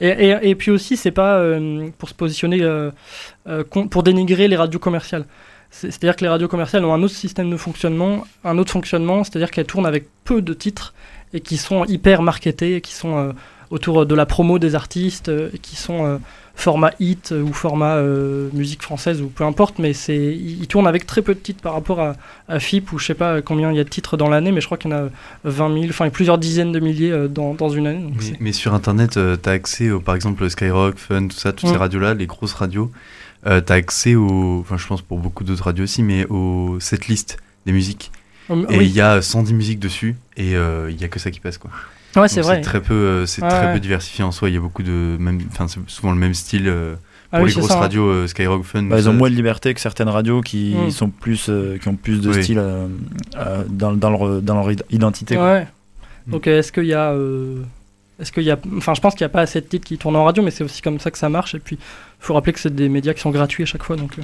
Et, 0.00 0.06
et, 0.28 0.50
et 0.50 0.54
puis 0.54 0.70
aussi, 0.70 0.96
c'est 0.96 1.10
pas 1.10 1.38
euh, 1.38 1.88
pour 1.98 2.08
se 2.08 2.14
positionner 2.14 2.62
euh, 2.62 2.92
euh, 3.48 3.64
pour 3.64 4.04
dénigrer 4.04 4.46
les 4.46 4.54
radios 4.56 4.78
commerciales. 4.78 5.24
C'est- 5.70 5.90
C'est-à-dire 5.90 6.16
que 6.16 6.22
les 6.22 6.28
radios 6.28 6.48
commerciales 6.48 6.84
ont 6.84 6.94
un 6.94 7.02
autre 7.02 7.14
système 7.14 7.50
de 7.50 7.56
fonctionnement, 7.56 8.24
un 8.44 8.58
autre 8.58 8.72
fonctionnement, 8.72 9.22
c'est-à-dire 9.24 9.50
qu'elles 9.50 9.66
tournent 9.66 9.86
avec 9.86 10.06
peu 10.24 10.40
de 10.42 10.54
titres 10.54 10.94
et 11.34 11.40
qui 11.40 11.56
sont 11.58 11.84
hyper 11.84 12.22
marketés, 12.22 12.80
qui 12.80 12.94
sont 12.94 13.16
euh, 13.18 13.32
autour 13.70 14.06
de 14.06 14.14
la 14.14 14.24
promo 14.26 14.58
des 14.58 14.74
artistes, 14.74 15.28
euh, 15.28 15.50
et 15.54 15.58
qui 15.58 15.76
sont 15.76 16.04
euh, 16.06 16.18
format 16.58 16.90
hit 16.98 17.30
euh, 17.32 17.40
ou 17.42 17.52
format 17.52 17.94
euh, 17.96 18.48
musique 18.52 18.82
française 18.82 19.22
ou 19.22 19.28
peu 19.28 19.44
importe, 19.44 19.78
mais 19.78 19.92
c'est 19.92 20.16
ils 20.16 20.66
tournent 20.66 20.88
avec 20.88 21.06
très 21.06 21.22
peu 21.22 21.32
de 21.34 21.38
titres 21.38 21.62
par 21.62 21.72
rapport 21.72 22.00
à, 22.00 22.16
à 22.48 22.58
FIP 22.58 22.92
où 22.92 22.98
je 22.98 23.06
sais 23.06 23.14
pas 23.14 23.40
combien 23.42 23.70
il 23.70 23.76
y 23.76 23.80
a 23.80 23.84
de 23.84 23.88
titres 23.88 24.16
dans 24.16 24.28
l'année, 24.28 24.50
mais 24.50 24.60
je 24.60 24.66
crois 24.66 24.76
qu'il 24.76 24.90
y 24.90 24.94
en 24.94 25.06
a 25.06 25.08
20 25.44 25.72
000, 25.72 25.86
enfin 25.88 26.10
plusieurs 26.10 26.36
dizaines 26.36 26.72
de 26.72 26.80
milliers 26.80 27.12
euh, 27.12 27.28
dans, 27.28 27.54
dans 27.54 27.68
une 27.68 27.86
année. 27.86 28.12
Mais, 28.40 28.52
sur 28.52 28.74
internet, 28.74 29.12
tu 29.12 29.48
as 29.48 29.52
accès 29.52 29.90
au, 29.90 30.00
par 30.00 30.16
exemple, 30.16 30.50
Skyrock, 30.50 30.98
Fun, 30.98 31.28
tout 31.28 31.36
ça, 31.36 31.52
toutes 31.52 31.68
Mm. 31.70 31.72
ces 31.72 31.78
radios-là, 31.78 32.14
les 32.14 32.26
grosses 32.26 32.54
radios. 32.54 32.90
Euh, 33.46 33.60
tu 33.64 33.72
as 33.72 33.76
accès 33.76 34.16
aux. 34.16 34.58
Enfin, 34.60 34.76
je 34.76 34.86
pense 34.88 35.00
pour 35.00 35.18
beaucoup 35.20 35.44
d'autres 35.44 35.62
radios 35.64 35.84
aussi, 35.84 36.02
mais 36.02 36.26
aux 36.26 36.78
setlists 36.80 37.36
des 37.66 37.72
musiques. 37.72 38.10
Hum, 38.50 38.66
Et 38.68 38.74
il 38.74 38.78
oui, 38.78 38.88
y 38.88 39.00
a 39.00 39.22
110 39.22 39.54
musiques 39.54 39.78
dessus, 39.78 40.16
et 40.36 40.56
euh, 40.56 40.90
il 40.90 41.00
y 41.00 41.04
a 41.04 41.08
que 41.08 41.20
ça 41.20 41.30
qui 41.30 41.38
passe, 41.38 41.56
quoi. 41.58 41.70
Ouais, 42.16 42.28
c'est 42.28 42.40
vrai. 42.40 42.60
très 42.60 42.80
peu, 42.82 42.94
euh, 42.94 43.26
c'est 43.26 43.42
Ouais, 43.42 43.48
très 43.48 43.66
ouais. 43.66 43.72
peu 43.74 43.80
diversifié 43.80 44.24
en 44.24 44.32
soi. 44.32 44.48
Il 44.48 44.54
y 44.54 44.58
a 44.58 44.60
beaucoup 44.60 44.82
de. 44.82 45.16
Même, 45.18 45.40
enfin, 45.52 45.68
c'est 45.68 45.80
souvent 45.88 46.12
le 46.12 46.18
même 46.18 46.34
style. 46.34 46.68
euh, 46.68 46.94
Ah 47.30 47.38
pour 47.38 47.44
oui, 47.44 47.50
les 47.50 47.54
c'est 47.54 47.60
grosses 47.60 47.70
ça, 47.72 47.76
hein. 47.76 47.80
radios, 47.80 48.06
euh, 48.08 48.26
Skyrock, 48.26 48.64
Fun. 48.64 48.82
Bah, 48.84 48.98
ils 48.98 49.08
ont 49.08 49.12
moins 49.12 49.28
de 49.28 49.34
liberté 49.34 49.74
que 49.74 49.80
certaines 49.80 50.08
radios 50.08 50.40
qui 50.40 50.74
Mm. 50.74 50.90
sont 50.90 51.10
plus, 51.10 51.48
euh, 51.50 51.76
qui 51.76 51.86
ont 51.88 51.96
plus 51.96 52.20
de 52.22 52.30
Oui. 52.30 52.42
style 52.42 52.58
euh, 52.58 52.86
euh, 53.36 53.64
dans, 53.68 53.92
dans 53.92 54.10
leur, 54.10 54.40
dans 54.42 54.54
leur 54.54 54.70
id- 54.72 54.82
identité. 54.90 55.34
quoi. 55.36 55.52
Ouais. 55.52 55.66
Donc 56.26 56.46
euh, 56.46 56.58
est-ce 56.60 56.72
qu'il 56.72 56.84
y 56.86 56.94
a 56.94 57.10
euh, 57.12 57.62
est-ce 58.20 58.32
qu'il 58.32 58.42
y 58.44 58.50
a 58.50 58.58
enfin 58.76 58.92
je 58.94 59.00
pense 59.00 59.14
qu'il 59.14 59.24
n'y 59.24 59.30
a 59.30 59.32
pas 59.32 59.40
assez 59.42 59.60
de 59.60 59.66
titres 59.66 59.86
qui 59.86 59.96
tournent 59.98 60.16
en 60.16 60.24
radio 60.24 60.42
mais 60.42 60.50
c'est 60.50 60.64
aussi 60.64 60.82
comme 60.82 60.98
ça 61.00 61.10
que 61.10 61.16
ça 61.18 61.28
marche 61.30 61.54
et 61.54 61.58
puis 61.58 61.76
il 61.80 62.24
faut 62.24 62.34
rappeler 62.34 62.52
que 62.52 62.60
c'est 62.60 62.74
des 62.74 62.88
médias 62.90 63.14
qui 63.14 63.20
sont 63.20 63.30
gratuits 63.30 63.62
à 63.62 63.66
chaque 63.66 63.82
fois 63.82 63.96
donc 63.96 64.18
euh, 64.18 64.22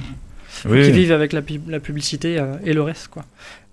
Oui, 0.65 0.83
qui 0.83 0.91
vivent 0.91 1.11
avec 1.11 1.33
la, 1.33 1.41
pub- 1.41 1.69
la 1.69 1.79
publicité 1.79 2.39
euh, 2.39 2.53
et 2.63 2.73
le 2.73 2.81
reste 2.81 3.07
quoi. 3.09 3.23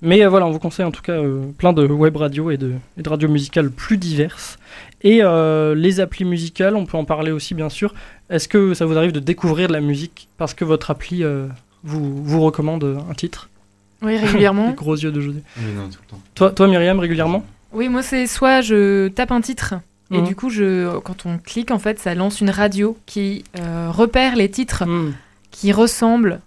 Mais 0.00 0.24
euh, 0.24 0.28
voilà, 0.28 0.46
on 0.46 0.50
vous 0.50 0.58
conseille 0.58 0.84
en 0.84 0.90
tout 0.90 1.02
cas 1.02 1.12
euh, 1.12 1.42
plein 1.58 1.72
de 1.72 1.86
web 1.86 2.16
radios 2.16 2.50
et 2.50 2.56
de, 2.56 2.72
et 2.98 3.02
de 3.02 3.08
radios 3.08 3.28
musicales 3.28 3.70
plus 3.70 3.96
diverses 3.98 4.58
et 5.02 5.20
euh, 5.22 5.74
les 5.74 6.00
applis 6.00 6.24
musicales, 6.24 6.74
on 6.76 6.86
peut 6.86 6.96
en 6.96 7.04
parler 7.04 7.30
aussi 7.32 7.54
bien 7.54 7.68
sûr. 7.68 7.94
Est-ce 8.30 8.48
que 8.48 8.74
ça 8.74 8.84
vous 8.86 8.96
arrive 8.96 9.12
de 9.12 9.20
découvrir 9.20 9.68
de 9.68 9.72
la 9.72 9.80
musique 9.80 10.28
parce 10.38 10.54
que 10.54 10.64
votre 10.64 10.90
appli 10.90 11.22
euh, 11.22 11.46
vous, 11.84 12.22
vous 12.24 12.40
recommande 12.40 12.98
un 13.08 13.14
titre? 13.14 13.48
Oui, 14.02 14.12
Les 14.18 14.18
régulièrement. 14.26 14.70
gros 14.72 14.96
yeux 14.96 15.12
de 15.12 15.20
José. 15.20 15.40
Oui, 15.58 15.64
non, 15.76 15.88
tout 15.88 15.98
le 16.04 16.10
temps. 16.10 16.20
Toi, 16.34 16.50
toi 16.50 16.66
Myriam, 16.68 16.98
régulièrement? 16.98 17.44
Oui, 17.72 17.88
moi, 17.88 18.02
c'est 18.02 18.26
soit 18.26 18.60
je 18.60 19.08
tape 19.08 19.30
un 19.32 19.40
titre. 19.40 19.74
Et 20.10 20.18
Mhm. 20.18 20.24
du 20.26 20.34
coup, 20.36 20.50
je, 20.50 20.98
quand 20.98 21.24
on 21.24 21.38
clique, 21.38 21.70
en 21.70 21.78
fait, 21.78 21.98
ça 21.98 22.14
lance 22.14 22.40
une 22.42 22.50
radio 22.50 22.98
qui 23.06 23.44
euh, 23.58 23.88
repère 23.90 24.36
les 24.36 24.50
titres 24.50 24.84
Hmm. 24.84 25.12
qui 25.50 25.72
ressemblent 25.72 26.40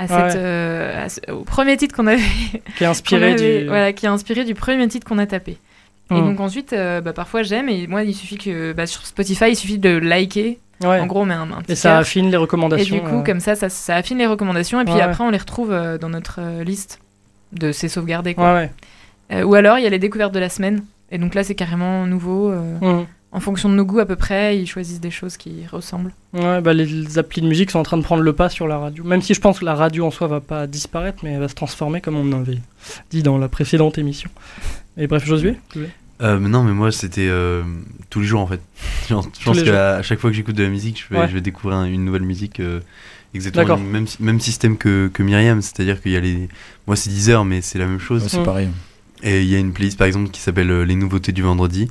à 0.00 0.08
cette, 0.08 0.34
Ouais. 0.36 0.40
euh, 0.44 1.04
à 1.04 1.08
ce- 1.08 1.30
au 1.30 1.44
premier 1.44 1.76
titre 1.76 1.94
qu'on 1.94 2.06
avait, 2.06 2.18
Qui 2.76 2.84
est 2.84 2.86
inspiré 2.86 3.32
avait- 3.34 3.60
du. 3.62 3.66
voilà, 3.68 3.92
qui 3.92 4.06
est 4.06 4.08
inspiré 4.08 4.44
du 4.44 4.54
premier 4.54 4.86
titre 4.88 5.06
qu'on 5.06 5.18
a 5.18 5.26
tapé. 5.26 5.58
Et 6.10 6.14
Hmm. 6.14 6.24
donc 6.30 6.40
ensuite, 6.40 6.72
euh, 6.72 7.00
bah, 7.00 7.12
parfois 7.12 7.42
j'aime 7.44 7.68
et 7.68 7.86
moi 7.86 8.02
il 8.02 8.14
suffit 8.14 8.36
que 8.38 8.72
bah, 8.72 8.86
sur 8.86 9.06
Spotify 9.06 9.50
il 9.50 9.56
suffit 9.56 9.78
de 9.78 9.90
liker. 9.96 10.58
Ouais. 10.82 10.98
En 10.98 11.06
gros, 11.06 11.24
met 11.26 11.34
un, 11.34 11.42
un 11.52 11.60
petit 11.62 11.72
Et 11.72 11.74
ça 11.76 11.90
cœur. 11.90 11.98
affine 11.98 12.26
les 12.28 12.32
Et 12.32 12.36
recommandations. 12.36 12.96
du 12.96 13.02
coup, 13.02 13.18
euh. 13.18 13.22
comme 13.22 13.38
ça, 13.40 13.54
ça, 13.54 13.68
ça 13.68 13.94
affine 13.96 14.16
les 14.18 14.26
recommandations 14.26 14.80
et 14.80 14.84
puis 14.86 14.98
après 15.00 15.22
on 15.22 15.30
les 15.30 15.36
retrouve 15.38 15.72
euh, 15.72 15.98
dans 15.98 16.08
notre 16.08 16.40
liste 16.64 17.00
de 17.52 17.70
ces 17.70 17.88
sauvegardés. 17.88 18.34
Quoi. 18.34 18.62
Ou 19.44 19.54
alors 19.54 19.78
il 19.78 19.84
y 19.84 19.86
a 19.86 19.90
les 19.90 19.98
découvertes 19.98 20.32
de 20.32 20.38
la 20.40 20.48
semaine 20.48 20.82
et 21.12 21.18
donc 21.18 21.34
là 21.34 21.44
c'est 21.44 21.54
carrément 21.54 22.06
nouveau. 22.06 22.50
Mhm. 22.50 23.06
En 23.32 23.40
fonction 23.40 23.68
de 23.68 23.74
nos 23.74 23.84
goûts 23.84 24.00
à 24.00 24.06
peu 24.06 24.16
près, 24.16 24.58
ils 24.58 24.66
choisissent 24.66 25.00
des 25.00 25.10
choses 25.10 25.36
qui 25.36 25.64
ressemblent. 25.70 26.12
Ouais, 26.32 26.60
bah, 26.60 26.72
les, 26.72 26.84
les 26.86 27.18
applis 27.18 27.40
de 27.42 27.46
musique 27.46 27.70
sont 27.70 27.78
en 27.78 27.82
train 27.84 27.96
de 27.96 28.02
prendre 28.02 28.22
le 28.22 28.32
pas 28.32 28.48
sur 28.48 28.66
la 28.66 28.78
radio. 28.78 29.04
Même 29.04 29.22
si 29.22 29.34
je 29.34 29.40
pense 29.40 29.60
que 29.60 29.64
la 29.64 29.74
radio 29.74 30.04
en 30.06 30.10
soi 30.10 30.26
va 30.26 30.40
pas 30.40 30.66
disparaître, 30.66 31.18
mais 31.22 31.32
elle 31.32 31.40
va 31.40 31.48
se 31.48 31.54
transformer 31.54 32.00
comme 32.00 32.16
on 32.16 32.32
avait 32.32 32.58
dit 33.10 33.22
dans 33.22 33.38
la 33.38 33.48
précédente 33.48 33.98
émission. 33.98 34.30
Et 34.96 35.06
bref, 35.06 35.24
Josué 35.24 35.56
Euh, 36.22 36.38
non, 36.38 36.62
mais 36.64 36.72
moi, 36.72 36.90
c'était 36.92 37.28
euh, 37.28 37.62
tous 38.10 38.20
les 38.20 38.26
jours 38.26 38.40
en 38.40 38.46
fait. 38.46 38.60
Genre, 39.08 39.26
je 39.38 39.44
pense 39.44 39.62
qu'à 39.62 39.96
à 39.96 40.02
chaque 40.02 40.18
fois 40.18 40.30
que 40.30 40.36
j'écoute 40.36 40.56
de 40.56 40.62
la 40.64 40.68
musique, 40.68 41.00
je 41.08 41.14
vais, 41.14 41.20
Ouais. 41.20 41.28
je 41.28 41.34
vais 41.34 41.40
découvrir 41.40 41.78
un- 41.78 41.86
une 41.86 42.04
nouvelle 42.04 42.22
musique. 42.22 42.60
euh, 42.60 42.80
exactement 43.32 43.76
le 43.76 43.82
même, 43.82 44.06
même 44.18 44.40
système 44.40 44.76
que, 44.76 45.08
que 45.14 45.22
Myriam, 45.22 45.62
c'est-à-dire 45.62 46.02
qu'il 46.02 46.10
y 46.12 46.16
a 46.16 46.20
les. 46.20 46.48
Moi, 46.88 46.96
c'est 46.96 47.10
10 47.10 47.30
heures, 47.30 47.44
mais 47.44 47.60
c'est 47.62 47.78
la 47.78 47.86
même 47.86 48.00
chose. 48.00 48.24
Ouais, 48.24 48.28
c'est 48.28 48.40
Mm. 48.40 48.44
pareil. 48.44 48.68
Et 49.22 49.40
il 49.42 49.48
y 49.48 49.54
a 49.54 49.58
une 49.58 49.72
playlist 49.72 49.96
par 49.98 50.06
exemple 50.08 50.30
qui 50.30 50.40
s'appelle 50.40 50.70
euh, 50.70 50.84
Les 50.84 50.94
nouveautés 50.96 51.30
du 51.32 51.42
vendredi. 51.42 51.88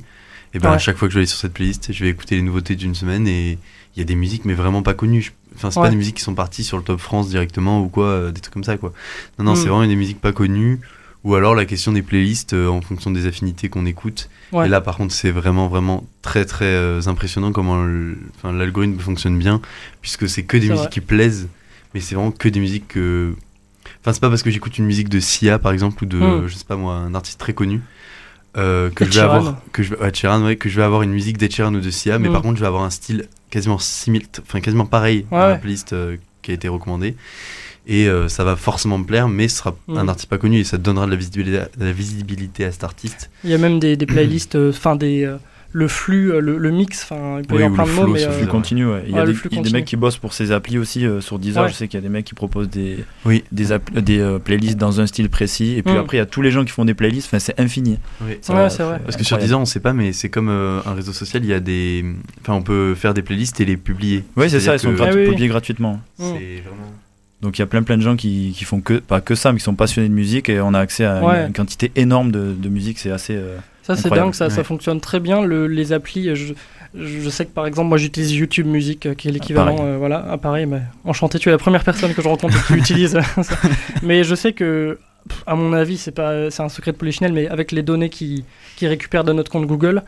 Et 0.54 0.58
ben 0.58 0.70
Ouais. 0.70 0.74
à 0.74 0.78
chaque 0.78 0.96
fois 0.96 1.06
que 1.08 1.12
je 1.12 1.18
vais 1.18 1.20
aller 1.20 1.26
sur 1.26 1.38
cette 1.38 1.52
playlist, 1.52 1.92
je 1.92 2.04
vais 2.04 2.10
écouter 2.10 2.34
les 2.36 2.42
nouveautés 2.42 2.74
d'une 2.76 2.94
semaine 2.94 3.26
et 3.28 3.52
il 3.94 3.98
y 3.98 4.02
a 4.02 4.04
des 4.04 4.16
musiques 4.16 4.44
mais 4.44 4.54
vraiment 4.54 4.82
pas 4.82 4.94
connues. 4.94 5.32
Enfin, 5.54 5.70
c'est 5.70 5.78
Ouais. 5.78 5.86
pas 5.86 5.90
des 5.90 5.96
musiques 5.96 6.16
qui 6.16 6.22
sont 6.22 6.34
parties 6.34 6.64
sur 6.64 6.76
le 6.76 6.82
top 6.82 7.00
France 7.00 7.28
directement 7.28 7.80
ou 7.82 7.88
quoi, 7.88 8.06
euh, 8.06 8.30
des 8.32 8.40
trucs 8.40 8.54
comme 8.54 8.64
ça 8.64 8.76
quoi. 8.76 8.92
Non, 9.38 9.44
non, 9.44 9.52
Mm. 9.52 9.56
c'est 9.56 9.68
vraiment 9.68 9.86
des 9.86 9.96
musiques 9.96 10.20
pas 10.20 10.32
connues. 10.32 10.80
Ou 11.22 11.34
alors 11.34 11.54
la 11.54 11.66
question 11.66 11.92
des 11.92 12.00
playlists 12.00 12.54
euh, 12.54 12.68
en 12.68 12.80
fonction 12.80 13.10
des 13.10 13.26
affinités 13.26 13.68
qu'on 13.68 13.84
écoute. 13.84 14.30
Ouais. 14.52 14.66
Et 14.66 14.68
là 14.68 14.80
par 14.80 14.96
contre 14.96 15.12
c'est 15.14 15.30
vraiment 15.30 15.68
vraiment 15.68 16.04
très 16.22 16.44
très 16.46 16.64
euh, 16.64 17.00
impressionnant 17.06 17.52
comment 17.52 17.84
l'algorithme 18.44 18.98
fonctionne 18.98 19.38
bien 19.38 19.60
puisque 20.00 20.28
c'est 20.28 20.42
que 20.44 20.56
des 20.56 20.68
musiques 20.68 20.78
vrai. 20.84 20.90
qui 20.90 21.00
plaisent 21.00 21.48
mais 21.94 22.00
c'est 22.00 22.14
vraiment 22.14 22.30
que 22.32 22.48
des 22.48 22.58
musiques 22.60 22.88
que 22.88 23.34
enfin 24.00 24.12
c'est 24.12 24.20
pas 24.20 24.28
parce 24.30 24.42
que 24.42 24.50
j'écoute 24.50 24.78
une 24.78 24.86
musique 24.86 25.08
de 25.10 25.20
Sia 25.20 25.58
par 25.58 25.72
exemple 25.72 26.02
ou 26.04 26.06
de 26.06 26.16
Mm. 26.18 26.48
je 26.48 26.54
sais 26.54 26.64
pas 26.64 26.76
moi 26.76 26.94
un 26.94 27.14
artiste 27.14 27.38
très 27.38 27.52
connu 27.52 27.82
euh, 28.56 28.90
que 28.90 29.04
je 29.04 29.10
vais 29.12 29.20
avoir 29.20 29.56
que 29.72 29.82
je 29.82 29.94
vais 29.94 30.00
ouais, 30.44 30.56
que 30.56 30.68
je 30.68 30.76
vais 30.76 30.82
avoir 30.82 31.02
une 31.02 31.12
musique 31.12 31.38
d'Ed 31.38 31.52
Sheeran 31.52 31.74
ou 31.74 31.80
de 31.80 31.90
Sia 31.90 32.18
mais 32.18 32.28
Mm. 32.28 32.32
par 32.32 32.42
contre 32.42 32.56
je 32.56 32.60
vais 32.62 32.66
avoir 32.66 32.82
un 32.82 32.90
style 32.90 33.26
quasiment 33.50 33.78
simil 33.78 34.22
enfin 34.40 34.60
quasiment 34.60 34.86
pareil 34.86 35.26
dans 35.30 35.36
la 35.38 35.56
playlist 35.56 35.92
euh, 35.92 36.16
qui 36.42 36.50
a 36.50 36.54
été 36.54 36.66
recommandée 36.68 37.14
et 37.86 38.08
euh, 38.08 38.28
ça 38.28 38.44
va 38.44 38.56
forcément 38.56 38.98
me 38.98 39.04
plaire 39.04 39.28
mais 39.28 39.46
ce 39.48 39.58
sera 39.58 39.76
Mm. 39.88 39.98
un 39.98 40.08
artiste 40.08 40.28
pas 40.28 40.38
connu 40.38 40.58
et 40.58 40.64
ça 40.64 40.78
donnera 40.78 41.06
de 41.06 41.10
la 41.12 41.16
visibilité, 41.16 41.58
de 41.78 41.84
la 41.84 41.92
visibilité 41.92 42.64
à 42.64 42.72
cet 42.72 42.82
artiste 42.84 43.30
Il 43.44 43.50
y 43.50 43.54
a 43.54 43.58
même 43.58 43.78
des, 43.78 43.96
des 43.96 44.06
playlists, 44.06 44.56
enfin 44.56 44.96
des, 44.96 45.32
le 45.72 45.86
flux, 45.88 46.32
euh, 46.32 46.40
le, 46.40 46.58
le 46.58 46.70
mix, 46.70 47.04
enfin, 47.04 47.38
il 47.40 47.46
peut 47.46 47.54
Oui, 47.54 47.60
y 47.60 47.64
avoir 47.64 47.84
plein 47.86 47.94
le 47.94 48.00
de 48.00 48.06
mots, 48.06 48.12
mais 48.14 48.24
euh, 48.24 48.32
flux 48.32 48.46
continu, 48.48 48.86
ouais. 48.86 49.04
Il 49.06 49.14
y 49.14 49.18
a, 49.18 49.24
des, 49.24 49.34
flux 49.34 49.48
il 49.52 49.56
y 49.56 49.58
a 49.58 49.62
des 49.62 49.68
continu. 49.68 49.78
mecs 49.78 49.84
qui 49.84 49.96
bossent 49.96 50.16
pour 50.18 50.32
ces 50.32 50.50
applis 50.50 50.78
aussi 50.78 51.06
euh, 51.06 51.20
sur 51.20 51.38
Deezer. 51.38 51.62
Ouais. 51.62 51.68
Je 51.68 51.74
sais 51.74 51.86
qu'il 51.86 51.98
y 51.98 52.02
a 52.02 52.02
des 52.02 52.08
mecs 52.08 52.24
qui 52.24 52.34
proposent 52.34 52.68
des, 52.70 53.04
Oui. 53.24 53.44
des, 53.52 53.70
app- 53.72 53.92
des 53.98 54.18
euh, 54.18 54.38
playlists 54.40 54.78
dans 54.78 55.00
un 55.00 55.06
style 55.06 55.28
précis. 55.30 55.74
Et 55.76 55.82
puis 55.82 55.94
Mm. 55.94 55.98
après, 55.98 56.16
il 56.16 56.20
y 56.20 56.22
a 56.22 56.26
tous 56.26 56.42
les 56.42 56.50
gens 56.50 56.64
qui 56.64 56.72
font 56.72 56.84
des 56.84 56.94
playlists. 56.94 57.28
Enfin, 57.28 57.38
c'est 57.38 57.58
infini. 57.60 57.98
Oui. 58.22 58.38
C'est 58.40 58.52
vrai. 58.52 58.68
Parce 59.04 59.16
que 59.16 59.22
sur. 59.24 59.38
Deezer, 59.38 59.60
on 59.60 59.64
sait 59.64 59.80
pas, 59.80 59.92
mais 59.92 60.12
c'est 60.12 60.28
comme 60.28 60.48
euh, 60.48 60.80
un 60.86 60.94
réseau 60.94 61.12
social, 61.12 61.44
il 61.44 61.48
y 61.50 61.54
a 61.54 61.60
des. 61.60 62.04
Enfin, 62.42 62.54
on 62.54 62.62
peut 62.62 62.94
faire 62.96 63.14
des 63.14 63.22
playlists 63.22 63.60
et 63.60 63.64
les 63.64 63.76
publier. 63.76 64.24
Oui, 64.36 64.50
c'est 64.50 64.58
ça, 64.60 64.74
ils 64.74 64.80
C'est-à-dire 64.80 64.98
sont 64.98 65.04
Ah 65.08 65.12
publiés 65.30 65.48
gratuitement. 65.48 66.00
Mm. 66.18 66.24
C'est 66.24 66.60
vraiment. 66.62 66.92
Donc 67.42 67.56
il 67.58 67.62
y 67.62 67.64
a 67.64 67.66
plein 67.66 67.82
plein 67.82 67.96
de 67.96 68.02
gens 68.02 68.16
qui, 68.16 68.52
qui 68.54 68.64
font 68.64 68.82
que 68.82 68.94
pas 68.98 69.22
que 69.22 69.34
ça, 69.34 69.50
mais 69.52 69.58
qui 69.58 69.64
sont 69.64 69.74
passionnés 69.74 70.10
de 70.10 70.12
musique 70.14 70.50
et 70.50 70.60
on 70.60 70.74
a 70.74 70.78
accès 70.78 71.06
à 71.06 71.20
une- 71.20 71.24
Ouais. 71.26 71.46
une, 71.46 71.52
quantité 71.54 71.90
énorme 71.96 72.30
de, 72.32 72.52
de 72.52 72.68
musique. 72.68 72.98
C'est 72.98 73.10
assez. 73.10 73.34
euh, 73.34 73.56
Ça, 73.96 74.02
c'est 74.02 74.10
dingue, 74.10 74.34
ça, 74.34 74.50
ça 74.50 74.64
fonctionne 74.64 75.00
très 75.00 75.20
bien. 75.20 75.42
Le, 75.42 75.66
les 75.66 75.92
applis, 75.92 76.34
je, 76.34 76.54
je 76.94 77.30
sais 77.30 77.44
que 77.46 77.50
par 77.50 77.66
exemple, 77.66 77.88
moi 77.88 77.98
j'utilise 77.98 78.32
YouTube 78.32 78.66
Music, 78.66 79.06
euh, 79.06 79.14
qui 79.14 79.28
est 79.28 79.30
l'équivalent. 79.32 79.76
pareil. 79.76 79.92
euh, 79.92 79.96
voilà, 79.98 80.26
ah, 80.28 80.38
pareil, 80.38 80.66
mais 80.66 80.82
enchanté, 81.04 81.38
tu 81.38 81.48
es 81.48 81.52
la 81.52 81.58
première 81.58 81.84
personne 81.84 82.14
que 82.14 82.22
je 82.22 82.28
rencontre 82.28 82.66
qui 82.66 82.74
utilise 82.74 83.18
ça. 83.42 83.56
Mais 84.02 84.24
je 84.24 84.34
sais 84.34 84.52
que, 84.52 84.98
à 85.46 85.54
mon 85.54 85.72
avis, 85.72 85.98
c'est 85.98 86.10
pas, 86.10 86.50
c'est 86.50 86.62
un 86.62 86.68
secret 86.68 86.92
de 86.92 86.96
Polichinelle, 86.96 87.32
mais 87.32 87.48
avec 87.48 87.72
les 87.72 87.82
données 87.82 88.08
qu'ils 88.10 88.44
qui 88.76 88.86
récupèrent 88.86 89.24
de 89.24 89.32
notre 89.32 89.50
compte 89.50 89.66
Google, 89.66 90.02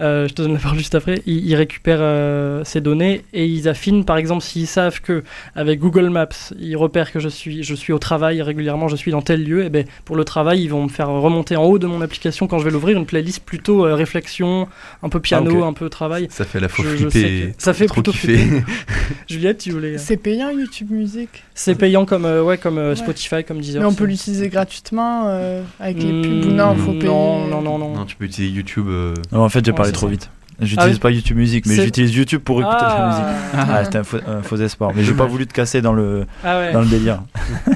euh, 0.00 0.26
je 0.28 0.32
te 0.34 0.42
donne 0.42 0.54
la 0.54 0.58
parole 0.58 0.78
juste 0.78 0.94
après, 0.94 1.22
ils, 1.26 1.46
ils 1.46 1.54
récupèrent 1.54 1.98
euh, 2.00 2.62
ces 2.64 2.80
données 2.80 3.22
et 3.32 3.46
ils 3.46 3.68
affinent, 3.68 4.04
par 4.04 4.16
exemple, 4.16 4.42
s'ils 4.42 4.66
savent 4.66 5.00
que 5.00 5.22
avec 5.54 5.78
Google 5.80 6.08
Maps, 6.08 6.28
ils 6.58 6.76
repèrent 6.76 7.12
que 7.12 7.20
je 7.20 7.28
suis, 7.28 7.62
je 7.62 7.74
suis 7.74 7.92
au 7.92 7.98
travail 7.98 8.40
régulièrement, 8.42 8.88
je 8.88 8.96
suis 8.96 9.10
dans 9.10 9.22
tel 9.22 9.44
lieu, 9.44 9.64
et 9.64 9.70
ben 9.70 9.84
pour 10.04 10.16
le 10.16 10.24
travail, 10.24 10.62
ils 10.62 10.68
vont 10.68 10.84
me 10.84 10.88
faire 10.88 11.08
remonter 11.08 11.56
en 11.56 11.64
haut 11.64 11.78
de 11.78 11.86
mon 11.86 12.00
application 12.00 12.46
quand 12.46 12.58
je 12.58 12.64
vais 12.64 12.70
l'ouvrir 12.70 12.96
une 12.96 13.06
playlist 13.06 13.44
plutôt 13.44 13.84
euh, 13.86 13.94
réflexion, 13.94 14.66
un 15.02 15.08
peu 15.08 15.20
piano, 15.20 15.60
Ah, 15.62 15.66
un 15.66 15.72
peu 15.72 15.88
travail. 15.88 16.26
Ça 16.30 16.44
fait 16.44 16.58
à 16.58 16.62
la 16.62 16.68
fois 16.68 16.84
Je- 16.84 16.96
flipper. 17.08 17.52
que- 17.56 17.62
ça 17.62 17.74
fait 17.74 17.86
trop 17.86 17.96
plutôt 18.02 18.12
kiffer. 18.12 18.36
flipper. 18.38 18.62
Juliette, 19.28 19.58
tu 19.58 19.70
voulais. 19.70 19.98
C'est 19.98 20.16
payant 20.16 20.50
YouTube 20.50 20.90
Music. 20.90 21.28
C'est 21.54 21.74
payant 21.74 22.04
comme, 22.06 22.24
euh, 22.24 22.42
ouais, 22.42 22.58
comme 22.58 22.78
euh, 22.78 22.90
Ouais. 22.90 22.96
Spotify, 22.96 23.44
comme 23.44 23.60
Deezer. 23.60 23.80
Mais 23.80 23.86
on 23.86 23.94
peut 23.94 24.04
l'utiliser 24.04 24.48
gratuitement 24.48 25.24
euh, 25.28 25.62
avec 25.80 25.98
les 26.02 26.22
pubs. 26.22 26.44
Hmm, 26.46 26.56
Non, 26.56 26.74
faut 26.76 26.92
payer. 26.92 27.06
Non, 27.06 27.46
non, 27.48 27.60
non, 27.62 27.78
non. 27.78 27.94
Non, 27.94 28.04
tu 28.04 28.16
peux 28.16 28.24
utiliser 28.24 28.52
YouTube. 28.52 28.86
euh, 28.88 29.14
Non, 29.32 29.40
en 29.44 29.48
fait, 29.48 29.64
j'ai 29.64 29.70
Ouais, 29.72 29.76
parlé 29.82 29.92
trop 29.92 30.06
ça. 30.06 30.10
vite. 30.10 30.30
J'utilise 30.60 30.94
oui 30.94 31.00
pas 31.00 31.10
YouTube 31.10 31.36
Music, 31.38 31.66
mais 31.66 31.74
j'utilise 31.74 32.14
YouTube 32.14 32.40
pour 32.42 32.60
écouter 32.60 32.76
la 32.80 33.06
musique. 33.08 33.24
Ah, 33.54 33.66
Ah, 33.70 33.84
c'était 33.84 33.98
un 33.98 34.04
faux, 34.04 34.18
un 34.26 34.42
faux 34.42 34.56
espoir. 34.56 34.92
Mais 34.94 35.02
j'ai 35.02 35.14
pas 35.14 35.26
voulu 35.26 35.46
te 35.46 35.52
casser 35.52 35.80
dans 35.82 35.92
le, 35.92 36.26
ah 36.44 36.58
ouais. 36.58 36.72
dans 36.72 36.80
le 36.82 36.86
délire. 36.86 37.22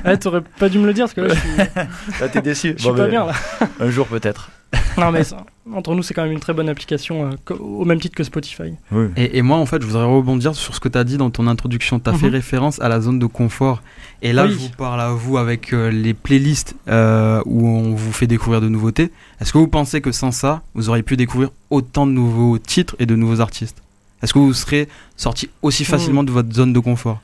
Ah, 0.04 0.16
t'aurais 0.16 0.42
pas 0.58 0.68
dû 0.68 0.78
me 0.78 0.86
le 0.86 0.92
dire 0.92 1.04
parce 1.06 1.14
que 1.14 1.22
là, 1.22 1.34
je 1.34 1.40
suis, 1.40 1.56
Là, 2.20 2.28
t'es 2.28 2.42
déçu. 2.42 2.74
je 2.76 2.82
suis 2.82 2.92
pas 2.92 3.08
bien 3.08 3.26
là. 3.26 3.32
Un 3.80 3.90
jour 3.90 4.06
peut-être. 4.06 4.50
Non, 4.98 5.12
mais 5.12 5.24
ça, 5.24 5.44
entre 5.74 5.94
nous, 5.94 6.02
c'est 6.02 6.14
quand 6.14 6.22
même 6.22 6.32
une 6.32 6.40
très 6.40 6.54
bonne 6.54 6.68
application, 6.70 7.30
euh, 7.30 7.54
au 7.58 7.84
même 7.84 8.00
titre 8.00 8.14
que 8.16 8.24
Spotify. 8.24 8.72
Oui. 8.90 9.08
Et, 9.16 9.36
et 9.38 9.42
moi, 9.42 9.58
en 9.58 9.66
fait, 9.66 9.80
je 9.82 9.86
voudrais 9.86 10.04
rebondir 10.04 10.54
sur 10.54 10.74
ce 10.74 10.80
que 10.80 10.88
tu 10.88 10.96
as 10.96 11.04
dit 11.04 11.18
dans 11.18 11.28
ton 11.30 11.46
introduction. 11.46 12.00
Tu 12.00 12.08
as 12.08 12.14
fait 12.14 12.26
Mhm. 12.28 12.32
référence 12.32 12.80
à 12.80 12.88
la 12.88 13.00
zone 13.00 13.18
de 13.18 13.26
confort. 13.26 13.82
Et 14.22 14.32
là, 14.32 14.46
Oui. 14.46 14.52
je 14.52 14.56
vous 14.56 14.68
parle 14.70 15.00
à 15.02 15.10
vous 15.10 15.36
avec 15.36 15.74
euh, 15.74 15.90
les 15.90 16.14
playlists 16.14 16.74
euh, 16.88 17.42
où 17.44 17.66
on 17.68 17.94
vous 17.94 18.12
fait 18.12 18.26
découvrir 18.26 18.60
de 18.62 18.68
nouveautés. 18.68 19.10
Est-ce 19.40 19.52
que 19.52 19.58
vous 19.58 19.68
pensez 19.68 20.00
que 20.00 20.12
sans 20.12 20.30
ça, 20.30 20.62
vous 20.74 20.88
auriez 20.88 21.02
pu 21.02 21.16
découvrir 21.18 21.50
autant 21.68 22.06
de 22.06 22.12
nouveaux 22.12 22.56
titres 22.58 22.96
et 22.98 23.04
de 23.04 23.16
nouveaux 23.16 23.40
artistes? 23.42 23.82
Est-ce 24.22 24.32
que 24.32 24.38
vous 24.38 24.54
serez 24.54 24.88
sorti 25.16 25.50
aussi 25.60 25.84
facilement 25.84 26.24
de 26.24 26.30
votre 26.32 26.52
zone 26.54 26.72
de 26.72 26.80
confort? 26.80 27.20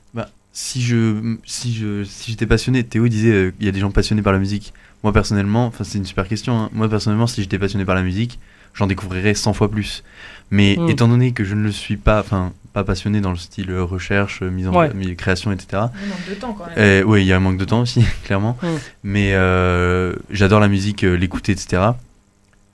Si 0.54 0.82
je 0.82 1.36
si 1.46 1.72
je 1.72 2.04
si 2.04 2.30
j'étais 2.32 2.44
passionné 2.46 2.84
Théo 2.84 3.08
disait 3.08 3.32
euh, 3.32 3.54
il 3.58 3.64
y 3.64 3.70
a 3.70 3.72
des 3.72 3.80
gens 3.80 3.90
passionnés 3.90 4.20
par 4.20 4.34
la 4.34 4.38
musique 4.38 4.74
moi 5.02 5.12
personnellement 5.12 5.66
enfin 5.66 5.84
c'est 5.84 5.98
une 5.98 6.04
super 6.06 6.28
question 6.28 6.56
hein. 6.58 6.70
moi 6.72 6.88
personnellement 6.88 7.26
si 7.26 7.42
j'étais 7.42 7.58
passionné 7.58 7.84
par 7.84 7.94
la 7.94 8.02
musique 8.02 8.38
j'en 8.74 8.86
découvrirais 8.86 9.34
100 9.34 9.52
fois 9.52 9.70
plus 9.70 10.02
mais 10.50 10.76
Mm. 10.78 10.88
étant 10.90 11.08
donné 11.08 11.32
que 11.32 11.44
je 11.44 11.54
ne 11.54 11.62
le 11.62 11.72
suis 11.72 11.96
pas 11.96 12.20
enfin 12.20 12.52
pas 12.72 12.84
passionné 12.84 13.20
dans 13.20 13.30
le 13.30 13.36
style 13.36 13.70
euh, 13.70 13.84
recherche 13.84 14.40
euh, 14.42 14.50
mise 14.50 14.66
en 14.68 14.72
Ouais. 14.74 14.92
mise- 14.94 15.14
création 15.16 15.52
etc 15.52 15.66
On 15.72 15.78
manque 15.82 16.28
de 16.28 16.34
temps 16.34 16.52
quand 16.54 16.66
même. 16.66 16.74
euh, 16.78 17.02
oui 17.04 17.22
il 17.22 17.26
y 17.26 17.32
a 17.32 17.36
un 17.36 17.40
manque 17.40 17.58
de 17.58 17.64
temps 17.64 17.80
aussi 17.80 18.04
clairement 18.24 18.56
Mm. 18.62 18.66
mais 19.04 19.30
euh, 19.34 20.14
j'adore 20.30 20.60
la 20.60 20.68
musique 20.68 21.04
euh, 21.04 21.14
l'écouter 21.16 21.52
etc 21.52 21.82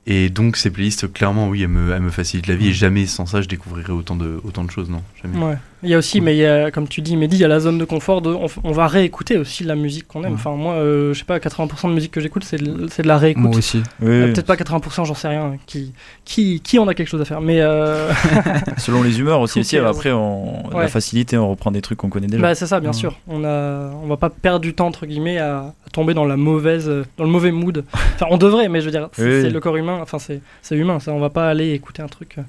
et 0.06 0.30
donc 0.30 0.56
ces 0.56 0.70
playlists 0.70 1.12
clairement 1.12 1.48
oui 1.48 1.62
elles 1.62 1.68
me, 1.68 1.92
elles 1.92 2.00
me 2.02 2.10
facilitent 2.10 2.46
la 2.46 2.54
vie 2.56 2.68
et 2.68 2.72
jamais 2.72 3.06
sans 3.06 3.26
ça 3.26 3.42
je 3.42 3.48
découvrirais 3.48 3.92
autant 3.92 4.16
de 4.16 4.40
autant 4.44 4.64
de 4.64 4.70
choses 4.70 4.88
non 4.90 5.02
jamais 5.22 5.38
Ouais. 5.38 5.56
Il 5.82 5.88
y 5.90 5.94
a 5.94 5.98
aussi, 5.98 6.20
mais 6.20 6.34
il 6.34 6.40
y 6.40 6.44
a, 6.46 6.70
comme 6.72 6.88
tu 6.88 7.02
dis, 7.02 7.16
Mehdi, 7.16 7.36
il 7.36 7.40
y 7.40 7.44
a 7.44 7.48
la 7.48 7.60
zone 7.60 7.78
de 7.78 7.84
confort. 7.84 8.20
De, 8.20 8.34
on, 8.64 8.72
va 8.72 8.88
réécouter 8.88 9.36
aussi 9.38 9.62
la 9.62 9.76
musique 9.76 10.08
qu'on 10.08 10.24
aime. 10.24 10.30
Ouais. 10.32 10.34
Enfin, 10.34 10.56
moi, 10.56 10.74
euh, 10.74 11.14
je 11.14 11.20
sais 11.20 11.24
pas, 11.24 11.38
80% 11.38 11.88
de 11.88 11.94
musique 11.94 12.10
que 12.10 12.20
j'écoute, 12.20 12.42
c'est 12.44 12.56
de, 12.56 12.86
de 12.86 13.02
la 13.08 13.16
réécoute. 13.16 13.44
Moi 13.44 13.56
aussi. 13.56 13.78
Oui, 14.02 14.08
Euh. 14.08 14.32
Peut-être 14.32 14.46
pas 14.46 14.56
80%, 14.56 15.04
j'en 15.04 15.14
sais 15.14 15.28
rien. 15.28 15.56
Qui, 15.66 15.92
qui, 16.24 16.60
qui 16.60 16.78
en 16.80 16.88
a 16.88 16.94
quelque 16.94 17.06
chose 17.08 17.20
à 17.20 17.24
faire 17.24 17.40
Mais 17.40 17.60
euh, 17.60 18.10
Selon 18.76 19.02
les 19.04 19.20
humeurs 19.20 19.40
aussi. 19.40 19.60
Après, 19.78 20.10
on, 20.10 20.66
Ouais. 20.68 20.82
la 20.82 20.88
facilité, 20.88 21.36
on 21.38 21.48
reprend 21.50 21.70
des 21.70 21.80
trucs 21.82 21.98
qu'on 21.98 22.08
connaît 22.10 22.26
déjà. 22.26 22.42
bah, 22.42 22.54
c'est 22.56 22.66
ça, 22.66 22.80
bien 22.80 22.90
Ouais. 22.90 22.96
sûr. 22.96 23.16
On 23.28 23.44
a, 23.44 23.90
on 24.02 24.06
va 24.08 24.16
pas 24.16 24.30
perdre 24.30 24.60
du 24.60 24.74
temps 24.74 24.86
entre 24.88 25.06
guillemets 25.06 25.38
à, 25.38 25.58
à 25.58 25.90
tomber 25.92 26.12
dans 26.14 26.24
la 26.24 26.36
mauvaise, 26.36 26.88
euh, 26.88 27.04
dans 27.16 27.24
le 27.24 27.30
mauvais 27.30 27.52
mood. 27.52 27.84
Enfin, 28.16 28.26
on 28.30 28.36
devrait, 28.36 28.68
mais 28.68 28.80
je 28.80 28.86
veux 28.86 28.90
dire, 28.90 29.08
c'est 29.12 29.42
Oui. 29.44 29.50
le 29.50 29.60
corps 29.60 29.76
humain. 29.76 30.00
Enfin, 30.02 30.18
c'est 30.18 30.76
humain. 30.76 30.98
Ça, 30.98 31.12
on 31.12 31.20
va 31.20 31.30
pas 31.30 31.48
aller 31.48 31.72
écouter 31.72 32.02
un 32.02 32.08
truc 32.08 32.34
euh, 32.38 32.42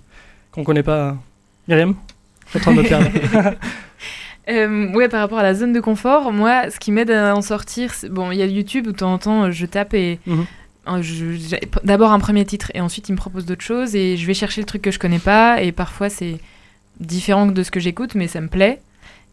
qu'on 0.51 0.63
connaît 0.63 0.81
pas. 0.81 1.15
Myriam, 1.67 1.93
de 2.53 2.71
me 2.71 2.83
perdre. 2.83 3.09
Euh, 4.49 4.91
ouais, 4.93 5.07
par 5.09 5.19
rapport 5.19 5.37
à 5.37 5.43
la 5.43 5.53
zone 5.53 5.73
de 5.73 5.79
confort, 5.79 6.31
moi, 6.33 6.71
ce 6.71 6.79
qui 6.79 6.91
m'aide 6.91 7.11
à 7.11 7.35
en 7.35 7.41
sortir, 7.43 7.93
c'est- 7.93 8.09
bon, 8.09 8.31
il 8.31 8.39
y 8.39 8.41
a 8.41 8.45
YouTube 8.47 8.87
où 8.87 8.91
de 8.91 8.97
temps 8.97 9.13
en 9.13 9.17
temps, 9.19 9.43
euh, 9.43 9.51
je 9.51 9.65
tape 9.67 9.93
et 9.93 10.17
Mhm. 10.25 10.45
euh, 10.87 11.01
d'abord 11.83 12.11
un 12.11 12.19
premier 12.19 12.45
titre 12.45 12.71
et 12.73 12.81
ensuite 12.81 13.09
il 13.09 13.11
me 13.11 13.17
propose 13.17 13.45
d'autres 13.45 13.63
choses 13.63 13.95
et 13.95 14.17
je 14.17 14.25
vais 14.25 14.33
chercher 14.33 14.61
le 14.61 14.65
truc 14.65 14.81
que 14.81 14.89
je 14.89 14.97
connais 14.97 15.19
pas 15.19 15.61
et 15.61 15.71
parfois 15.71 16.09
c'est 16.09 16.39
différent 16.99 17.45
de 17.45 17.61
ce 17.61 17.69
que 17.69 17.79
j'écoute, 17.79 18.15
mais 18.15 18.27
ça 18.27 18.41
me 18.41 18.47
plaît. 18.47 18.79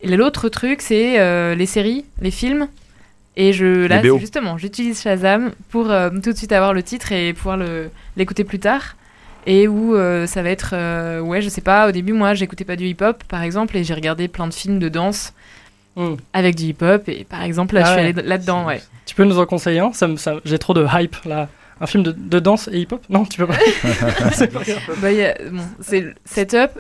Et 0.03 0.15
l'autre 0.15 0.51
truc, 0.51 0.83
c'est 0.83 1.19
euh, 1.19 1.55
les 1.55 1.67
séries, 1.67 2.05
les 2.21 2.31
films. 2.31 2.69
Et 3.39 3.53
je, 3.55 3.87
là, 3.87 4.03
justement, 4.19 4.59
j'utilise 4.59 5.01
Shazam 5.01 5.53
pour 5.71 5.91
euh, 5.91 6.11
tout 6.11 6.33
de 6.33 6.37
suite 6.37 6.53
avoir 6.53 6.75
le 6.75 6.83
titre 6.83 7.13
et 7.13 7.33
pouvoir 7.33 7.59
l'écouter 8.19 8.45
plus 8.45 8.59
tard. 8.59 8.97
Et 9.47 9.69
où 9.69 9.95
euh, 9.95 10.27
ça 10.27 10.43
va 10.43 10.51
être, 10.51 10.71
euh, 10.73 11.21
ouais, 11.21 11.41
je 11.41 11.49
sais 11.49 11.61
pas, 11.61 11.89
au 11.89 11.93
début, 11.93 12.13
moi, 12.13 12.35
j'écoutais 12.35 12.65
pas 12.65 12.75
du 12.77 12.87
hip-hop, 12.87 13.23
par 13.29 13.43
exemple, 13.43 13.77
et 13.77 13.85
j'ai 13.85 13.95
regardé 13.95 14.27
plein 14.29 14.49
de 14.49 14.55
films 14.55 14.79
de 14.79 14.89
danse 14.89 15.33
Mm. 15.97 16.17
avec 16.35 16.57
du 16.57 16.65
hip-hop. 16.65 17.09
Et 17.09 17.25
par 17.25 17.43
exemple, 17.43 17.75
là, 17.75 17.81
Ah 17.83 17.85
je 17.85 17.91
suis 17.93 18.03
ouais. 18.03 18.11
allée 18.19 18.29
là-dedans, 18.29 18.67
ouais. 18.67 18.83
Tu 19.07 19.15
peux 19.15 19.25
nous 19.25 19.39
en 19.39 19.47
conseiller 19.47 19.79
un? 19.81 19.93
Ça- 19.93 20.35
J'ai 20.45 20.59
trop 20.59 20.75
de 20.75 20.85
hype 20.93 21.17
là. 21.25 21.49
Un 21.79 21.87
film 21.87 22.03
de, 22.05 22.13
de 22.13 22.39
danse 22.39 22.69
et 22.73 22.79
hip-hop 22.79 23.03
Non, 23.11 23.27
tu 23.27 23.37
peux 23.39 23.47
pas. 23.47 23.57
C'est. 24.33 24.51
Bah, 24.53 25.13
il 25.13 25.19
y 25.19 25.25
a- 25.25 25.37
bon, 25.53 25.63
setup. 26.25 26.71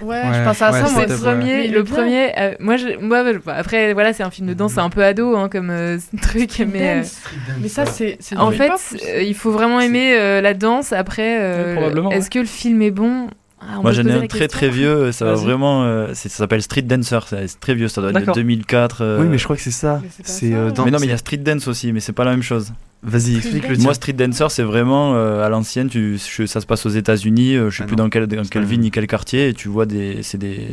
Ouais, 0.00 0.06
Ouais, 0.06 0.22
je 0.32 0.44
pense 0.44 0.62
à 0.62 0.70
ouais, 0.70 0.80
ça, 0.80 0.86
c'est 0.86 0.92
moi. 0.94 1.06
le 1.06 1.16
premier, 1.16 1.68
le 1.68 1.82
premier. 1.84 2.38
euh, 2.38 2.54
moi, 2.60 2.76
je, 2.76 2.96
moi, 3.00 3.24
bah, 3.44 3.54
après, 3.56 3.92
voilà, 3.94 4.12
c'est 4.12 4.22
un 4.22 4.30
film 4.30 4.46
de 4.46 4.54
danse, 4.54 4.74
c'est 4.74 4.80
un 4.80 4.90
peu 4.90 5.02
ado, 5.04 5.36
hein, 5.36 5.48
comme 5.48 5.70
euh, 5.70 5.98
truc, 6.22 6.62
mais. 6.72 6.88
euh, 6.88 6.96
Dance. 7.00 7.20
Mais 7.60 7.68
ça, 7.68 7.84
c'est 7.86 8.16
c'est 8.20 8.36
En 8.36 8.52
fait, 8.52 8.70
euh, 9.08 9.22
il 9.22 9.34
faut 9.34 9.50
vraiment 9.50 9.80
aimer 9.80 10.14
euh, 10.16 10.40
la 10.40 10.54
danse. 10.54 10.92
Après, 10.92 11.38
euh, 11.40 11.90
est-ce 12.10 12.26
ouais. 12.26 12.30
que 12.30 12.38
le 12.38 12.44
film 12.46 12.80
est 12.82 12.92
bon? 12.92 13.28
Ah, 13.66 13.80
Moi 13.82 13.92
j'en 13.92 14.04
ai 14.04 14.12
un 14.12 14.26
très 14.26 14.48
très 14.48 14.68
vieux, 14.68 15.10
ça 15.12 15.24
va 15.24 15.34
vraiment. 15.34 15.84
euh, 15.84 16.12
ça 16.14 16.28
s'appelle 16.28 16.62
Street 16.62 16.82
Dancer, 16.82 17.18
c'est 17.28 17.58
très 17.60 17.74
vieux, 17.74 17.88
ça 17.88 18.00
doit 18.00 18.10
être 18.10 18.16
de 18.16 18.20
D'accord. 18.20 18.34
2004. 18.34 19.02
euh, 19.02 19.20
oui 19.22 19.26
mais 19.28 19.38
je 19.38 19.44
crois 19.44 19.56
que 19.56 19.62
c'est 19.62 19.70
ça 19.70 20.00
Mais 20.02 20.08
c'est 20.22 20.54
euh, 20.54 20.70
dans- 20.70 20.84
non, 20.86 20.98
mais 21.00 21.06
il 21.06 21.10
y 21.10 21.12
a 21.12 21.16
Street 21.16 21.38
Dance 21.38 21.66
aussi, 21.68 21.92
mais 21.92 22.00
c'est 22.00 22.12
pas 22.12 22.24
la 22.24 22.32
même 22.32 22.42
chose. 22.42 22.72
vas-y 23.02 23.36
explique 23.36 23.68
le 23.68 23.76
Moi. 23.78 23.94
Street 23.94 24.12
Dancer, 24.12 24.46
c'est 24.50 24.62
vraiment 24.62 25.14
euh, 25.14 25.44
à 25.44 25.48
l'ancienne. 25.48 25.88
Ça 25.90 26.60
se 26.60 26.66
passe 26.66 26.86
aux 26.86 26.90
États-Unis. 26.90 27.56
euh, 27.56 27.70
je 27.70 27.78
sais 27.78 27.82
Ah 27.84 27.86
plus 27.86 27.96
non. 27.96 28.04
dans 28.04 28.10
quelle, 28.10 28.26
dans 28.26 28.44
C'est 28.44 28.50
quelle 28.50 28.62
pas- 28.62 28.68
ville 28.68 28.80
ni 28.80 28.90
quel 28.90 29.06
quartier. 29.06 29.48
Et 29.48 29.54
tu 29.54 29.68
vois 29.68 29.86
des, 29.86 30.22
c'est 30.22 30.38
des, 30.38 30.68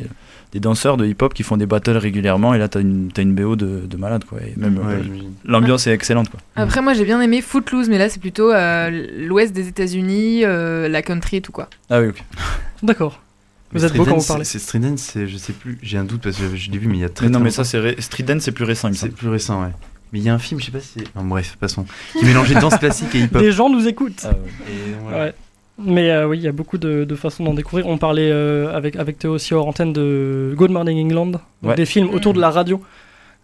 des 0.52 0.60
danseurs 0.60 0.98
de 0.98 1.06
hip-hop 1.06 1.34
qui 1.34 1.44
font 1.44 1.58
des 1.58 1.66
battles 1.66 1.98
régulièrement. 1.98 2.54
Et 2.54 2.58
là, 2.58 2.68
t'as 2.68 2.82
une, 2.82 3.12
t'as 3.12 3.22
une 3.22 3.34
BO 3.34 3.56
de, 3.56 3.82
de 3.86 3.98
malade, 3.98 4.24
quoi. 4.26 4.40
Et 4.42 4.54
même 4.58 4.78
Ouais, 4.78 4.96
euh, 4.96 5.04
l'ambiance 5.46 5.88
est 5.88 5.94
excellente, 5.94 6.30
quoi. 6.30 6.40
Après, 6.56 6.82
moi, 6.82 6.94
j'ai 6.94 7.06
bien 7.06 7.22
aimé 7.22 7.42
Footloose, 7.42 7.88
mais 7.90 7.98
là, 7.98 8.10
c'est 8.10 8.20
plutôt 8.20 8.52
euh, 8.52 9.08
l'ouest 9.18 9.54
des 9.54 9.68
États-Unis, 9.68 10.44
euh, 10.44 10.88
la 10.90 11.02
country 11.02 11.38
et 11.38 11.42
tout 11.42 11.52
quoi. 11.54 11.70
Ah 11.90 12.02
oui, 12.02 12.08
ok. 12.10 12.24
D'accord. 12.84 13.22
Vous 13.74 13.86
êtes 13.86 13.96
beau 13.96 14.04
quand 14.04 14.18
vous 14.18 14.28
parlez. 14.28 14.44
c'est 14.44 14.60
Street 14.60 14.80
Dance 14.80 15.00
c'est 15.14 15.28
je 15.28 15.38
sais 15.38 15.54
plus 15.54 15.78
j'ai 15.82 15.98
un 15.98 16.04
doute 16.04 16.22
parce 16.24 16.36
que 16.36 16.54
je 16.58 16.72
l'ai 16.72 16.78
vu 16.78 16.88
mais 16.90 16.98
il 16.98 17.00
y 17.00 17.06
a 17.06 17.10
très 17.10 17.26
Mais 17.28 17.32
non, 17.32 17.40
très 17.40 17.46
mais 17.46 17.52
ça, 17.52 17.64
c'est 17.64 17.80
ré- 17.80 17.96
Street 18.00 18.24
Dance, 18.24 18.42
c'est 18.42 18.52
plus 18.52 18.66
récent, 18.66 18.90
il 18.90 18.92
me 18.92 18.96
c'est 18.98 19.08
plus 19.16 19.30
récent 19.30 19.62
ouais 19.62 19.70
mais 20.12 20.20
il 20.20 20.26
y 20.26 20.30
a 20.30 20.34
un 20.34 20.40
film 20.40 20.60
je 20.60 20.66
sais 20.66 20.72
pas 20.74 20.82
si 20.82 20.90
c'est- 21.00 21.06
enfin, 21.16 21.26
bref 21.26 21.56
passons 21.58 21.86
qui 22.20 22.26
mélangeait 22.26 22.56
danse 22.56 22.76
classique 22.78 23.16
et 23.16 23.20
hip 23.20 23.30
hop 23.34 23.42
Les 23.42 23.54
gens 23.54 23.70
nous 23.70 23.88
écoutent. 23.88 24.24
Ah, 24.26 24.32
ouais. 24.32 24.36
Et 24.68 24.94
voilà. 25.04 25.18
Ouais. 25.28 25.34
Mais 25.84 26.12
euh, 26.12 26.28
oui, 26.28 26.38
il 26.38 26.44
y 26.44 26.48
a 26.48 26.52
beaucoup 26.52 26.78
de, 26.78 27.04
de 27.04 27.16
façons 27.16 27.44
d'en 27.44 27.54
découvrir. 27.54 27.88
On 27.88 27.98
parlait 27.98 28.30
euh, 28.32 28.76
avec, 28.76 28.96
avec 28.96 29.18
Théo 29.20 29.34
aussi 29.34 29.54
hors 29.54 29.68
antenne 29.68 29.94
de 29.94 30.54
Good 30.56 30.72
Morning 30.72 31.06
England, 31.06 31.40
Ouais. 31.64 31.76
des 31.76 31.86
films 31.86 32.10
autour 32.10 32.34
Mm. 32.34 32.36
de 32.38 32.42
la 32.42 32.50
radio, 32.52 32.82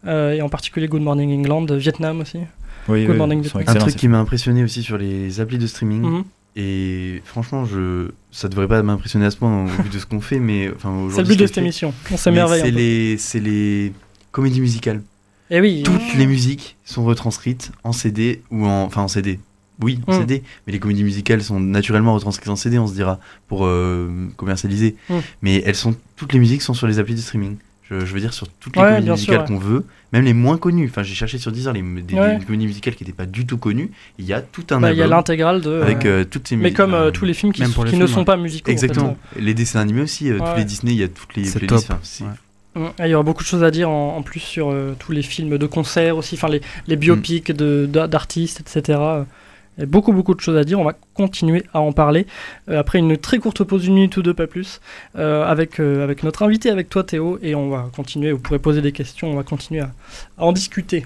euh, 0.06 0.34
et 0.34 0.42
en 0.42 0.50
particulier 0.50 0.88
Good 0.88 1.02
Morning 1.02 1.32
England, 1.40 1.66
Vietnam 1.76 2.22
aussi. 2.22 2.40
Oui, 2.88 3.02
Good 3.04 3.12
oui, 3.12 3.18
morning, 3.18 3.42
Vietnam. 3.42 3.64
un 3.68 3.74
truc 3.76 3.96
qui 3.96 4.08
m'a 4.08 4.20
impressionné 4.20 4.64
aussi 4.64 4.82
sur 4.84 4.98
les 4.98 5.40
applis 5.42 5.58
de 5.58 5.68
streaming 5.68 6.02
Mhm. 6.02 6.24
et 6.56 7.22
franchement 7.26 7.66
je 7.66 8.10
ça 8.32 8.48
devrait 8.48 8.68
pas 8.68 8.82
m'impressionner 8.82 9.26
à 9.26 9.32
ce 9.32 9.38
point 9.38 9.64
au 9.66 9.68
vu 9.68 9.90
de 9.90 10.00
ce 10.00 10.06
qu'on 10.06 10.22
fait 10.22 10.40
mais 10.40 10.70
enfin 10.76 11.08
C'est 11.12 11.22
le 11.22 11.28
but 11.28 11.40
de 11.40 11.46
cette 11.48 11.58
émission. 11.58 11.94
On 12.12 12.18
s'émerveille 12.18 12.62
c'est 12.62 12.72
les 12.72 13.18
c'est 13.18 13.40
les 13.42 13.92
comédies 14.32 14.62
musicales 14.62 15.02
Et 15.52 15.60
oui, 15.60 15.84
toutes 15.84 16.16
les 16.18 16.28
musiques 16.28 16.78
sont 16.86 17.04
retranscrites 17.04 17.72
en 17.84 17.92
CD 17.92 18.42
ou 18.52 18.66
en 18.66 18.84
enfin 18.84 19.02
en 19.04 19.08
CD 19.10 19.40
oui, 19.82 20.00
en 20.08 20.14
Mm. 20.16 20.20
CD, 20.22 20.44
mais 20.66 20.74
les 20.74 20.80
comédies 20.80 21.04
musicales 21.04 21.44
sont 21.44 21.60
naturellement 21.60 22.14
retranscrites 22.14 22.50
en 22.50 22.56
CD, 22.56 22.80
on 22.80 22.88
se 22.88 22.94
dira, 22.94 23.20
pour 23.48 23.66
euh, 23.66 24.10
commercialiser. 24.38 24.96
Mm. 25.10 25.16
Mais 25.42 25.64
elles 25.66 25.76
sont, 25.76 25.96
toutes 26.16 26.34
les 26.34 26.40
musiques 26.40 26.62
sont 26.62 26.74
sur 26.74 26.88
les 26.88 27.00
applis 27.00 27.16
de 27.16 27.20
streaming. 27.20 27.58
Je, 27.90 28.02
je 28.02 28.14
veux 28.14 28.20
dire, 28.20 28.34
sur 28.34 28.48
toutes 28.60 28.76
les 28.76 28.82
Ouais, 28.82 28.90
comédies 28.90 29.12
musicales 29.12 29.40
ouais. 29.42 29.48
qu'on 29.48 29.60
veut, 29.60 29.86
même 30.12 30.26
les 30.26 30.34
moins 30.34 30.58
connues. 30.58 30.88
Enfin, 30.90 31.04
j'ai 31.04 31.14
cherché 31.16 31.38
sur 31.38 31.54
Deezer 31.54 31.72
les, 31.72 31.82
des, 31.82 32.16
Ouais. 32.16 32.38
des 32.38 32.44
comédies 32.46 32.66
musicales 32.68 32.96
qui 32.96 33.06
n'étaient 33.06 33.16
pas 33.16 33.26
du 33.26 33.46
tout 33.46 33.58
connues. 33.58 33.92
Il 34.20 34.26
y 34.26 34.34
a 34.34 34.42
tout 34.42 34.66
un 34.72 34.82
Bah, 34.82 34.92
Il 34.92 34.98
y 34.98 35.02
a 35.02 35.08
l'intégrale 35.08 35.62
de. 35.62 35.82
avec 35.82 36.06
euh, 36.06 36.22
euh, 36.22 36.26
toutes 36.26 36.50
ces 36.50 36.58
mais 36.58 36.74
comme 36.74 36.94
euh, 36.94 37.06
euh, 37.08 37.12
tous 37.12 37.24
les 37.24 37.34
films 37.34 37.54
qui, 37.54 37.62
les 37.62 37.68
ne 37.68 38.08
sont 38.08 38.20
ouais. 38.20 38.26
pas 38.26 38.36
musicaux. 38.36 38.66
en 38.70 38.76
fait, 38.76 38.84
Exactement. 38.84 39.16
Les 39.40 39.54
dessins 39.54 39.80
animés 39.80 40.02
aussi, 40.02 40.30
euh, 40.30 40.38
Ouais. 40.40 40.52
tous 40.52 40.58
les 40.58 40.66
Disney, 40.66 40.92
il 40.94 40.98
y 41.00 41.04
a 41.04 41.08
toutes 41.08 41.34
les 41.38 41.46
C'est 41.46 41.60
playlists. 41.60 41.88
top. 41.88 41.96
Enfin, 41.98 42.00
c'est- 42.04 42.24
Ouais. 42.26 42.30
Mm. 42.76 42.90
Ah, 43.00 43.08
Il 43.08 43.12
y 43.12 43.14
aura 43.16 43.24
beaucoup 43.24 43.44
de 43.44 43.48
choses 43.48 43.64
à 43.64 43.72
dire 43.72 43.90
en, 43.90 44.18
en 44.18 44.22
plus 44.22 44.42
sur 44.42 44.70
euh, 44.70 44.94
tous 45.00 45.14
les 45.14 45.22
films 45.24 45.58
de 45.58 45.66
concert 45.66 46.18
aussi, 46.18 46.36
enfin 46.36 46.50
les, 46.50 46.62
les 46.88 46.96
biopics 46.98 47.54
de- 47.54 47.88
d'a- 47.90 48.08
d'artistes, 48.08 48.60
etc. 48.60 49.00
Beaucoup 49.86 50.12
beaucoup 50.12 50.34
de 50.34 50.40
choses 50.40 50.58
à 50.58 50.64
dire, 50.64 50.80
on 50.80 50.84
va 50.84 50.94
continuer 51.14 51.64
à 51.74 51.80
en 51.80 51.92
parler. 51.92 52.26
Euh, 52.70 52.80
après 52.80 53.00
une 53.00 53.18
très 53.18 53.38
courte 53.38 53.64
pause 53.64 53.84
d'une 53.84 53.94
minute 53.94 54.18
ou 54.18 54.24
deux, 54.24 54.34
pas 54.34 54.48
plus, 54.48 54.82
euh, 55.18 55.46
avec, 55.46 55.80
euh, 55.80 56.04
avec 56.04 56.24
notre 56.24 56.44
invité, 56.44 56.70
avec 56.70 56.90
toi 56.90 57.04
Théo, 57.04 57.38
et 57.42 57.56
on 57.56 57.70
va 57.70 57.90
continuer, 57.96 58.32
vous 58.32 58.40
pourrez 58.40 58.60
poser 58.60 58.82
des 58.82 58.92
questions, 58.92 59.32
on 59.32 59.36
va 59.36 59.44
continuer 59.44 59.82
à 59.82 59.92
en 60.38 60.52
discuter. 60.52 61.06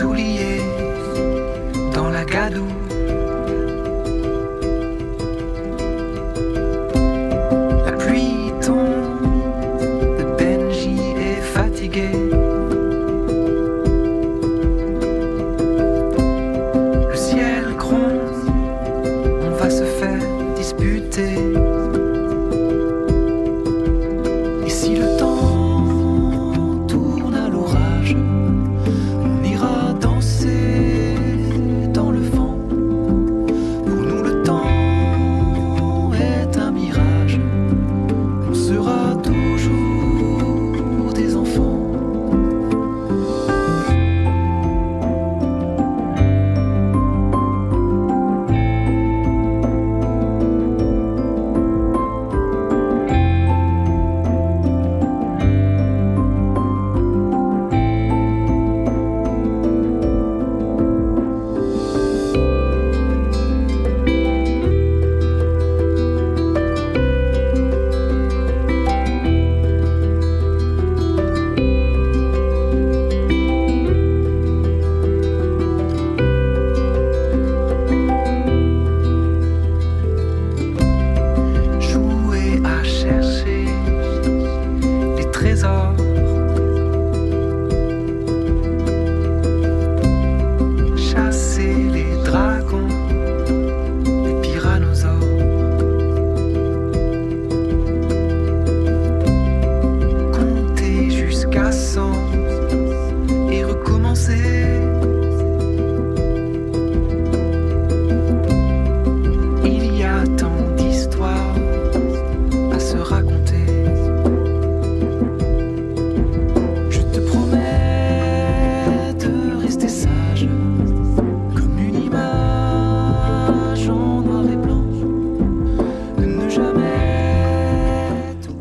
Souliers 0.00 0.62
dans 1.92 2.08
la 2.08 2.24
gadoue. 2.24 2.89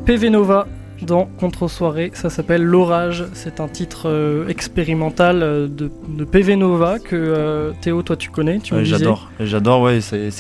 PV 0.10 0.32
Nova 0.32 0.66
dans 1.03 1.26
Contre-soirée, 1.39 2.10
ça 2.16 2.32
s'appelle 2.32 2.64
L'orage, 2.64 3.26
c'est 3.34 3.60
un 3.60 3.68
titre 3.68 4.10
euh, 4.10 4.47
expérimental 4.47 5.43
euh, 5.43 5.68
de, 5.68 5.91
de 6.07 6.24
PV 6.24 6.55
Nova 6.55 6.97
que 6.97 7.16
euh, 7.16 7.74
Théo, 7.80 8.01
toi 8.01 8.16
tu 8.16 8.32
connais, 8.32 8.57
tu 8.57 8.74
Ouais. 8.74 8.86
J'adore, 8.86 9.30
j'adore, 9.39 9.84
ouais, 9.84 10.01
c'est- 10.01 10.32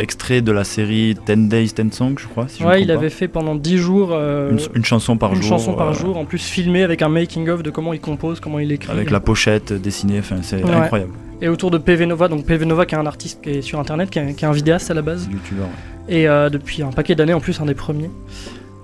extrait 0.00 0.40
de 0.40 0.50
la 0.50 0.64
série 0.64 1.14
10 1.24 1.46
Days, 1.48 1.72
10 1.72 1.92
Songs, 1.94 2.16
je 2.18 2.26
crois. 2.26 2.48
Si 2.48 2.58
je 2.58 2.64
me 2.64 2.68
Ouais, 2.68 2.82
il 2.82 2.88
pas. 2.88 2.94
avait 2.94 3.08
fait 3.10 3.28
pendant 3.28 3.54
10 3.54 3.78
jours 3.78 4.08
euh, 4.10 4.50
une, 4.50 4.58
une 4.74 4.84
chanson 4.84 5.16
par 5.16 5.32
une 5.34 5.40
jour. 5.40 5.50
chanson 5.50 5.74
par 5.74 5.94
jour, 5.94 6.16
en 6.18 6.24
plus 6.24 6.42
filmé 6.42 6.82
avec 6.82 7.00
un 7.00 7.08
making-of 7.08 7.62
de 7.62 7.70
comment 7.70 7.92
il 7.92 8.00
compose, 8.00 8.40
comment 8.40 8.58
il 8.58 8.72
écrit. 8.72 8.90
Avec 8.90 9.12
la 9.12 9.20
pochette 9.20 9.72
dessinée, 9.72 10.18
enfin, 10.18 10.38
c'est 10.42 10.64
Ouais. 10.64 10.70
incroyable. 10.72 11.12
Et 11.40 11.48
autour 11.48 11.70
de 11.70 11.78
PV 11.78 12.06
Nova, 12.06 12.26
donc 12.26 12.44
PV 12.44 12.66
Nova 12.66 12.86
qui 12.86 12.96
est 12.96 12.98
un 12.98 13.06
artiste 13.06 13.40
qui 13.40 13.50
est 13.50 13.62
sur 13.62 13.78
internet, 13.78 14.10
qui 14.10 14.18
est, 14.18 14.34
qui 14.34 14.44
est 14.44 14.48
un 14.48 14.52
vidéaste 14.52 14.90
à 14.90 14.94
la 14.94 15.02
base, 15.02 15.28
ouais. 15.28 15.68
et 16.08 16.24
depuis 16.50 16.82
un 16.82 16.90
paquet 16.90 17.14
d'années 17.14 17.34
en 17.34 17.40
plus, 17.40 17.60
un 17.60 17.66
des 17.66 17.74
premiers. 17.74 18.10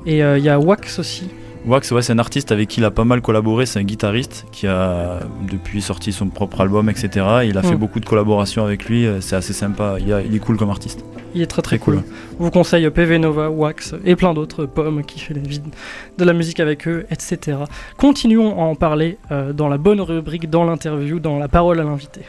Et 0.07 0.22
euh, 0.22 0.38
il 0.38 0.44
y 0.44 0.48
a 0.48 0.59
Wax 0.59 0.98
aussi. 0.98 1.28
Wax, 1.64 1.92
ouais, 1.92 2.03
c'est 2.03 2.12
un 2.12 2.18
artiste 2.18 2.50
avec 2.50 2.68
qui 2.68 2.80
il 2.80 2.84
a 2.84 2.90
pas 2.90 3.05
mal 3.05 3.20
collaboré. 3.22 3.66
C'est 3.66 3.78
un 3.78 3.84
guitariste 3.84 4.46
qui 4.50 4.66
a 4.66 5.20
depuis 5.48 5.80
sorti 5.80 6.12
son 6.12 6.26
propre 6.26 6.61
album, 6.61 6.90
etc. 6.90 7.24
Il 7.44 7.57
a 7.57 7.62
fait 7.62 7.74
Mm. 7.76 7.78
beaucoup 7.78 8.00
de 8.00 8.05
collaborations 8.05 8.64
avec 8.64 8.86
lui. 8.86 9.07
euh, 9.07 9.20
C'est 9.20 9.36
assez 9.36 9.53
sympa. 9.53 9.94
Il, 10.00 10.12
a- 10.12 10.22
il 10.22 10.34
est 10.34 10.40
cool 10.40 10.57
comme 10.57 10.70
artiste. 10.70 11.05
Il 11.34 11.40
est 11.40 11.46
très 11.46 11.62
très, 11.62 11.78
Très 11.78 11.84
cool. 11.84 12.03
cool. 12.03 12.05
On 12.40 12.44
vous 12.44 12.50
conseille 12.50 12.90
PV 12.90 13.18
Nova, 13.18 13.48
Wax 13.48 13.94
et 14.05 14.16
plein 14.16 14.34
d'autres, 14.34 14.66
Pomme 14.66 15.05
qui 15.05 15.20
fait 15.20 15.34
de 15.34 16.24
la 16.24 16.32
musique 16.32 16.59
avec 16.59 16.88
eux, 16.88 17.07
etc. 17.12 17.59
Continuons 17.96 18.59
à 18.61 18.64
en 18.64 18.74
parler 18.74 19.18
euh, 19.30 19.53
dans 19.53 19.68
la 19.68 19.78
bonne 19.78 20.00
rubrique, 20.00 20.50
dans 20.50 20.64
l'interview, 20.64 21.20
dans 21.20 21.38
la 21.38 21.46
parole 21.48 21.78
à 21.78 21.84
l'invité. 21.84 22.22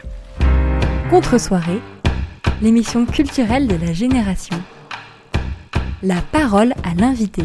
Contre-soirée, 1.10 1.80
l'émission 2.62 3.04
culturelle 3.04 3.66
de 3.66 3.76
la 3.76 3.92
génération. 3.92 4.56
La 6.04 6.20
parole 6.32 6.74
à 6.82 6.94
l'invité. 7.00 7.42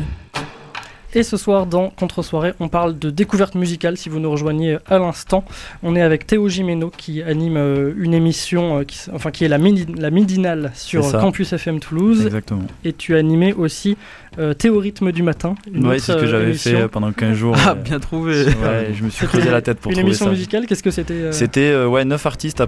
Et 1.15 1.23
ce 1.23 1.37
soir, 1.37 1.65
dans 1.65 1.89
Contre-soirée, 1.89 2.53
on 2.59 2.67
parle 2.67 2.99
de 2.99 3.09
découverte 3.09 3.55
musicale. 3.55 3.97
Si 3.97 4.09
vous 4.09 4.19
nous 4.19 4.29
rejoignez 4.29 4.77
à 4.85 4.99
l'instant, 4.99 5.43
on 5.81 5.95
est 5.95 6.01
avec 6.03 6.27
Théo 6.27 6.47
Gimeno 6.49 6.91
qui 6.95 7.23
anime 7.23 7.57
euh, 7.57 7.93
une 7.97 8.13
émission, 8.13 8.79
euh, 8.79 8.83
qui, 8.83 8.99
enfin 9.11 9.31
qui 9.31 9.43
est 9.43 9.47
la, 9.47 9.57
midi- 9.57 9.87
la 9.97 10.11
midinale 10.11 10.71
sur. 10.75 11.09
Campus 11.19 11.51
FM 11.53 11.79
Toulouse. 11.79 12.27
Exactement. 12.27 12.61
Et 12.83 12.93
tu 12.93 13.15
as 13.15 13.17
animé 13.17 13.53
aussi 13.53 13.97
euh, 14.37 14.53
Théorythme 14.53 15.11
du 15.11 15.23
matin. 15.23 15.55
autre, 15.75 15.93
c'est 15.99 16.11
ce 16.13 16.17
que 16.17 16.25
euh, 16.25 16.27
j'avais 16.27 16.53
fait 16.53 16.87
pendant 16.87 17.11
15 17.11 17.35
jours. 17.35 17.55
Ah, 17.57 17.71
euh, 17.71 17.75
bien 17.75 17.99
trouvé. 17.99 18.45
Ouais, 18.45 18.91
je 18.93 19.03
me 19.03 19.09
suis 19.09 19.25
C'était 19.25 19.37
creusé 19.39 19.49
la 19.51 19.61
tête 19.61 19.79
pour 19.79 19.91
Une 19.91 19.97
trouver 19.97 20.09
émission 20.09 20.25
ça. 20.25 20.31
musicale, 20.31 20.65
qu'est-ce 20.67 20.83
que 20.83 20.91
c'était 20.91 21.13
euh, 21.13 21.31
C'était 21.31 21.71
euh, 21.71 21.87
ouais, 21.87 22.05
9 22.05 22.25
artistes 22.25 22.61
à, 22.61 22.67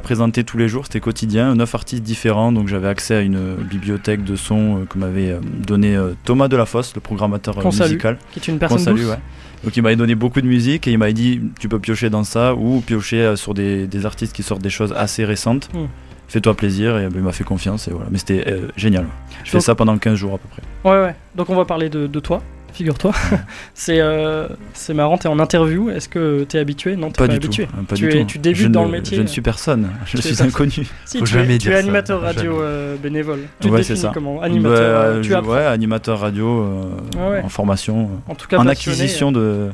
présenter 0.00 0.44
tous 0.44 0.58
les 0.58 0.68
jours, 0.68 0.84
c'était 0.84 1.00
quotidien, 1.00 1.54
9 1.54 1.74
artistes 1.74 2.02
différents, 2.02 2.52
donc 2.52 2.68
j'avais 2.68 2.88
accès 2.88 3.14
à 3.14 3.20
une 3.20 3.36
euh, 3.36 3.54
bibliothèque 3.56 4.24
de 4.24 4.36
sons 4.36 4.80
euh, 4.82 4.84
que 4.84 4.98
m'avait 4.98 5.30
euh, 5.30 5.38
donné 5.66 5.96
euh, 5.96 6.10
Thomas 6.24 6.48
Delafosse, 6.48 6.94
le 6.94 7.00
programmateur 7.00 7.58
euh, 7.58 7.70
salue, 7.70 7.90
musical. 7.90 8.18
Qui 8.32 8.38
est 8.40 8.48
une 8.48 8.54
Qu'on 8.54 8.58
personne 8.60 8.78
salue, 8.80 8.96
douce. 8.98 9.10
ouais. 9.10 9.18
Donc 9.64 9.76
il 9.76 9.82
m'avait 9.82 9.96
donné 9.96 10.14
beaucoup 10.14 10.40
de 10.40 10.46
musique 10.46 10.88
et 10.88 10.90
il 10.92 10.96
m'avait 10.98 11.12
dit 11.12 11.38
tu 11.58 11.68
peux 11.68 11.78
piocher 11.78 12.08
dans 12.08 12.24
ça 12.24 12.54
ou 12.54 12.80
piocher 12.80 13.20
euh, 13.20 13.36
sur 13.36 13.52
des, 13.52 13.86
des 13.86 14.06
artistes 14.06 14.34
qui 14.34 14.42
sortent 14.42 14.62
des 14.62 14.70
choses 14.70 14.94
assez 14.96 15.24
récentes. 15.24 15.68
Mm. 15.74 15.84
Fais-toi 16.30 16.54
plaisir, 16.54 16.96
et 16.98 17.08
il 17.14 17.20
m'a 17.20 17.32
fait 17.32 17.44
confiance, 17.44 17.86
et 17.88 17.90
voilà. 17.90 18.06
Mais 18.10 18.16
c'était 18.18 18.44
euh, 18.48 18.68
génial. 18.76 19.04
Je 19.44 19.50
fais 19.50 19.60
ça 19.60 19.74
pendant 19.74 19.98
15 19.98 20.14
jours 20.14 20.34
à 20.34 20.38
peu 20.38 20.48
près. 20.48 20.62
Ouais, 20.90 21.04
ouais. 21.06 21.14
Donc 21.34 21.50
on 21.50 21.54
va 21.56 21.64
parler 21.66 21.88
de, 21.90 22.06
de 22.06 22.20
toi, 22.20 22.40
figure-toi. 22.72 23.12
c'est 23.74 24.00
euh, 24.00 24.46
c'est 24.72 24.94
marrant, 24.94 25.18
t'es 25.18 25.28
en 25.28 25.38
interview. 25.38 25.90
Est-ce 25.90 26.08
que 26.08 26.44
t'es 26.44 26.58
habitué? 26.58 26.94
Non, 26.96 27.08
t'es 27.10 27.18
Pas 27.18 27.26
pas, 27.26 27.28
du 27.28 27.36
habitué. 27.36 27.66
tout. 27.66 27.84
pas 27.84 27.96
tu, 27.96 28.08
du 28.08 28.16
es- 28.16 28.20
tout. 28.20 28.26
tu 28.26 28.38
débutes 28.38 28.62
Je 28.62 28.68
dans 28.68 28.82
ne- 28.82 28.86
le 28.86 28.92
métier. 28.92 29.16
Je 29.16 29.22
ne 29.22 29.26
suis 29.26 29.42
personne, 29.42 29.88
je 30.06 30.16
Tu 30.16 30.18
es 30.28 30.32
suis 30.34 30.42
inconnu. 30.42 30.86
Si, 31.04 31.18
Faut 31.18 31.24
tu, 31.24 31.32
jamais 31.32 31.56
es, 31.56 31.58
tu 31.58 31.68
dire 31.68 31.72
es 31.72 31.74
ça, 31.74 31.80
animateur 31.80 32.20
radio 32.22 32.60
euh, 32.62 32.96
bénévole. 32.96 33.40
Tu 33.60 33.68
Ouais, 33.68 33.82
c'est 33.82 33.94
définis 33.94 33.98
ça. 34.08 34.10
comment? 34.14 34.40
Animateur. 34.40 34.78
Bah, 35.02 35.06
euh, 35.08 35.20
tu 35.22 35.30
je- 35.30 35.34
apprends. 35.34 35.50
ouais, 35.52 35.64
animateur 35.66 36.20
radio 36.20 36.62
euh, 36.62 36.82
Ah 37.18 37.30
ouais. 37.30 37.42
en 37.42 37.48
formation, 37.48 38.08
En 38.28 38.34
tout 38.36 38.46
cas, 38.46 38.58
en 38.58 38.64
passionné, 38.64 38.96
acquisition 39.00 39.32
de 39.32 39.70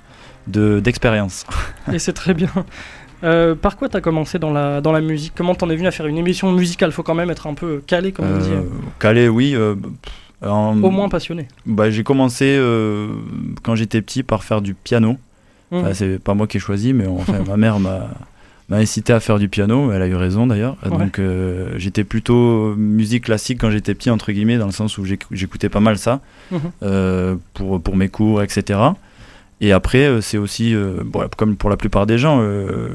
de- 0.47 0.79
d'expérience. 0.81 1.45
Et 1.93 1.99
c'est 1.99 2.13
très 2.13 2.33
bien. 2.33 2.49
Euh, 3.25 3.55
par 3.55 3.77
quoi 3.77 3.89
t'as 3.89 4.01
commencé 4.01 4.39
dans 4.39 4.53
la, 4.53 4.81
dans 4.81 4.93
la 4.93 5.01
musique? 5.01 5.33
Comment 5.37 5.55
t'en 5.55 5.69
es 5.71 5.77
venu 5.77 5.87
à 5.87 5.91
faire 5.91 6.07
une 6.07 6.19
émission 6.19 6.53
musicale? 6.53 6.93
Faut 6.93 7.03
quand 7.03 7.15
même 7.15 7.31
être 7.31 7.47
un 7.47 7.55
peu 7.55 7.83
calé, 7.87 8.13
comme 8.13 8.27
on 8.27 8.39
dit. 8.39 8.51
Euh, 8.53 8.63
Calais, 8.99 9.29
oui. 9.29 9.55
euh, 9.55 9.75
en- 10.43 10.81
Au 10.83 10.91
moins 10.91 11.09
passionné. 11.09 11.49
Bah, 11.65 11.91
j'ai 11.91 12.03
commencé 12.05 12.61
quand 13.63 13.75
j'étais 13.75 14.03
petit 14.03 14.23
par 14.23 14.45
faire 14.45 14.61
du 14.61 14.75
piano. 14.75 15.17
Mhm. 15.71 15.79
Enfin, 15.81 15.95
c'est 15.95 16.19
pas 16.23 16.35
moi 16.35 16.47
qui 16.47 16.59
ai 16.59 16.61
choisi, 16.61 16.93
mais 16.93 17.07
enfin, 17.07 17.39
ma 17.49 17.57
mère 17.57 17.81
m'a 17.81 18.09
m'a 18.69 18.79
incité 18.79 19.13
à 19.13 19.21
faire 19.21 19.39
du 19.39 19.49
piano. 19.49 19.93
Elle 19.93 20.03
a 20.03 20.09
eu 20.09 20.15
raison 20.17 20.47
d'ailleurs. 20.47 20.77
Ouais. 20.85 20.91
Donc 20.91 21.19
euh, 21.21 21.73
j'étais 21.77 22.03
plutôt 22.05 22.75
musique 22.77 23.25
classique 23.25 23.61
quand 23.61 23.71
j'étais 23.71 23.95
petit 23.95 24.11
entre 24.11 24.33
guillemets, 24.33 24.59
dans 24.59 24.67
le 24.67 24.73
sens 24.73 24.99
où 24.99 25.05
j'éc- 25.05 25.27
j'écoutais 25.31 25.69
pas 25.69 25.79
mal 25.81 25.99
ça 25.99 26.21
euh, 26.83 27.37
pour 27.55 27.81
pour 27.81 27.97
mes 27.97 28.09
cours, 28.09 28.43
etc. 28.43 28.79
Et 29.63 29.73
après, 29.73 30.05
euh, 30.05 30.21
c'est 30.21 30.37
aussi, 30.37 30.75
euh, 30.75 30.99
bon, 31.03 31.27
comme 31.35 31.57
pour 31.57 31.71
la 31.71 31.79
plupart 31.79 32.05
des 32.07 32.19
gens, 32.19 32.41
euh, 32.43 32.89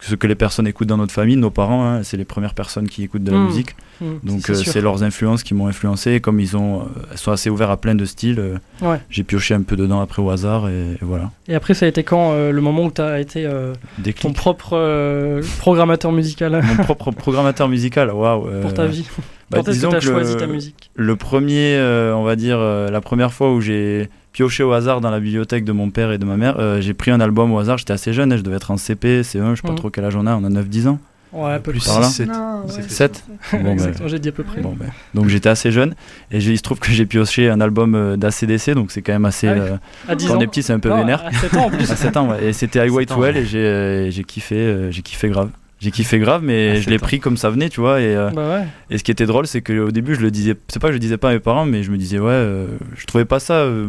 ce 0.00 0.16
que 0.16 0.26
les 0.26 0.34
personnes 0.34 0.66
écoutent 0.66 0.88
dans 0.88 0.96
notre 0.96 1.12
famille, 1.12 1.36
nos 1.36 1.50
parents, 1.50 1.84
hein, 1.86 2.02
c'est 2.02 2.16
les 2.16 2.24
premières 2.24 2.54
personnes 2.54 2.88
qui 2.88 3.04
écoutent 3.04 3.22
de 3.22 3.30
la 3.30 3.38
Mhm. 3.38 3.46
musique. 3.46 3.76
Mhm, 4.00 4.18
Donc 4.24 4.40
c'est 4.42 4.76
euh, 4.76 4.80
leurs 4.82 5.04
influences 5.04 5.44
qui 5.44 5.54
m'ont 5.54 5.68
influencé. 5.68 6.14
Et 6.14 6.20
Comme 6.20 6.40
ils 6.40 6.56
ont, 6.56 6.88
sont 7.14 7.30
assez 7.30 7.50
ouverts 7.50 7.70
à 7.70 7.76
plein 7.76 7.94
de 7.94 8.04
styles, 8.04 8.42
Ouais. 8.82 9.00
j'ai 9.10 9.22
pioché 9.22 9.54
un 9.54 9.62
peu 9.62 9.76
dedans 9.76 10.00
après 10.00 10.20
au 10.20 10.28
hasard 10.30 10.68
et, 10.68 10.72
et 10.94 10.98
voilà. 11.02 11.30
Et 11.46 11.54
après, 11.54 11.74
ça 11.74 11.86
a 11.86 11.88
été 11.88 12.02
quand 12.02 12.32
le 12.34 12.60
moment 12.60 12.86
où 12.86 12.90
t'as 12.90 13.20
été 13.20 13.46
euh, 13.46 13.74
ton 14.20 14.32
propre 14.32 15.40
programmateur 15.58 16.10
musical? 16.10 16.60
Mon 16.64 16.82
propre 16.84 17.12
programmateur 17.12 17.68
musical, 17.68 18.10
waouh. 18.10 18.48
pour 18.62 18.74
ta 18.74 18.86
vie 18.86 19.06
bah, 19.50 19.58
Quand 19.58 19.68
est-ce 19.68 19.82
que 19.86 19.90
t'as 19.92 19.98
que 20.00 20.04
choisi 20.04 20.36
ta 20.36 20.46
musique? 20.48 20.90
Le 20.96 21.14
premier, 21.14 21.78
on 22.14 22.24
va 22.24 22.34
dire, 22.34 22.58
la 22.58 23.00
première 23.00 23.32
fois 23.32 23.52
où 23.54 23.60
j'ai 23.60 24.08
pioché 24.32 24.62
au 24.62 24.72
hasard 24.72 25.00
dans 25.00 25.10
la 25.10 25.20
bibliothèque 25.20 25.64
de 25.64 25.72
mon 25.72 25.90
père 25.90 26.12
et 26.12 26.18
de 26.18 26.24
ma 26.24 26.36
mère, 26.36 26.56
euh, 26.58 26.80
j'ai 26.80 26.94
pris 26.94 27.10
un 27.10 27.20
album 27.20 27.52
au 27.52 27.58
hasard, 27.58 27.78
j'étais 27.78 27.92
assez 27.92 28.12
jeune, 28.12 28.32
hein, 28.32 28.36
je 28.36 28.42
devais 28.42 28.56
être 28.56 28.70
en 28.70 28.76
CP, 28.76 29.22
C1, 29.22 29.54
je 29.54 29.62
sais 29.62 29.68
pas 29.68 29.74
trop 29.74 29.90
quel 29.90 30.04
âge 30.04 30.16
on 30.16 30.26
a, 30.26 30.34
on 30.36 30.44
a 30.44 30.48
9-10 30.48 30.88
ans. 30.88 30.98
Ouais, 31.30 31.52
à 31.52 31.58
peu 31.58 31.72
Plus 31.72 31.80
près. 31.80 31.90
Par 31.92 32.00
là. 32.00 32.06
6, 32.08 32.14
7. 32.14 32.28
Non, 32.28 32.62
ouais. 32.64 32.70
C'est 32.70 32.90
7 32.90 33.24
Bon, 33.52 33.58
ben, 33.62 33.72
Exactement, 33.72 34.08
j'ai 34.08 34.18
dit 34.18 34.28
à 34.30 34.32
peu 34.32 34.44
près. 34.44 34.62
bon, 34.62 34.74
ben, 34.78 34.86
Donc 35.12 35.28
j'étais 35.28 35.50
assez 35.50 35.70
jeune 35.70 35.94
et 36.30 36.38
il 36.38 36.56
se 36.56 36.62
trouve 36.62 36.78
que 36.78 36.90
j'ai 36.90 37.04
pioché 37.04 37.50
un 37.50 37.60
album 37.60 37.94
euh, 37.94 38.16
d'ACDC, 38.16 38.70
donc 38.70 38.90
c'est 38.90 39.02
quand 39.02 39.12
même 39.12 39.26
assez... 39.26 39.46
Ah 39.46 39.52
oui. 39.54 39.60
euh, 39.60 39.76
À 40.08 40.14
10 40.14 40.26
quand 40.26 40.32
on 40.32 40.36
ans. 40.36 40.40
est 40.40 40.46
petit, 40.46 40.62
c'est 40.62 40.72
un 40.72 40.78
peu 40.78 40.88
Non, 40.88 40.96
vénère. 40.96 41.26
À 41.26 41.32
7 41.32 41.54
ans 41.58 41.66
en 41.66 41.70
plus. 41.70 41.90
À 41.90 41.96
7 41.96 42.16
ans, 42.16 42.30
ouais. 42.30 42.44
Et 42.46 42.52
c'était 42.54 42.78
I 42.86 42.88
Wait 42.88 43.02
7 43.08 43.12
ans, 43.12 43.20
Well 43.20 43.34
ouais. 43.34 43.40
et 43.42 43.44
j'ai 43.44 43.58
euh, 43.62 44.22
kiffé, 44.26 44.54
euh, 44.56 44.90
j'ai 44.90 45.02
kiffé 45.02 45.28
grave. 45.28 45.50
J'ai 45.80 45.90
kiffé 45.90 46.18
grave, 46.18 46.40
mais 46.42 46.76
je 46.76 46.84
7 46.84 46.90
l'ai 46.90 46.98
pris 46.98 47.20
comme 47.20 47.36
ça 47.36 47.50
venait, 47.50 47.68
tu 47.68 47.80
vois. 47.80 48.00
Et, 48.00 48.16
euh, 48.16 48.30
bah 48.30 48.48
ouais. 48.60 48.64
et 48.88 48.96
ce 48.96 49.04
qui 49.04 49.10
était 49.10 49.26
drôle, 49.26 49.46
c'est 49.46 49.60
qu'au 49.60 49.90
début, 49.90 50.14
je 50.14 50.20
le 50.22 50.30
disais, 50.30 50.56
c'est 50.68 50.80
pas 50.80 50.88
que 50.88 50.92
je 50.92 50.96
le 50.96 51.00
disais 51.00 51.18
pas 51.18 51.28
à 51.28 51.32
mes 51.34 51.38
parents, 51.40 51.66
mais 51.66 51.82
je 51.82 51.90
me 51.92 51.98
disais, 51.98 52.18
ouais, 52.18 52.30
euh, 52.32 52.66
je 52.96 53.04
trouvais 53.04 53.26
pas 53.26 53.38
ça 53.38 53.52
euh, 53.54 53.88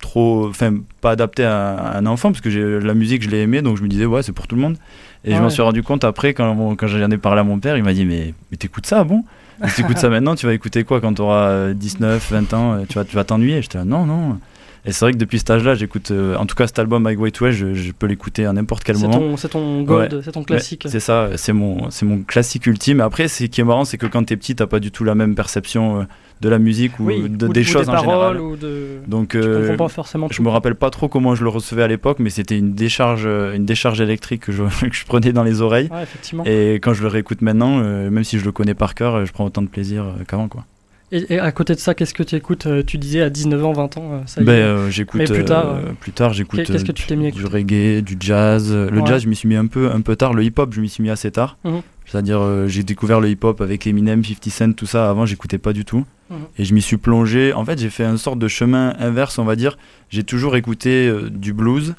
trop, 0.00 0.48
enfin, 0.48 0.74
pas 1.00 1.10
adapté 1.12 1.44
à, 1.44 1.74
à 1.76 1.98
un 1.98 2.06
enfant, 2.06 2.30
parce 2.32 2.40
que 2.40 2.48
la 2.82 2.94
musique, 2.94 3.22
je 3.22 3.28
l'ai 3.30 3.40
aimé, 3.42 3.62
donc 3.62 3.76
je 3.76 3.82
me 3.82 3.88
disais, 3.88 4.06
ouais, 4.06 4.22
c'est 4.22 4.32
pour 4.32 4.46
tout 4.46 4.56
le 4.56 4.62
monde. 4.62 4.76
Et 5.24 5.30
je 5.30 5.36
Ouais. 5.36 5.42
m'en 5.42 5.50
suis 5.50 5.62
rendu 5.62 5.82
compte 5.82 6.04
après, 6.04 6.32
quand, 6.34 6.74
quand 6.76 6.86
j'en 6.86 7.10
ai 7.10 7.18
parlé 7.18 7.40
à 7.40 7.44
mon 7.44 7.58
père, 7.58 7.76
il 7.76 7.84
m'a 7.84 7.92
dit, 7.92 8.04
mais, 8.06 8.32
mais 8.50 8.56
t'écoutes 8.56 8.86
ça, 8.86 9.04
bon? 9.04 9.24
Si 9.68 9.76
t'écoutes 9.76 9.98
ça 9.98 10.08
maintenant, 10.10 10.34
tu 10.34 10.46
vas 10.46 10.54
écouter 10.54 10.84
quoi 10.84 11.00
quand 11.02 11.12
t'auras 11.14 11.48
euh, 11.50 11.74
19, 11.74 12.30
20 12.32 12.54
ans 12.54 12.72
euh, 12.74 12.84
Tu 12.88 12.94
vas 12.94 13.04
tu 13.04 13.14
vas 13.14 13.24
t'ennuyer? 13.24 13.60
J'étais 13.60 13.76
là, 13.78 13.84
non, 13.84 14.06
non. 14.06 14.38
Et 14.86 14.92
c'est 14.92 15.04
vrai 15.04 15.12
que 15.12 15.18
depuis 15.18 15.38
cet 15.38 15.50
âge-là, 15.50 15.74
j'écoute, 15.74 16.10
euh, 16.10 16.36
en 16.36 16.46
tout 16.46 16.54
cas 16.56 16.66
cet 16.66 16.78
album 16.78 17.06
I 17.10 17.14
Wait 17.16 17.38
Well, 17.40 17.52
je, 17.52 17.74
je 17.74 17.92
peux 17.92 18.06
l'écouter 18.06 18.46
à 18.46 18.52
n'importe 18.52 18.82
quel 18.84 18.96
moment. 18.96 19.36
c'est 19.36 19.48
ton 19.50 19.82
gold, 19.82 20.22
c'est 20.24 20.32
ton 20.32 20.42
classique. 20.42 20.82
Ouais, 20.86 20.90
c'est 20.90 21.00
ça, 21.00 21.30
c'est 21.36 21.52
mon, 21.52 21.90
c'est 21.90 22.06
mon 22.06 22.22
classique 22.22 22.66
ultime. 22.66 23.00
Après, 23.00 23.28
ce 23.28 23.44
qui 23.44 23.60
est 23.60 23.64
marrant, 23.64 23.84
c'est 23.84 23.98
que 23.98 24.06
quand 24.06 24.24
t'es 24.24 24.36
petit, 24.36 24.54
t'as 24.56 24.66
pas 24.66 24.80
du 24.80 24.90
tout 24.90 25.04
la 25.04 25.14
même 25.14 25.34
perception 25.34 26.00
euh, 26.00 26.04
de 26.40 26.48
la 26.48 26.58
musique 26.58 26.98
ou 26.98 27.04
oui, 27.04 27.28
de, 27.28 27.46
ou- 27.46 27.52
des 27.52 27.60
ou 27.60 27.64
choses 27.64 27.88
en 27.90 27.92
paroles, 27.92 28.36
général. 28.36 28.40
Ou 28.40 28.56
de... 28.56 28.86
Donc, 29.06 29.34
euh, 29.34 29.76
pas 29.76 29.88
forcément 29.88 30.28
je 30.30 30.36
tout. 30.36 30.42
me 30.42 30.48
rappelle 30.48 30.74
pas 30.74 30.88
trop 30.88 31.08
comment 31.08 31.34
je 31.34 31.42
le 31.44 31.50
recevais 31.50 31.82
à 31.82 31.88
l'époque, 31.88 32.16
mais 32.18 32.30
c'était 32.30 32.56
une 32.56 32.72
décharge, 32.72 33.26
une 33.26 33.66
décharge 33.66 34.00
électrique 34.00 34.40
que 34.46 34.52
je, 34.52 34.62
que 34.88 34.94
je 34.94 35.04
prenais 35.04 35.32
dans 35.34 35.44
les 35.44 35.60
oreilles. 35.60 35.90
Ouais, 35.92 36.02
effectivement. 36.02 36.44
Et 36.46 36.76
quand 36.76 36.94
je 36.94 37.02
le 37.02 37.08
réécoute 37.08 37.42
maintenant, 37.42 37.76
même 37.80 38.24
si 38.24 38.38
je 38.38 38.44
le 38.46 38.52
connais 38.52 38.74
par 38.74 38.94
cœur, 38.94 39.26
je 39.26 39.32
prends 39.32 39.44
autant 39.44 39.60
de 39.60 39.68
plaisir 39.68 40.06
qu'avant, 40.26 40.48
quoi. 40.48 40.64
Et, 41.12 41.34
et 41.34 41.38
à 41.40 41.50
côté 41.52 41.74
de 41.74 41.80
ça, 41.80 41.94
qu'est-ce 41.94 42.14
que 42.14 42.22
tu 42.22 42.36
écoutes 42.36 42.66
euh, 42.66 42.82
Tu 42.86 42.96
disais 42.96 43.20
à 43.22 43.30
19 43.30 43.64
ans, 43.64 43.72
20 43.72 43.96
ans, 43.98 44.10
euh, 44.12 44.20
ça. 44.26 44.40
Ben, 44.42 44.52
euh, 44.52 44.90
j'écoute. 44.90 45.24
Plus 45.24 45.44
tard, 45.44 45.74
euh, 45.74 45.92
plus 45.98 46.12
tard, 46.12 46.32
j'écoute. 46.32 46.62
qu'est-ce 46.64 46.84
que 46.84 46.92
tu 46.92 47.06
t'es 47.06 47.16
mis 47.16 47.32
Du 47.32 47.44
reggae, 47.46 48.00
du 48.02 48.16
jazz. 48.20 48.72
Le 48.72 49.00
Ouais. 49.00 49.06
jazz, 49.06 49.22
je 49.22 49.28
m'y 49.28 49.34
suis 49.34 49.48
mis 49.48 49.56
un 49.56 49.66
peu, 49.66 49.90
un 49.90 50.00
peu 50.02 50.14
tard. 50.16 50.34
Le 50.34 50.44
hip-hop, 50.44 50.72
je 50.72 50.80
m'y 50.80 50.88
suis 50.88 51.02
mis 51.02 51.10
assez 51.10 51.30
tard. 51.32 51.56
Mhm. 51.64 51.82
C'est-à-dire, 52.06 52.40
euh, 52.40 52.66
j'ai 52.68 52.82
découvert 52.82 53.20
le 53.20 53.28
hip-hop 53.28 53.60
avec 53.60 53.86
Eminem, 53.86 54.22
50 54.24 54.50
Cent, 54.50 54.72
tout 54.72 54.86
ça. 54.86 55.10
Avant, 55.10 55.26
j'écoutais 55.26 55.58
pas 55.58 55.72
du 55.72 55.84
tout. 55.84 56.04
Mhm. 56.30 56.36
Et 56.58 56.64
je 56.64 56.74
m'y 56.74 56.82
suis 56.82 56.96
plongé. 56.96 57.52
En 57.52 57.64
fait, 57.64 57.78
j'ai 57.80 57.90
fait 57.90 58.04
une 58.04 58.18
sorte 58.18 58.38
de 58.38 58.48
chemin 58.48 58.94
inverse, 59.00 59.38
on 59.38 59.44
va 59.44 59.56
dire. 59.56 59.78
J'ai 60.10 60.22
toujours 60.24 60.54
écouté 60.56 61.12
du 61.30 61.52
blues, 61.52 61.94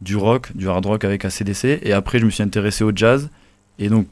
du 0.00 0.16
rock, 0.16 0.52
du 0.54 0.68
hard 0.68 0.86
rock 0.86 1.04
avec 1.04 1.24
ACDC. 1.24 1.80
Et 1.82 1.92
après, 1.92 2.18
je 2.18 2.24
me 2.24 2.30
suis 2.30 2.42
intéressé 2.42 2.82
au 2.84 2.92
jazz. 2.94 3.28
Et 3.78 3.88
donc, 3.88 4.06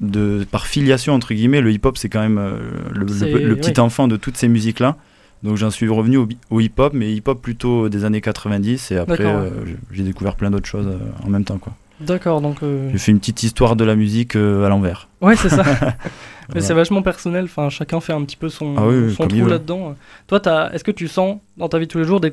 de, 0.00 0.46
par 0.50 0.66
filiation, 0.66 1.14
entre 1.14 1.32
guillemets, 1.34 1.60
le 1.60 1.72
hip-hop, 1.72 1.96
c'est 1.98 2.08
quand 2.08 2.20
même 2.20 2.38
euh, 2.38 2.58
le, 2.92 3.00
le- 3.06 3.08
C'est- 3.08 3.30
le 3.30 3.56
petit 3.56 3.80
enfant 3.80 4.08
de 4.08 4.16
toutes 4.16 4.36
ces 4.36 4.48
musiques-là. 4.48 4.96
Donc 5.42 5.56
j'en 5.56 5.70
suis 5.70 5.88
revenu 5.88 6.16
au, 6.50 6.60
hip-hop, 6.60 6.92
mais 6.94 7.12
hip-hop 7.14 7.40
plutôt 7.40 7.88
des 7.88 8.04
années 8.04 8.20
90. 8.20 8.90
Et 8.92 8.96
après, 8.96 9.24
euh, 9.24 9.50
j'ai 9.92 10.02
découvert 10.02 10.34
plein 10.34 10.50
d'autres 10.50 10.66
choses 10.66 10.86
euh, 10.86 10.98
en 11.24 11.28
même 11.30 11.44
temps. 11.44 11.58
quoi. 11.58 11.74
D'accord, 12.00 12.40
donc. 12.40 12.62
euh, 12.62 12.90
J'ai 12.92 12.98
fait 12.98 13.12
une 13.12 13.18
petite 13.20 13.42
histoire 13.42 13.76
de 13.76 13.84
la 13.84 13.96
musique 13.96 14.34
à 14.36 14.68
l'envers. 14.68 15.08
Ouais, 15.20 15.36
c'est 15.36 15.48
ça. 15.50 15.62
Mais 16.54 16.60
c'est 16.60 16.74
vachement 16.74 17.02
personnel. 17.02 17.44
Enfin, 17.44 17.70
chacun 17.70 18.00
fait 18.00 18.12
un 18.12 18.22
petit 18.24 18.36
peu 18.36 18.48
son, 18.48 18.74
Ah 18.76 18.86
oui, 18.86 19.14
son 19.14 19.26
trou 19.26 19.46
là-dedans. 19.46 19.94
Toi, 20.26 20.40
est-ce 20.72 20.84
que 20.84 20.90
tu 20.90 21.08
sens 21.08 21.38
dans 21.56 21.68
ta 21.68 21.78
vie 21.78 21.86
de 21.86 21.90
tous 21.90 21.98
les 21.98 22.04
jours 22.04 22.20
des, 22.20 22.32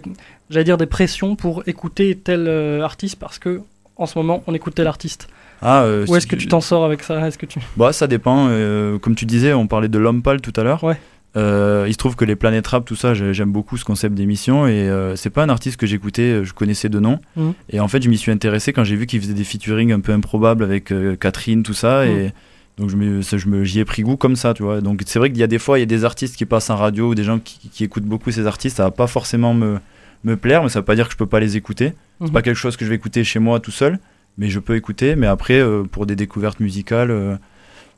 j'allais 0.49 0.65
dire 0.65 0.77
des 0.77 0.85
pressions 0.85 1.35
pour 1.35 1.63
écouter 1.67 2.15
tel 2.17 2.47
artiste 2.81 3.17
parce 3.19 3.39
que 3.39 3.61
en 3.95 4.05
ce 4.05 4.17
moment 4.17 4.43
on 4.47 4.53
écoute 4.53 4.75
tel 4.75 4.87
artiste? 4.87 5.27
Ah, 5.63 5.83
euh, 5.83 6.03
Ou 6.03 6.07
si 6.07 6.13
est-ce 6.15 6.27
que 6.27 6.35
tu 6.35 6.47
t'en 6.47 6.61
sors 6.61 6.83
avec 6.85 7.03
ça? 7.03 7.27
Est-ce 7.27 7.37
que 7.37 7.45
tu 7.45 7.59
Bah, 7.77 7.93
ça 7.93 8.07
dépend. 8.07 8.47
euh, 8.49 8.99
comme 8.99 9.15
tu 9.15 9.25
disais, 9.25 9.53
on 9.53 9.67
parlait 9.67 9.87
de 9.87 9.97
l'homme 9.97 10.21
pâle 10.21 10.41
tout 10.41 10.53
à 10.57 10.63
l'heure. 10.63 10.83
Ouais. 10.83 10.97
Euh, 11.35 11.85
il 11.87 11.93
se 11.93 11.97
trouve 11.97 12.15
que 12.15 12.25
les 12.25 12.35
planètes 12.35 12.67
rap, 12.67 12.85
tout 12.85 12.95
ça, 12.95 13.13
j'ai- 13.15 13.33
j'aime 13.33 13.51
beaucoup 13.51 13.77
ce 13.77 13.85
concept 13.85 14.13
d'émission. 14.13 14.67
Et 14.67 14.89
c'est 15.15 15.29
pas 15.31 15.43
un 15.43 15.49
artiste 15.49 15.77
que 15.77 15.87
j'écoutais, 15.87 16.43
je 16.45 16.53
connaissais 16.53 16.89
de 16.89 16.99
nom. 16.99 17.19
Mhm. 17.37 17.53
Et 17.69 17.79
en 17.79 17.87
fait, 17.87 18.01
je 18.03 18.09
m'y 18.09 18.17
suis 18.17 18.31
intéressé 18.31 18.71
quand 18.73 18.83
j'ai 18.83 18.95
vu 18.95 19.05
qu'il 19.07 19.19
faisait 19.21 19.33
des 19.33 19.43
featuring 19.43 19.91
un 19.93 19.99
peu 19.99 20.11
improbables 20.11 20.63
avec 20.63 20.93
Catherine, 21.19 21.63
tout 21.63 21.73
ça. 21.73 22.03
Mhm. 22.05 22.09
Et 22.11 22.33
donc, 22.77 22.89
je 22.89 22.95
me, 22.95 23.21
ça, 23.21 23.37
je 23.37 23.47
me, 23.47 23.63
j'y 23.63 23.79
ai 23.79 23.85
pris 23.85 24.01
goût 24.03 24.17
comme 24.17 24.35
ça, 24.35 24.53
tu 24.53 24.63
vois. 24.63 24.81
Donc, 24.81 25.01
c'est 25.05 25.17
vrai 25.19 25.29
qu'il 25.31 25.39
y 25.39 25.43
a 25.43 25.47
des 25.47 25.59
fois, 25.59 25.77
il 25.79 25.81
y 25.81 25.83
a 25.83 25.87
des 25.87 26.05
artistes 26.05 26.35
qui 26.35 26.45
passent 26.45 26.69
en 26.69 26.75
radio 26.75 27.09
ou 27.09 27.15
des 27.15 27.23
gens 27.23 27.39
qui, 27.39 27.69
qui 27.69 27.83
écoutent 27.83 28.03
beaucoup 28.05 28.29
ces 28.31 28.45
artistes. 28.47 28.77
Ça 28.77 28.83
va 28.83 28.91
pas 28.91 29.07
forcément 29.07 29.53
me, 29.53 29.77
me 30.23 30.35
plaire, 30.37 30.61
mais 30.63 30.69
ça 30.69 30.79
veut 30.79 30.85
pas 30.85 30.95
dire 30.95 31.05
que 31.07 31.13
je 31.13 31.17
peux 31.17 31.25
pas 31.27 31.39
les 31.39 31.57
écouter. 31.57 31.93
Mhm. 32.19 32.27
C'est 32.27 32.33
pas 32.33 32.41
quelque 32.43 32.57
chose 32.57 32.77
que 32.77 32.85
je 32.85 32.89
vais 32.89 32.95
écouter 32.95 33.23
chez 33.23 33.39
moi 33.39 33.59
tout 33.59 33.71
seul, 33.71 33.97
mais 34.37 34.49
je 34.49 34.59
peux 34.59 34.75
écouter. 34.75 35.15
Mais 35.15 35.27
après, 35.27 35.59
euh, 35.59 35.83
pour 35.83 36.05
des 36.05 36.15
découvertes 36.15 36.59
musicales, 36.59 37.11
euh, 37.11 37.35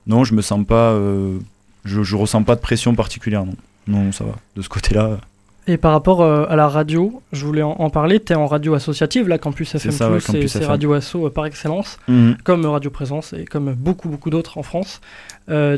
non, 0.07 0.23
je 0.23 0.33
me 0.33 0.41
sens 0.41 0.65
pas. 0.65 0.91
euh, 0.91 1.37
je, 1.83 2.01
je 2.03 2.15
ressens 2.15 2.43
pas 2.43 2.55
de 2.55 2.61
pression 2.61 2.95
particulière, 2.95 3.45
non. 3.45 3.55
Non, 3.87 4.11
ça 4.11 4.23
va. 4.23 4.33
De 4.55 4.61
ce 4.63 4.69
côté-là, 4.69 5.17
Et 5.67 5.77
par 5.77 5.91
rapport 5.91 6.23
à 6.23 6.55
la 6.55 6.67
radio, 6.67 7.21
je 7.31 7.45
voulais 7.45 7.61
en, 7.61 7.75
en 7.77 7.89
parler. 7.91 8.19
Tu 8.19 8.33
es 8.33 8.35
en 8.35 8.47
radio 8.47 8.73
associative, 8.73 9.27
là, 9.27 9.37
Campus 9.37 9.75
FM, 9.75 9.91
ça, 9.91 10.11
ouais, 10.11 10.19
c'est. 10.19 10.65
Radio 10.65 10.93
Asso 10.93 11.29
par 11.33 11.45
excellence, 11.45 11.97
Mhm. 12.07 12.37
comme 12.43 12.65
Radio 12.65 12.89
Présence 12.89 13.33
et 13.33 13.45
comme 13.45 13.73
beaucoup, 13.73 14.09
beaucoup 14.09 14.29
d'autres 14.31 14.57
en 14.57 14.63
France. 14.63 15.01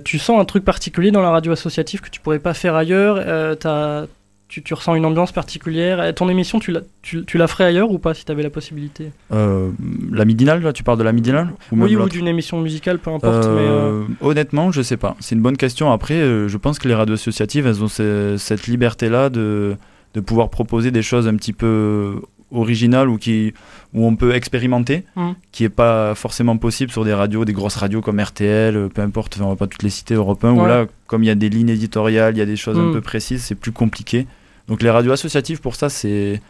Tu 0.05 0.17
sens 0.19 0.39
un 0.39 0.45
truc 0.45 0.63
particulier 0.63 1.11
dans 1.11 1.21
la 1.21 1.29
radio 1.31 1.51
associative 1.51 1.99
que 2.01 2.09
tu 2.09 2.21
pourrais 2.21 2.39
pas 2.39 2.53
faire 2.53 2.75
ailleurs 2.75 3.17
tu, 4.47 4.63
tu 4.63 4.73
ressens 4.73 4.95
une 4.95 5.05
ambiance 5.05 5.31
particulière 5.31 6.13
Ton 6.15 6.29
émission, 6.29 6.59
tu 6.59 6.71
la, 6.71 6.79
tu, 7.01 7.25
tu 7.25 7.37
la 7.37 7.47
ferais 7.47 7.65
ailleurs 7.65 7.91
ou 7.91 7.99
pas 7.99 8.13
si 8.13 8.23
tu 8.25 8.31
avais 8.31 8.43
la 8.43 8.49
possibilité? 8.49 9.11
Euh, 9.33 9.71
la 10.11 10.23
midinale, 10.25 10.61
là, 10.63 10.71
tu 10.73 10.83
parles 10.83 10.97
de 10.97 11.03
la 11.03 11.11
midinale 11.11 11.49
ou 11.71 11.81
Oui, 11.83 11.95
ou 11.95 12.07
d'une 12.07 12.27
émission 12.27 12.61
musicale, 12.61 12.99
peu 12.99 13.09
importe. 13.11 13.35
mais, 13.35 13.41
Euh, 13.67 14.01
euh, 14.01 14.03
Honnêtement, 14.21 14.71
je 14.71 14.81
sais 14.81 14.97
pas. 14.97 15.15
C'est 15.19 15.35
une 15.35 15.41
bonne 15.41 15.57
question. 15.57 15.91
Après, 15.91 16.15
je 16.47 16.57
pense 16.57 16.79
que 16.79 16.87
les 16.87 16.95
radios 16.95 17.15
associatives, 17.15 17.67
elles 17.67 17.83
ont 17.83 17.87
ce- 17.89 18.35
cette 18.37 18.67
liberté-là 18.67 19.29
de, 19.29 19.75
de 20.13 20.19
pouvoir 20.21 20.49
proposer 20.49 20.91
des 20.91 21.01
choses 21.01 21.27
un 21.27 21.35
petit 21.35 21.53
peu 21.53 22.21
originales 22.51 23.09
ou 23.09 23.17
qui, 23.17 23.53
où 23.93 24.05
on 24.05 24.15
peut 24.15 24.33
expérimenter, 24.35 25.03
Mhm. 25.15 25.35
qui 25.51 25.63
est 25.63 25.69
pas 25.69 26.15
forcément 26.15 26.57
possible 26.57 26.91
sur 26.91 27.03
des 27.05 27.13
radios, 27.13 27.43
des 27.45 27.53
grosses 27.53 27.75
radios 27.75 28.01
comme 28.01 28.19
RTL, 28.19 28.75
euh, 28.75 28.87
peu 28.89 29.01
importe, 29.01 29.35
enfin, 29.35 29.45
on 29.45 29.49
va 29.49 29.55
pas 29.55 29.67
toutes 29.67 29.83
les 29.83 29.89
citer, 29.89 30.13
Europe 30.13 30.43
1, 30.43 30.51
où 30.53 30.61
Ouais. 30.61 30.67
là, 30.67 30.85
comme 31.07 31.23
il 31.23 31.27
y 31.27 31.29
a 31.29 31.35
des 31.35 31.49
lignes 31.49 31.69
éditoriales, 31.69 32.35
il 32.35 32.39
y 32.39 32.41
a 32.41 32.45
des 32.45 32.55
choses 32.55 32.77
un 32.79 32.91
peu 32.91 33.01
précises, 33.01 33.43
c'est 33.43 33.55
plus 33.55 33.71
compliqué. 33.71 34.27
Donc 34.67 34.81
les 34.81 34.89
radios 34.89 35.11
associatives, 35.11 35.61
pour 35.61 35.75
ça, 35.75 35.89
c'est 35.89 36.41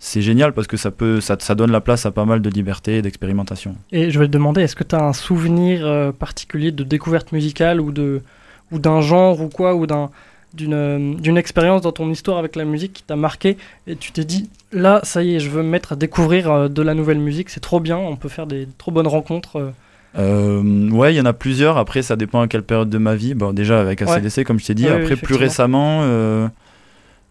c'est 0.00 0.22
génial 0.22 0.52
parce 0.52 0.68
que 0.68 0.76
ça, 0.76 0.92
peut, 0.92 1.20
ça, 1.20 1.36
ça 1.40 1.56
donne 1.56 1.72
la 1.72 1.80
place 1.80 2.06
à 2.06 2.12
pas 2.12 2.24
mal 2.24 2.40
de 2.40 2.48
liberté 2.48 2.98
et 2.98 3.02
d'expérimentation. 3.02 3.74
Et 3.90 4.12
je 4.12 4.18
vais 4.20 4.26
te 4.28 4.30
demander, 4.30 4.60
est-ce 4.62 4.76
que 4.76 4.84
tu 4.84 4.94
as 4.94 5.02
un 5.02 5.12
souvenir 5.12 5.84
euh, 5.84 6.12
particulier 6.12 6.70
de 6.70 6.84
découverte 6.84 7.32
musicale 7.32 7.80
ou 7.80 7.90
de 7.90 8.22
ou 8.70 8.78
d'un 8.78 9.00
genre 9.00 9.40
ou 9.40 9.48
quoi, 9.48 9.74
ou 9.74 9.88
d'un 9.88 10.10
d'une 10.54 10.72
euh, 10.74 11.14
d'une 11.14 11.36
expérience 11.36 11.82
dans 11.82 11.92
ton 11.92 12.10
histoire 12.10 12.38
avec 12.38 12.56
la 12.56 12.64
musique 12.64 12.92
qui 12.92 13.02
t'a 13.02 13.16
marqué 13.16 13.56
et 13.86 13.96
tu 13.96 14.12
t'es 14.12 14.24
dit 14.24 14.48
là 14.72 15.00
ça 15.02 15.22
y 15.22 15.34
est 15.34 15.40
je 15.40 15.50
veux 15.50 15.62
me 15.62 15.68
mettre 15.68 15.92
à 15.92 15.96
découvrir 15.96 16.50
euh, 16.50 16.68
de 16.68 16.82
la 16.82 16.94
nouvelle 16.94 17.18
musique 17.18 17.50
c'est 17.50 17.60
trop 17.60 17.80
bien 17.80 17.98
on 17.98 18.16
peut 18.16 18.28
faire 18.28 18.46
des 18.46 18.66
trop 18.78 18.90
bonnes 18.90 19.06
rencontres 19.06 19.72
euh. 20.18 20.90
Ouais, 20.90 21.12
il 21.12 21.16
y 21.16 21.20
en 21.20 21.26
a 21.26 21.34
plusieurs. 21.34 21.76
Après, 21.76 22.00
ça 22.02 22.16
dépend 22.16 22.40
à 22.40 22.48
quelle 22.48 22.62
période 22.62 22.88
de 22.88 22.98
ma 22.98 23.14
vie. 23.14 23.34
Bon, 23.34 23.52
déjà 23.52 23.78
avec 23.78 24.00
Ouais. 24.00 24.10
ACDC, 24.10 24.42
comme 24.42 24.58
je 24.58 24.66
t'ai 24.66 24.74
dit. 24.74 24.86
Ouais, 24.86 24.96
oui, 24.96 25.02
Après, 25.02 25.16
plus 25.16 25.34
récemment, 25.34 26.00
euh, 26.02 26.48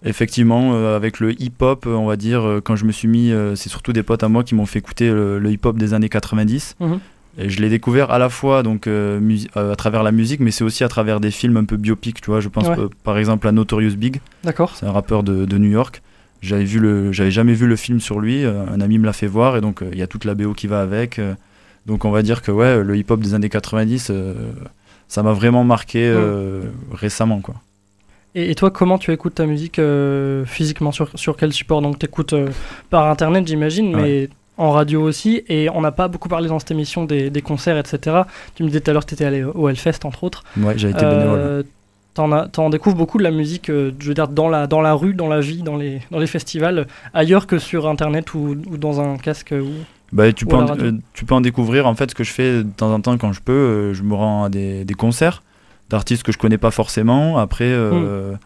effectivement, 0.06 0.74
euh, 0.74 0.96
avec 0.96 1.20
le 1.20 1.34
hip-hop, 1.42 1.86
on 1.88 2.06
va 2.06 2.16
dire, 2.16 2.62
quand 2.64 2.76
je 2.76 2.86
me 2.86 2.92
suis 2.92 3.08
mis, 3.08 3.34
c'est 3.56 3.70
surtout 3.70 3.94
des 3.94 4.04
potes 4.04 4.24
à 4.24 4.30
moi 4.30 4.44
qui 4.44 4.56
m'ont 4.56 4.68
fait 4.68 4.80
écouter 4.80 5.10
le, 5.10 5.40
le 5.40 5.52
hip-hop 5.52 5.78
des 5.78 5.94
années 5.96 6.08
90. 6.08 6.76
Mhm. 6.80 7.00
Et 7.40 7.50
je 7.50 7.62
l'ai 7.62 7.70
découvert 7.70 8.10
à 8.10 8.18
la 8.18 8.30
fois 8.30 8.64
donc 8.64 8.88
euh, 8.88 9.20
euh, 9.58 9.72
à 9.74 9.76
travers 9.76 10.02
la 10.04 10.12
musique, 10.12 10.40
mais 10.40 10.50
c'est 10.52 10.64
aussi 10.64 10.84
à 10.84 10.88
travers 10.88 11.20
des 11.20 11.30
films 11.32 11.58
un 11.58 11.66
peu 11.66 11.78
biopiques. 11.78 12.20
Tu 12.22 12.32
vois, 12.32 12.40
je 12.40 12.50
pense 12.50 12.68
Ouais. 12.68 12.80
euh, 12.80 12.90
par 13.04 13.18
exemple 13.18 13.48
à 13.48 13.52
Notorious 13.52 13.96
Big. 13.96 14.22
d'accord 14.44 14.76
C'est 14.76 14.86
un 14.88 14.92
rappeur 14.92 15.22
de, 15.24 15.46
de 15.46 15.58
New 15.58 15.70
York. 15.70 16.02
J'avais 16.42 16.64
vu 16.66 16.80
le, 16.80 17.12
j'avais 17.12 17.32
jamais 17.32 17.54
vu 17.54 17.68
le 17.68 17.76
film 17.76 18.00
sur 18.00 18.20
lui. 18.20 18.44
euh, 18.44 18.64
un 18.74 18.82
ami 18.82 18.98
me 18.98 19.06
l'a 19.06 19.14
fait 19.14 19.28
voir 19.28 19.56
et 19.58 19.62
donc 19.62 19.84
il 19.92 19.98
y 19.98 20.02
a 20.02 20.08
toute 20.08 20.26
la 20.26 20.34
BO 20.36 20.54
qui 20.54 20.68
va 20.68 20.82
avec. 20.82 21.20
donc 21.86 22.06
on 22.06 22.12
va 22.12 22.22
dire 22.24 22.42
que 22.42 22.52
ouais, 22.52 22.84
le 22.84 22.96
hip-hop 22.98 23.20
des 23.20 23.34
années 23.34 23.50
90, 23.50 24.08
euh, 24.10 24.34
ça 25.08 25.22
m'a 25.24 25.34
vraiment 25.34 25.64
marqué 25.64 26.12
récemment 26.92 27.40
quoi. 27.42 27.56
et, 28.36 28.54
toi 28.56 28.72
comment 28.72 28.98
tu 28.98 29.12
écoutes 29.12 29.36
ta 29.36 29.46
musique 29.46 29.80
euh, 29.80 30.44
physiquement? 30.46 30.92
Sur, 30.92 31.10
sur 31.16 31.38
quel 31.38 31.54
support? 31.54 31.82
Donc 31.82 32.00
t'écoutes 32.00 32.34
euh, 32.34 32.50
par 32.90 33.10
internet 33.10 33.48
j'imagine 33.48 33.96
mais 33.96 34.30
en 34.58 34.72
radio 34.72 35.02
aussi 35.02 35.44
et 35.48 35.70
on 35.70 35.82
n'a 35.82 35.92
pas 35.92 36.08
beaucoup 36.08 36.30
parlé 36.30 36.48
dans 36.48 36.60
cette 36.60 36.72
émission 36.72 37.06
des, 37.06 37.30
des 37.30 37.42
concerts 37.42 37.78
etc 37.78 38.22
tu 38.56 38.64
me 38.64 38.68
disais 38.70 38.82
tout 38.82 38.90
à 38.90 38.94
l'heure 38.94 39.04
que 39.06 39.10
tu 39.10 39.14
étais 39.16 39.26
allé 39.26 39.44
au 39.44 39.70
Hellfest 39.70 40.00
entre 40.06 40.24
autres 40.24 40.44
Ouais, 40.58 40.74
j'ai 40.78 40.90
été 40.90 41.06
bénévole. 41.06 41.40
Euh, 41.40 41.64
T'en, 42.14 42.32
as- 42.32 42.48
t'en 42.48 42.72
découvres 42.72 42.96
beaucoup 42.96 43.20
de 43.20 43.24
la 43.24 43.30
musique, 43.30 43.70
euh, 43.70 43.92
je 44.00 44.08
veux 44.08 44.16
dire, 44.16 44.28
dans 44.28 44.50
la, 44.50 44.66
dans 44.66 44.82
la 44.82 44.96
rue, 44.96 45.14
dans 45.14 45.28
la 45.28 45.40
vie, 45.40 45.62
dans 45.62 45.76
les, 45.78 46.02
dans 46.10 46.18
les 46.18 46.26
festivals, 46.26 46.80
euh, 46.80 46.84
ailleurs 47.14 47.46
que 47.46 47.60
sur 47.60 47.88
Internet 47.88 48.34
ou, 48.34 48.56
ou 48.72 48.78
dans 48.78 49.00
un 49.00 49.18
casque. 49.18 49.54
Ou... 49.56 49.68
Bah, 50.12 50.34
tu, 50.34 50.46
ou 50.46 50.48
peux 50.48 50.56
en, 50.56 50.68
euh, 50.80 50.94
tu 51.14 51.26
peux 51.26 51.36
en 51.36 51.42
découvrir. 51.42 51.86
En 51.86 51.94
fait, 51.94 52.10
ce 52.10 52.16
que 52.16 52.24
je 52.24 52.32
fais 52.32 52.64
de 52.64 52.70
temps 52.76 52.92
en 52.92 53.00
temps 53.02 53.16
quand 53.20 53.34
je 53.34 53.42
peux, 53.42 53.94
je 53.94 54.02
me 54.02 54.16
rends 54.16 54.46
à 54.46 54.50
des, 54.50 54.84
des 54.84 54.94
concerts 54.96 55.44
d'artistes 55.92 56.24
que 56.24 56.32
je 56.32 56.40
connais 56.40 56.58
pas 56.58 56.72
forcément. 56.72 57.38
Après, 57.38 57.72
Hmm. 57.72 58.38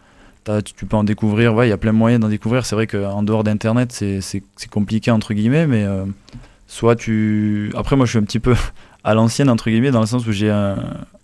Tu, 0.64 0.86
peux 0.86 0.96
en 0.96 1.04
découvrir. 1.04 1.54
Ouais, 1.54 1.66
il 1.66 1.70
y 1.70 1.74
a 1.74 1.78
plein 1.78 1.92
de 1.92 1.98
moyens 1.98 2.20
d'en 2.20 2.28
découvrir. 2.28 2.66
C'est 2.66 2.74
vrai 2.74 2.86
qu'en 2.86 3.22
dehors 3.22 3.44
d'Internet, 3.44 3.92
c'est- 3.92 4.20
compliqué 4.70 5.10
entre 5.10 5.34
guillemets, 5.34 5.66
mais 5.66 5.84
euh, 5.84 6.04
soit 6.66 6.96
tu. 6.96 7.72
Après, 7.76 7.96
moi, 7.96 8.06
je 8.06 8.10
suis 8.10 8.18
un 8.18 8.22
petit 8.24 8.40
peu 8.40 8.54
à 9.04 9.14
l'ancienne 9.14 9.50
entre 9.50 9.68
guillemets 9.70 9.90
dans 9.90 10.00
le 10.00 10.06
sens 10.06 10.26
où 10.26 10.32
j'ai 10.32 10.50
un, 10.50 10.76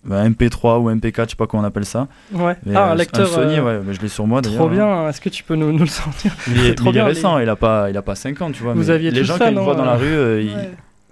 un 0.09 0.29
MP3 0.29 0.79
ou 0.79 0.89
un 0.89 0.95
MP4, 0.95 1.25
je 1.25 1.29
sais 1.31 1.35
pas 1.35 1.47
comment 1.47 1.63
on 1.63 1.65
appelle 1.65 1.85
ça. 1.85 2.07
Ouais. 2.33 2.55
Mais, 2.65 2.75
ah, 2.75 2.89
euh, 2.89 2.91
un 2.91 2.95
lecteur. 2.95 3.27
Sony, 3.27 3.57
euh, 3.57 3.63
ouais, 3.63 3.85
bah, 3.85 3.93
je 3.93 3.99
l'ai 4.01 4.07
sur 4.07 4.27
moi 4.27 4.41
d'ailleurs. 4.41 4.59
Trop 4.59 4.69
bien, 4.69 5.09
est-ce 5.09 5.21
que 5.21 5.29
tu 5.29 5.43
peux 5.43 5.55
nous, 5.55 5.71
nous 5.71 5.79
le 5.79 5.87
sortir? 5.87 6.33
Il 6.47 6.65
est, 6.65 6.75
trop 6.75 6.93
est 6.93 7.01
récent, 7.01 7.39
il 7.39 7.49
a 7.49 7.55
pas, 7.55 7.89
il 7.89 7.97
a 7.97 8.01
pas 8.01 8.15
5 8.15 8.41
ans, 8.41 8.51
tu 8.51 8.63
vois. 8.63 8.73
Vous 8.73 8.79
mais 8.79 8.89
aviez 8.89 9.11
les 9.11 9.23
gens 9.23 9.37
ça, 9.37 9.45
qui 9.45 9.51
le 9.51 9.57
non, 9.57 9.63
voient 9.63 9.75
dans 9.75 9.85
la 9.85 9.95
rue, 9.95 10.05
euh, 10.07 10.41
ils, 10.41 10.55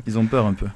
ils 0.05 0.18
ont 0.20 0.26
peur 0.26 0.45
un 0.45 0.53
peu. 0.53 0.68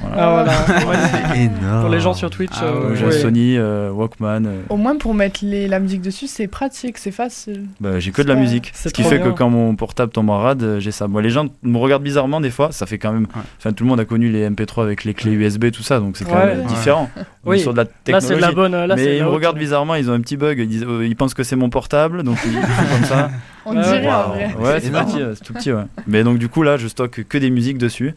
Voilà. 0.00 0.16
Ah 0.18 0.30
voilà. 0.30 0.52
Ouais, 0.90 0.96
C'est 1.34 1.38
énorme. 1.40 1.80
Pour 1.82 1.90
les 1.90 2.00
gens 2.00 2.14
sur 2.14 2.30
Twitch, 2.30 2.52
Ah 2.60 2.64
euh, 2.64 2.94
ouais. 2.94 3.12
Sony, 3.12 3.56
euh, 3.56 3.90
Walkman. 3.90 4.46
euh, 4.46 4.62
Au 4.68 4.76
moins 4.76 4.96
pour 4.96 5.14
mettre 5.14 5.40
les, 5.42 5.68
la 5.68 5.78
musique 5.80 6.00
dessus, 6.02 6.26
c'est 6.26 6.46
pratique, 6.48 6.98
c'est 6.98 7.10
facile. 7.10 7.66
bah, 7.80 7.98
j'ai 7.98 8.10
que 8.10 8.22
de 8.22 8.28
la 8.28 8.34
musique. 8.34 8.70
Ce 8.74 8.88
qui 8.88 9.02
fait 9.02 9.18
bien. 9.18 9.26
que 9.30 9.36
quand 9.36 9.50
mon 9.50 9.74
portable 9.76 10.12
tombe 10.12 10.30
en 10.30 10.38
rade, 10.38 10.76
j'ai 10.78 10.90
ça. 10.90 11.08
Moi, 11.08 11.22
les 11.22 11.30
gens 11.30 11.46
me 11.62 11.78
regardent 11.78 12.02
bizarrement 12.02 12.40
des 12.40 12.50
fois. 12.50 12.72
Ça 12.72 12.86
fait 12.86 12.98
quand 12.98 13.12
même. 13.12 13.24
Ouais. 13.34 13.42
Enfin, 13.58 13.72
tout 13.72 13.84
le 13.84 13.90
monde 13.90 14.00
a 14.00 14.04
connu 14.04 14.28
les 14.30 14.48
MP3 14.48 14.82
avec 14.82 15.04
les 15.04 15.14
clés 15.14 15.32
USB, 15.32 15.70
tout 15.70 15.82
ça, 15.82 15.98
donc 16.00 16.16
c'est 16.16 16.24
quand 16.24 16.34
Ouais. 16.38 16.56
même 16.56 16.66
différent. 16.66 17.10
On 17.44 17.52
est 17.52 17.56
Oui. 17.56 17.60
sur 17.60 17.72
de 17.72 17.78
la 17.78 17.84
Là, 17.84 17.90
technologie. 18.04 18.26
c'est 18.28 18.36
de 18.36 18.40
la 18.40 18.52
bonne. 18.52 18.72
Là, 18.72 18.94
mais 18.96 19.16
ils 19.16 19.22
me 19.22 19.28
regardent 19.28 19.58
bizarrement, 19.58 19.94
ils 19.94 20.10
ont 20.10 20.14
un 20.14 20.20
petit 20.20 20.36
bug, 20.36 20.58
ils, 20.58 20.68
disent, 20.68 20.84
euh, 20.86 21.06
ils 21.06 21.16
pensent 21.16 21.34
que 21.34 21.42
c'est 21.42 21.56
mon 21.56 21.70
portable, 21.70 22.22
donc 22.22 22.36
ils 22.44 22.52
font 22.52 22.94
comme 22.96 23.04
ça. 23.04 23.30
On 23.66 23.74
dirait 23.74 24.06
en 24.06 24.10
waouh. 24.10 24.28
vrai. 24.28 24.44
Ouais, 24.58 24.72
C'est 24.74 24.80
c'est 24.80 24.86
énorme. 24.88 25.06
petit, 25.06 25.18
c'est 25.36 25.44
tout 25.44 25.52
petit, 25.52 25.72
ouais. 25.72 25.82
Mais 26.06 26.22
donc, 26.24 26.38
du 26.38 26.48
coup, 26.48 26.62
là, 26.62 26.76
je 26.78 26.88
stocke 26.88 27.24
que 27.28 27.38
des 27.38 27.50
musiques 27.50 27.78
dessus. 27.78 28.14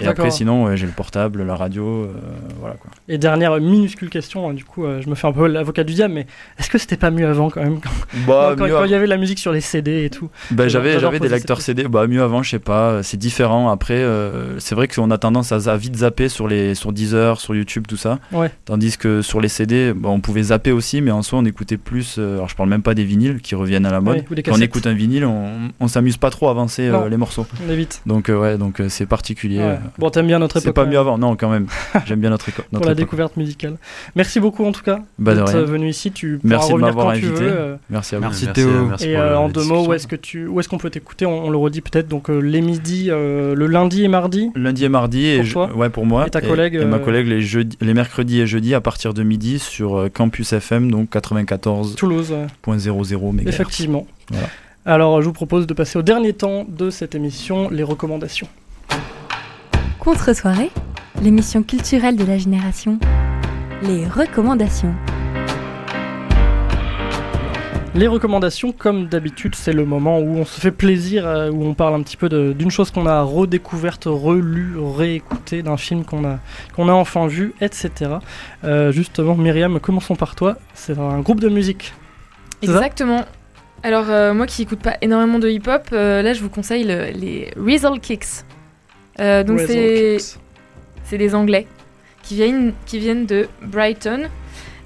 Et 0.00 0.06
après, 0.06 0.30
sinon, 0.30 0.64
ouais, 0.64 0.76
j'ai 0.76 0.86
le 0.86 0.92
portable, 0.92 1.42
la 1.42 1.54
radio, 1.56 1.84
euh, 2.04 2.12
voilà 2.58 2.74
quoi. 2.76 2.90
Et 3.08 3.18
dernière 3.18 3.58
minuscule 3.60 4.08
question, 4.10 4.48
hein, 4.48 4.54
du 4.54 4.64
coup, 4.64 4.84
euh, 4.84 5.00
je 5.02 5.08
me 5.08 5.14
fais 5.14 5.26
un 5.26 5.32
peu 5.32 5.46
l'avocat 5.46 5.84
du 5.84 5.94
diable, 5.94 6.14
mais 6.14 6.26
est-ce 6.58 6.70
que 6.70 6.78
c'était 6.78 6.96
pas 6.96 7.10
mieux 7.10 7.26
avant 7.26 7.50
quand 7.50 7.62
même 7.62 7.80
Quand 7.80 7.90
Bah, 8.26 8.54
quand- 8.56 8.64
mieux 8.66 8.70
quand 8.72 8.84
il 8.84 8.90
y 8.90 8.94
avait 8.94 9.06
la 9.06 9.16
musique 9.16 9.38
sur 9.38 9.52
les 9.52 9.60
CD 9.60 10.04
et 10.04 10.10
tout? 10.10 10.28
Bah, 10.50 10.68
j'avais 10.68 10.98
des 11.20 11.28
lecteurs 11.28 11.60
CD, 11.60 11.84
bah 11.88 12.06
mieux 12.06 12.22
avant, 12.22 12.42
je 12.42 12.50
sais 12.50 12.58
pas, 12.58 13.02
c'est 13.02 13.16
différent. 13.16 13.70
Après, 13.70 13.94
euh, 13.94 14.58
c'est 14.58 14.74
vrai 14.74 14.88
qu'on 14.88 15.10
a 15.10 15.18
tendance 15.18 15.52
à, 15.52 15.76
vite 15.76 15.96
zapper 15.96 16.28
sur 16.28 16.48
les 16.48 16.74
sur 16.74 16.92
Deezer, 16.92 17.40
sur 17.40 17.54
YouTube, 17.54 17.86
tout 17.88 17.96
ça. 17.96 18.18
Ouais. 18.32 18.50
Tandis 18.64 18.96
que 18.96 19.22
sur 19.22 19.40
les 19.40 19.48
CD, 19.48 19.92
bah, 19.94 20.08
on 20.10 20.20
pouvait 20.20 20.42
zapper 20.44 20.72
aussi, 20.72 21.00
mais 21.00 21.10
en 21.10 21.22
soi, 21.22 21.38
on 21.38 21.44
écoutait 21.44 21.76
plus. 21.76 22.16
euh, 22.18 22.34
alors, 22.36 22.48
je 22.48 22.56
parle 22.56 22.68
même 22.68 22.82
pas 22.82 22.94
des 22.94 23.04
vinyles 23.04 23.40
qui 23.40 23.54
reviennent 23.54 23.86
à 23.86 23.90
la 23.90 24.00
mode. 24.00 24.16
Ouais, 24.18 24.24
ou 24.30 24.34
des 24.34 24.42
Quand 24.42 24.52
on 24.56 24.60
écoute 24.60 24.86
un 24.86 24.92
vinyle, 24.94 25.24
on, 25.24 25.70
on 25.78 25.88
s'amuse 25.88 26.16
pas 26.16 26.30
trop 26.30 26.48
à 26.48 26.50
avancer 26.50 26.88
euh, 26.88 27.08
les 27.08 27.16
morceaux. 27.16 27.46
On 27.66 27.70
évite. 27.70 28.02
Donc 28.06 28.28
euh, 28.28 28.38
ouais, 28.38 28.58
donc 28.58 28.80
euh, 28.80 28.88
c'est 28.88 29.06
particulier. 29.06 29.58
Ouais. 29.58 29.78
Bon, 29.98 30.10
t'aimes 30.10 30.26
bien 30.26 30.38
notre 30.38 30.58
C'est 30.60 30.66
époque. 30.68 30.74
pas 30.76 30.82
quand 30.82 30.86
mieux 30.90 30.92
même, 30.98 31.00
avant, 31.06 31.18
non, 31.18 31.36
quand 31.36 31.48
même. 31.50 31.66
J'aime 32.06 32.20
bien 32.20 32.30
notre, 32.30 32.48
éco- 32.48 32.62
Pour 32.62 32.72
notre 32.72 32.86
la 32.86 32.92
époque. 32.92 33.04
découverte 33.04 33.36
musicale. 33.36 33.76
Merci 34.16 34.40
beaucoup 34.40 34.64
en 34.64 34.72
tout 34.72 34.82
cas 34.82 35.00
Bah, 35.18 35.34
d'être 35.34 35.58
venu 35.60 35.88
ici. 35.88 36.10
Tu 36.12 36.38
pourras 36.38 36.48
Merci 36.56 36.68
de 36.68 36.72
revenir 36.74 36.88
m'avoir 36.94 37.14
quand 37.14 37.20
tu 37.20 37.26
invité. 37.26 37.44
veux. 37.44 37.52
euh, 37.52 37.76
Merci 37.90 38.14
à 38.14 38.18
vous. 38.18 38.24
Merci, 38.24 38.46
Théo. 38.48 38.68
merci 38.88 39.08
Et 39.08 39.14
pour 39.14 39.22
euh, 39.22 39.30
la 39.30 39.40
en 39.40 39.48
deux 39.48 39.64
mots, 39.64 39.86
où 39.86 39.92
est-ce 39.92 40.06
que 40.06 40.16
tu, 40.16 40.46
où 40.46 40.60
est-ce 40.60 40.68
qu'on 40.68 40.78
peut 40.78 40.90
t'écouter? 40.90 41.26
On, 41.26 41.44
on 41.46 41.50
le 41.50 41.56
redit 41.58 41.80
peut-être. 41.80 42.08
Donc 42.08 42.30
euh, 42.30 42.38
les 42.40 42.60
midis, 42.60 43.06
euh, 43.10 43.54
le 43.54 43.66
lundi 43.66 44.04
et 44.04 44.08
mardi. 44.08 44.50
Lundi 44.54 44.84
et 44.84 44.88
mardi, 44.88 45.26
et 45.26 45.36
Pour 45.36 45.44
je- 45.46 45.52
toi 45.52 45.70
ouais 45.74 45.90
pour 45.90 46.06
moi. 46.06 46.26
Et 46.26 46.30
ta 46.30 46.40
collègue, 46.40 46.74
et 46.74 46.84
ma 46.84 46.96
euh, 46.96 47.00
collègue 47.00 47.26
les 47.28 47.40
jeudis, 47.42 47.76
les 47.80 47.94
mercredis 47.94 48.40
et 48.40 48.46
jeudis 48.46 48.74
à 48.74 48.80
partir 48.80 49.14
de 49.14 49.22
midi 49.22 49.58
sur 49.58 50.08
Campus 50.12 50.52
FM, 50.52 50.90
donc 50.90 51.10
94.00 51.10 51.94
Toulouse, 51.96 52.34
effectivement. 53.46 54.06
Voilà. 54.30 54.46
Alors 54.86 55.20
je 55.20 55.26
vous 55.26 55.32
propose 55.32 55.66
de 55.66 55.74
passer 55.74 55.98
au 55.98 56.02
dernier 56.02 56.32
temps 56.32 56.64
de 56.68 56.90
cette 56.90 57.14
émission, 57.14 57.68
les 57.70 57.82
recommandations. 57.82 58.48
Contre-soirée, 60.10 60.72
l'émission 61.22 61.62
culturelle 61.62 62.16
de 62.16 62.24
la 62.24 62.36
génération. 62.36 62.98
Les 63.84 64.04
recommandations. 64.08 64.92
Les 67.94 68.08
recommandations, 68.08 68.72
comme 68.72 69.06
d'habitude, 69.06 69.54
c'est 69.54 69.72
le 69.72 69.84
moment 69.84 70.18
où 70.18 70.36
on 70.36 70.44
se 70.44 70.60
fait 70.60 70.72
plaisir, 70.72 71.28
euh, 71.28 71.52
où 71.52 71.64
on 71.64 71.74
parle 71.74 71.94
un 71.94 72.02
petit 72.02 72.16
peu 72.16 72.28
d'une 72.28 72.72
chose 72.72 72.90
qu'on 72.90 73.06
a 73.06 73.22
redécouverte, 73.22 74.06
relue, 74.06 74.74
réécoutée, 74.80 75.62
d'un 75.62 75.76
film 75.76 76.04
qu'on 76.04 76.24
a, 76.24 76.40
qu'on 76.74 76.88
a 76.88 76.92
enfin 76.92 77.28
vu, 77.28 77.54
etc. 77.60 77.90
Euh, 78.64 78.90
justement, 78.90 79.36
Myriam, 79.36 79.78
commençons 79.78 80.16
par 80.16 80.34
toi. 80.34 80.56
C'est 80.74 80.98
un 80.98 81.20
groupe 81.20 81.38
de 81.38 81.48
musique. 81.48 81.92
Exactement. 82.62 83.24
Alors, 83.84 84.06
euh, 84.10 84.34
moi 84.34 84.48
qui 84.48 84.62
écoute 84.62 84.80
pas 84.80 84.96
énormément 85.02 85.38
de 85.38 85.48
hip-hop, 85.48 85.82
euh, 85.92 86.20
là 86.20 86.32
je 86.32 86.40
vous 86.42 86.50
conseille 86.50 86.82
le- 86.82 87.12
les 87.16 87.52
Rizzle 87.56 88.00
Kicks. 88.00 88.44
Euh, 89.18 89.42
donc, 89.42 89.60
c'est 89.60 91.18
des 91.18 91.34
Anglais 91.34 91.66
qui 92.22 92.34
viennent, 92.36 92.72
qui 92.86 92.98
viennent 92.98 93.26
de 93.26 93.48
Brighton. 93.62 94.28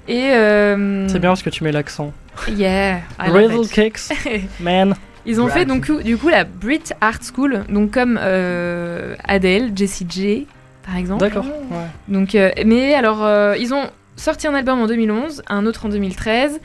Et. 0.07 0.31
euh, 0.31 1.07
C'est 1.07 1.19
bien 1.19 1.29
parce 1.29 1.43
que 1.43 1.49
tu 1.49 1.63
mets 1.63 1.71
l'accent. 1.71 2.11
Yeah, 2.49 2.97
I 3.19 3.27
love 3.27 3.33
Razzle 3.35 3.65
it. 3.65 3.71
Kicks, 3.71 4.49
man. 4.59 4.95
Ils 5.25 5.41
ont 5.41 5.47
fait 5.47 5.65
donc 5.65 5.89
du 6.03 6.17
coup 6.17 6.29
la 6.29 6.43
Brit 6.43 6.83
Art 7.01 7.19
School, 7.23 7.63
donc 7.69 7.91
comme 7.91 8.19
euh, 8.21 9.15
Adele, 9.23 9.71
Jessie 9.75 10.05
J, 10.07 10.45
par 10.85 10.97
exemple. 10.97 11.21
D'accord. 11.21 11.45
ouais. 11.45 11.77
Donc, 12.07 12.35
euh, 12.35 12.51
mais 12.65 12.93
alors, 12.93 13.25
euh, 13.25 13.55
ils 13.57 13.73
ont 13.73 13.89
sorti 14.17 14.45
un 14.47 14.53
album 14.53 14.79
en 14.79 14.85
2011, 14.85 15.41
un 15.47 15.65
autre 15.65 15.87
en 15.87 15.89
2013, 15.89 16.59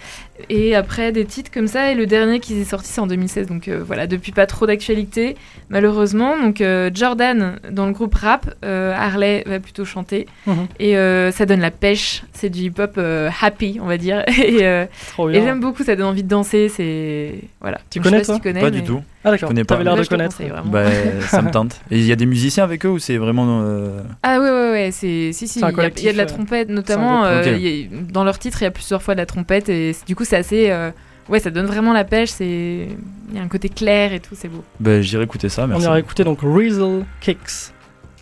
et 0.48 0.74
après 0.74 1.12
des 1.12 1.24
titres 1.24 1.50
comme 1.52 1.66
ça, 1.66 1.90
et 1.92 1.94
le 1.94 2.06
dernier 2.06 2.40
qu'ils 2.40 2.58
aient 2.60 2.64
sorti 2.64 2.88
c'est 2.90 3.00
en 3.00 3.06
2016. 3.06 3.46
Donc 3.48 3.68
euh, 3.68 3.82
voilà, 3.86 4.06
depuis 4.06 4.32
pas 4.32 4.46
trop 4.46 4.66
d'actualité, 4.66 5.36
malheureusement. 5.68 6.36
Donc 6.40 6.60
euh, 6.60 6.90
Jordan 6.92 7.58
dans 7.70 7.86
le 7.86 7.92
groupe 7.92 8.14
rap, 8.14 8.54
euh, 8.64 8.92
Harley 8.94 9.44
va 9.46 9.60
plutôt 9.60 9.84
chanter, 9.84 10.26
Mhm. 10.46 10.66
et 10.78 10.96
euh, 10.96 11.30
ça 11.30 11.46
donne 11.46 11.60
la 11.60 11.70
pêche. 11.70 12.22
C'est 12.32 12.50
du 12.50 12.60
hip-hop 12.62 12.94
euh, 12.98 13.30
happy, 13.40 13.78
on 13.82 13.86
va 13.86 13.96
dire. 13.98 14.24
et 14.28 14.64
euh, 14.66 14.86
j'aime 15.32 15.60
beaucoup, 15.60 15.82
ça 15.84 15.96
donne 15.96 16.06
envie 16.06 16.22
de 16.22 16.28
danser. 16.28 16.68
C'est 16.68 17.34
voilà. 17.60 17.78
Tu 17.90 17.98
Je 17.98 18.04
sais 18.04 18.10
connais, 18.10 18.18
pas 18.18 18.24
si 18.24 18.26
toi? 18.30 18.36
tu 18.36 18.42
connais, 18.42 18.60
Pas 18.60 18.70
mais- 18.70 18.80
du 18.80 18.82
tout. 18.84 19.00
Ah 19.22 19.30
d'accord. 19.32 19.48
Je 19.50 19.52
connais 19.52 19.64
pas. 19.64 19.74
T'avais 19.74 19.84
l'air 19.84 19.96
de 19.96 20.04
connaître. 20.08 20.38
Bah, 20.64 20.84
ça 21.28 21.42
me 21.42 21.50
tente. 21.50 21.78
Et 21.90 21.98
il 21.98 22.06
y 22.06 22.12
a 22.12 22.16
des 22.16 22.24
musiciens 22.24 22.64
avec 22.64 22.86
eux 22.86 22.88
ou 22.88 22.98
c'est 22.98 23.18
vraiment. 23.18 23.60
euh, 23.64 24.00
Ah 24.22 24.40
ouais 24.40 24.48
ouais 24.50 24.70
ouais, 24.70 24.88
c'est 24.92 25.32
si 25.34 25.46
si, 25.46 25.58
il 25.58 25.62
y, 25.62 25.64
a- 25.66 25.90
il 25.94 26.02
y 26.04 26.08
a 26.08 26.12
de 26.12 26.16
la 26.16 26.24
trompette 26.24 26.70
notamment 26.70 27.24
euh, 27.26 27.42
a- 27.42 28.12
dans 28.12 28.24
leur 28.24 28.38
titre, 28.38 28.62
il 28.62 28.64
y 28.64 28.66
a 28.66 28.70
plusieurs 28.70 29.02
fois 29.02 29.14
de 29.14 29.20
la 29.20 29.26
trompette 29.26 29.68
et 29.68 29.94
du 30.06 30.16
coup 30.16 30.24
c'est 30.30 30.36
assez 30.36 30.70
euh, 30.70 30.90
ouais, 31.28 31.40
ça 31.40 31.50
donne 31.50 31.66
vraiment 31.66 31.92
la 31.92 32.04
pêche, 32.04 32.30
c'est 32.30 32.88
il 33.30 33.36
y 33.36 33.38
a 33.38 33.42
un 33.42 33.48
côté 33.48 33.68
clair 33.68 34.12
et 34.12 34.20
tout, 34.20 34.34
c'est 34.34 34.48
beau. 34.48 34.64
Bah, 34.80 35.00
j'irai 35.02 35.24
écouter 35.24 35.48
ça, 35.48 35.64
On 35.64 35.68
merci. 35.68 35.84
ira 35.84 35.98
écouter 36.00 36.24
donc 36.24 36.38
Rizzle 36.42 37.04
Kicks 37.20 37.72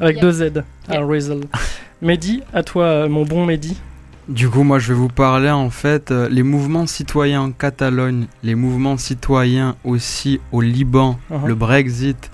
avec 0.00 0.16
Yep. 0.16 0.22
deux 0.22 0.32
Z. 0.32 0.52
Ah. 0.88 1.00
Rizzle. 1.04 1.40
Mehdi, 2.02 2.42
à 2.52 2.62
toi, 2.62 2.84
euh, 2.84 3.08
mon 3.08 3.24
bon 3.24 3.44
Mehdi. 3.46 3.76
Du 4.28 4.48
coup, 4.50 4.62
moi, 4.62 4.78
je 4.78 4.88
vais 4.92 4.98
vous 4.98 5.08
parler 5.08 5.50
en 5.50 5.70
fait 5.70 6.10
euh, 6.10 6.28
les 6.30 6.42
mouvements 6.42 6.86
citoyens 6.86 7.40
en 7.40 7.50
Catalogne, 7.50 8.26
les 8.42 8.54
mouvements 8.54 8.96
citoyens 8.98 9.74
aussi 9.84 10.38
au 10.52 10.60
Liban, 10.60 11.18
Uh-huh. 11.30 11.46
le 11.46 11.54
Brexit, 11.54 12.30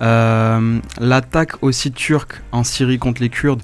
euh, 0.00 0.78
l'attaque 1.00 1.62
aussi 1.62 1.92
turque 1.92 2.40
en 2.52 2.64
Syrie 2.64 2.98
contre 2.98 3.20
les 3.22 3.28
Kurdes. 3.28 3.62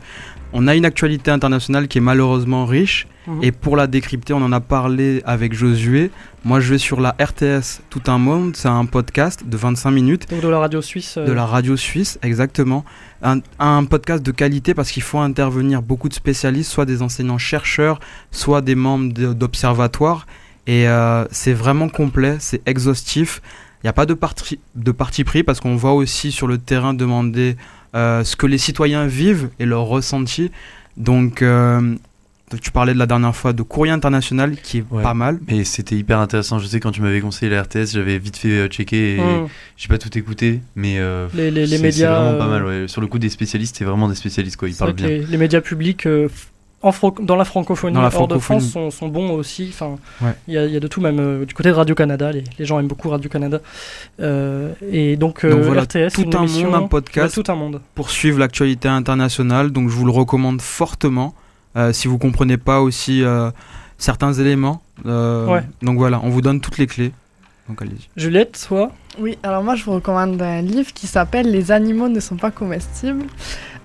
On 0.52 0.66
a 0.66 0.74
une 0.74 0.84
actualité 0.84 1.30
internationale 1.30 1.88
qui 1.88 1.98
est 1.98 2.02
malheureusement 2.02 2.64
riche. 2.66 3.06
Mhm. 3.26 3.40
Et 3.42 3.52
pour 3.52 3.76
la 3.76 3.86
décrypter, 3.86 4.32
on 4.32 4.42
en 4.42 4.52
a 4.52 4.60
parlé 4.60 5.22
avec 5.26 5.52
Josué. 5.52 6.10
Moi, 6.44 6.60
je 6.60 6.70
vais 6.70 6.78
sur 6.78 7.00
la 7.00 7.14
RTS 7.20 7.80
Tout 7.90 8.02
un 8.06 8.16
monde. 8.18 8.56
C'est 8.56 8.68
un 8.68 8.86
podcast 8.86 9.44
de 9.46 9.56
25 9.56 9.90
minutes 9.90 10.30
Donc 10.30 10.40
de 10.40 10.48
la 10.48 10.58
radio 10.58 10.80
suisse. 10.80 11.16
euh, 11.18 11.26
de 11.26 11.32
la 11.32 11.44
radio 11.44 11.76
suisse, 11.76 12.18
exactement. 12.22 12.84
Un, 13.22 13.40
un 13.58 13.84
podcast 13.84 14.22
de 14.22 14.30
qualité 14.30 14.72
parce 14.72 14.90
qu'il 14.90 15.02
faut 15.02 15.18
intervenir 15.18 15.82
beaucoup 15.82 16.08
de 16.08 16.14
spécialistes, 16.14 16.70
soit 16.70 16.86
des 16.86 17.02
enseignants-chercheurs, 17.02 18.00
soit 18.30 18.62
des 18.62 18.74
membres 18.74 19.12
d'observatoires. 19.34 20.26
Et 20.66 20.88
euh, 20.88 21.24
c'est 21.30 21.52
vraiment 21.54 21.88
complet, 21.88 22.36
c'est 22.40 22.60
exhaustif. 22.66 23.40
Il 23.82 23.86
n'y 23.86 23.90
a 23.90 23.92
pas 23.92 24.06
de 24.06 24.14
parti, 24.14 24.58
de 24.74 24.90
parti 24.90 25.22
pris 25.24 25.42
parce 25.42 25.60
qu'on 25.60 25.76
va 25.76 25.90
aussi 25.90 26.32
sur 26.32 26.46
le 26.46 26.58
terrain 26.58 26.94
demander 26.94 27.56
ce 27.94 28.36
que 28.36 28.46
les 28.46 28.58
citoyens 28.58 29.06
vivent 29.06 29.50
et 29.58 29.66
leur 29.66 29.82
ressenti. 29.84 30.50
Donc, 30.96 31.42
euh, 31.42 31.94
tu 32.62 32.70
parlais 32.70 32.94
de 32.94 32.98
la 32.98 33.06
dernière 33.06 33.36
fois 33.36 33.52
de 33.52 33.62
Courrier 33.62 33.92
International 33.92 34.56
qui 34.56 34.78
est 34.78 34.84
Ouais. 34.90 35.02
pas 35.02 35.12
mal. 35.14 35.38
Mais 35.48 35.64
c'était 35.64 35.96
hyper 35.96 36.18
intéressant. 36.18 36.58
Je 36.58 36.66
sais, 36.66 36.80
quand 36.80 36.90
tu 36.92 37.02
m'avais 37.02 37.20
conseillé 37.20 37.50
la 37.50 37.62
RTS, 37.62 37.92
j'avais 37.92 38.18
vite 38.18 38.36
fait 38.38 38.48
euh, 38.48 38.68
checker 38.68 39.16
et 39.16 39.20
Mhm. 39.20 39.48
j'ai 39.76 39.88
pas 39.88 39.98
tout 39.98 40.16
écouté. 40.16 40.60
Mais 40.74 40.98
euh, 40.98 41.28
Les- 41.34 41.50
les- 41.50 41.60
les 41.62 41.66
c'est- 41.66 41.76
c'est 41.76 41.82
médias, 41.82 42.18
vraiment 42.20 42.38
pas 42.38 42.46
euh, 42.46 42.50
mal. 42.50 42.64
Ouais. 42.64 42.88
Sur 42.88 43.00
le 43.02 43.06
coup 43.06 43.18
des 43.18 43.28
spécialistes, 43.28 43.76
c'est 43.76 43.84
vraiment 43.84 44.08
des 44.08 44.14
spécialistes. 44.14 44.56
Quoi. 44.56 44.68
Ils 44.70 44.74
parlent 44.76 44.94
bien. 44.94 45.06
les, 45.08 45.26
les 45.26 45.36
médias 45.36 45.60
publics 45.60 46.06
euh, 46.06 46.28
en 46.82 46.90
fro- 46.90 47.24
dans 47.24 47.34
la 47.36 47.44
francophonie, 47.44 47.94
Dans 47.94 48.02
la 48.02 48.14
hors 48.14 48.28
de. 48.28 48.38
France, 48.38 48.68
sont, 48.68 48.90
sont 48.90 49.08
bons 49.08 49.30
aussi. 49.32 49.70
Enfin, 49.72 49.96
Ouais. 50.20 50.32
il 50.46 50.54
y, 50.54 50.58
a- 50.58 50.64
il 50.66 50.72
y 50.72 50.76
a 50.76 50.80
de 50.80 50.86
tout, 50.86 51.00
même 51.00 51.18
euh, 51.18 51.44
du 51.44 51.52
côté 51.54 51.70
de 51.70 51.74
Radio-Canada. 51.74 52.30
Les, 52.30 52.44
les 52.58 52.64
gens 52.64 52.78
aiment 52.78 52.86
beaucoup 52.86 53.08
Radio-Canada. 53.08 53.60
Euh, 54.20 54.72
et 54.90 55.16
donc, 55.16 55.44
euh, 55.44 55.50
Donc 55.50 55.62
voilà, 55.62 55.82
RTS, 55.82 56.12
tout 56.14 56.22
une 56.22 56.36
un 56.36 56.42
émission- 56.42 56.70
monde, 56.70 56.84
un 56.84 56.86
podcast. 56.88 57.34
Tout 57.34 57.50
un 57.50 57.56
monde. 57.56 57.80
pour 57.94 58.10
suivre 58.10 58.38
l'actualité 58.38 58.88
internationale. 58.88 59.70
Donc 59.70 59.88
je 59.90 59.94
vous 59.94 60.04
le 60.04 60.12
recommande 60.12 60.60
fortement. 60.62 61.34
euh, 61.76 61.92
si 61.92 62.08
vous 62.08 62.18
comprenez 62.18 62.56
pas 62.56 62.80
aussi 62.80 63.22
euh, 63.22 63.50
certains 63.98 64.32
éléments. 64.32 64.80
Euh, 65.06 65.46
Ouais. 65.46 65.62
Donc 65.82 65.98
voilà, 65.98 66.20
on 66.24 66.28
vous 66.30 66.40
donne 66.40 66.60
toutes 66.60 66.78
les 66.78 66.86
clés. 66.86 67.12
Donc 67.68 67.82
allez-y. 67.82 68.08
Juliette, 68.16 68.64
toi? 68.66 68.90
Oui, 69.20 69.36
alors 69.42 69.62
moi 69.62 69.74
je 69.74 69.84
vous 69.84 69.92
recommande 69.92 70.40
un 70.40 70.62
livre 70.62 70.92
qui 70.94 71.06
s'appelle 71.06 71.50
Les 71.50 71.70
animaux 71.70 72.08
ne 72.08 72.18
sont 72.20 72.36
pas 72.36 72.50
comestibles 72.50 73.24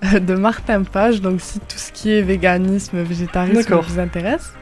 de 0.19 0.35
Martin 0.35 0.83
Page. 0.83 1.21
Donc 1.21 1.41
si 1.41 1.59
tout 1.59 1.77
ce 1.77 1.91
qui 1.91 2.11
est 2.11 2.21
véganisme, 2.21 3.01
végétarisme 3.01 3.75
vous 3.87 3.99
intéresse. 3.99 4.53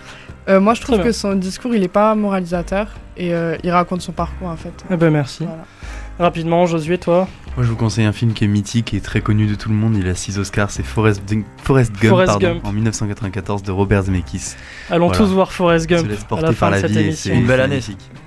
Euh, 0.49 0.59
moi 0.59 0.73
je 0.73 0.81
trouve 0.81 1.01
que 1.03 1.11
son 1.11 1.35
discours 1.35 1.75
il 1.75 1.83
est 1.83 1.87
pas 1.87 2.15
moralisateur 2.15 2.87
et 3.15 3.33
euh, 3.35 3.55
il 3.63 3.69
raconte 3.71 4.01
son 4.01 4.11
parcours 4.11 4.47
en 4.47 4.55
fait. 4.57 4.73
Eh 4.89 4.97
ben 4.97 5.11
merci. 5.11 5.43
Voilà. 5.45 5.63
Rapidement, 6.19 6.65
Josué, 6.67 6.99
toi 6.99 7.27
Moi, 7.55 7.65
je 7.65 7.69
vous 7.69 7.75
conseille 7.75 8.05
un 8.05 8.11
film 8.11 8.33
qui 8.33 8.43
est 8.43 8.47
mythique 8.47 8.93
et 8.93 9.01
très 9.01 9.21
connu 9.21 9.47
de 9.47 9.55
tout 9.55 9.69
le 9.69 9.75
monde. 9.75 9.95
Il 9.97 10.07
a 10.07 10.13
6 10.13 10.37
Oscars. 10.37 10.69
C'est 10.69 10.83
Forrest, 10.83 11.23
Gump- 11.27 11.45
Forrest 11.63 11.91
Gump, 11.93 12.09
Forrest 12.11 12.27
pardon, 12.33 12.47
Gump. 12.55 12.65
en 12.65 12.71
1994 12.73 13.63
de 13.63 13.71
Robert 13.71 14.03
Zemeckis. 14.03 14.53
Allons 14.91 15.07
Voilà. 15.07 15.17
tous 15.23 15.31
voir 15.33 15.51
Forrest 15.51 15.85
Se 15.85 15.95
Gump 15.95 16.07
laisse 16.07 16.21
à 16.21 16.25
porter 16.25 16.45
la 16.47 16.51
fin 16.53 16.59
par 16.59 16.69
de 16.69 16.75
la 16.75 16.81
cette 16.81 16.91
vie 16.91 17.15
c'est- 17.15 17.29
Une 17.33 17.47
belle 17.47 17.61
année. 17.61 17.79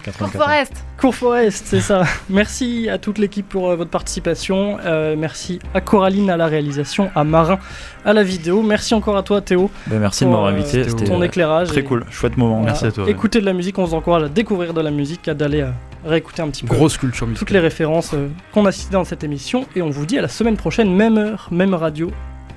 84. 0.04 0.32
Forest 0.32 0.72
Cours 0.98 1.14
Forest, 1.14 1.64
c'est 1.68 1.80
ça. 1.80 2.04
Merci 2.30 2.88
à 2.88 2.98
toute 2.98 3.18
l'équipe 3.18 3.48
pour 3.48 3.70
euh, 3.70 3.76
votre 3.76 3.90
participation. 3.90 4.78
Euh, 4.84 5.16
merci 5.18 5.58
à 5.74 5.80
Coraline 5.80 6.30
à 6.30 6.36
la 6.36 6.46
réalisation, 6.46 7.10
à 7.14 7.24
Marin 7.24 7.58
à 8.04 8.12
la 8.12 8.22
vidéo. 8.22 8.62
Merci 8.62 8.94
encore 8.94 9.16
à 9.16 9.22
toi 9.22 9.40
Théo 9.40 9.70
Ben, 9.86 9.98
merci 9.98 10.24
pour, 10.24 10.32
de 10.32 10.36
m'avoir 10.36 10.52
euh, 10.54 10.56
invité. 10.58 10.82
ton 10.82 10.88
C'était 10.90 11.04
ton 11.10 11.22
éclairage. 11.22 11.68
très 11.68 11.80
et- 11.80 11.84
cool. 11.84 12.04
Chouette 12.10 12.36
moment. 12.36 12.56
Voilà. 12.56 12.66
Merci 12.72 12.86
à 12.86 12.92
toi, 12.92 13.04
ouais. 13.04 13.10
Écouter 13.10 13.40
de 13.40 13.46
la 13.46 13.52
musique, 13.52 13.78
on 13.78 13.84
vous 13.84 13.94
encourage 13.94 14.22
à 14.24 14.28
découvrir 14.28 14.74
de 14.74 14.80
la 14.80 14.90
musique, 14.90 15.26
à 15.28 15.34
d'aller 15.34 15.62
euh, 15.62 15.70
réécouter 16.04 16.42
un 16.42 16.48
petit 16.48 16.64
peu 16.64 16.74
Grosse 16.74 16.96
culture 16.98 17.26
musicale. 17.26 17.38
toutes 17.46 17.50
les 17.54 17.60
références 17.60 18.12
euh, 18.14 18.28
qu'on 18.52 18.66
a 18.66 18.72
citées 18.72 18.92
dans 18.92 19.04
cette 19.04 19.24
émission. 19.24 19.66
Et 19.74 19.82
on 19.82 19.90
vous 19.90 20.06
dit 20.06 20.18
à 20.18 20.22
la 20.22 20.28
semaine 20.28 20.56
prochaine, 20.56 20.94
même 20.94 21.16
heure, 21.18 21.48
même 21.50 21.74
radio, 21.74 22.10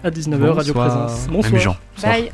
à 0.03 0.09
19h, 0.09 0.49
Radio. 0.51 0.73
Présence. 0.73 1.25
Même 1.27 1.35
Bonsoir. 1.41 1.61
Jean. 1.61 1.77
Bye 2.03 2.31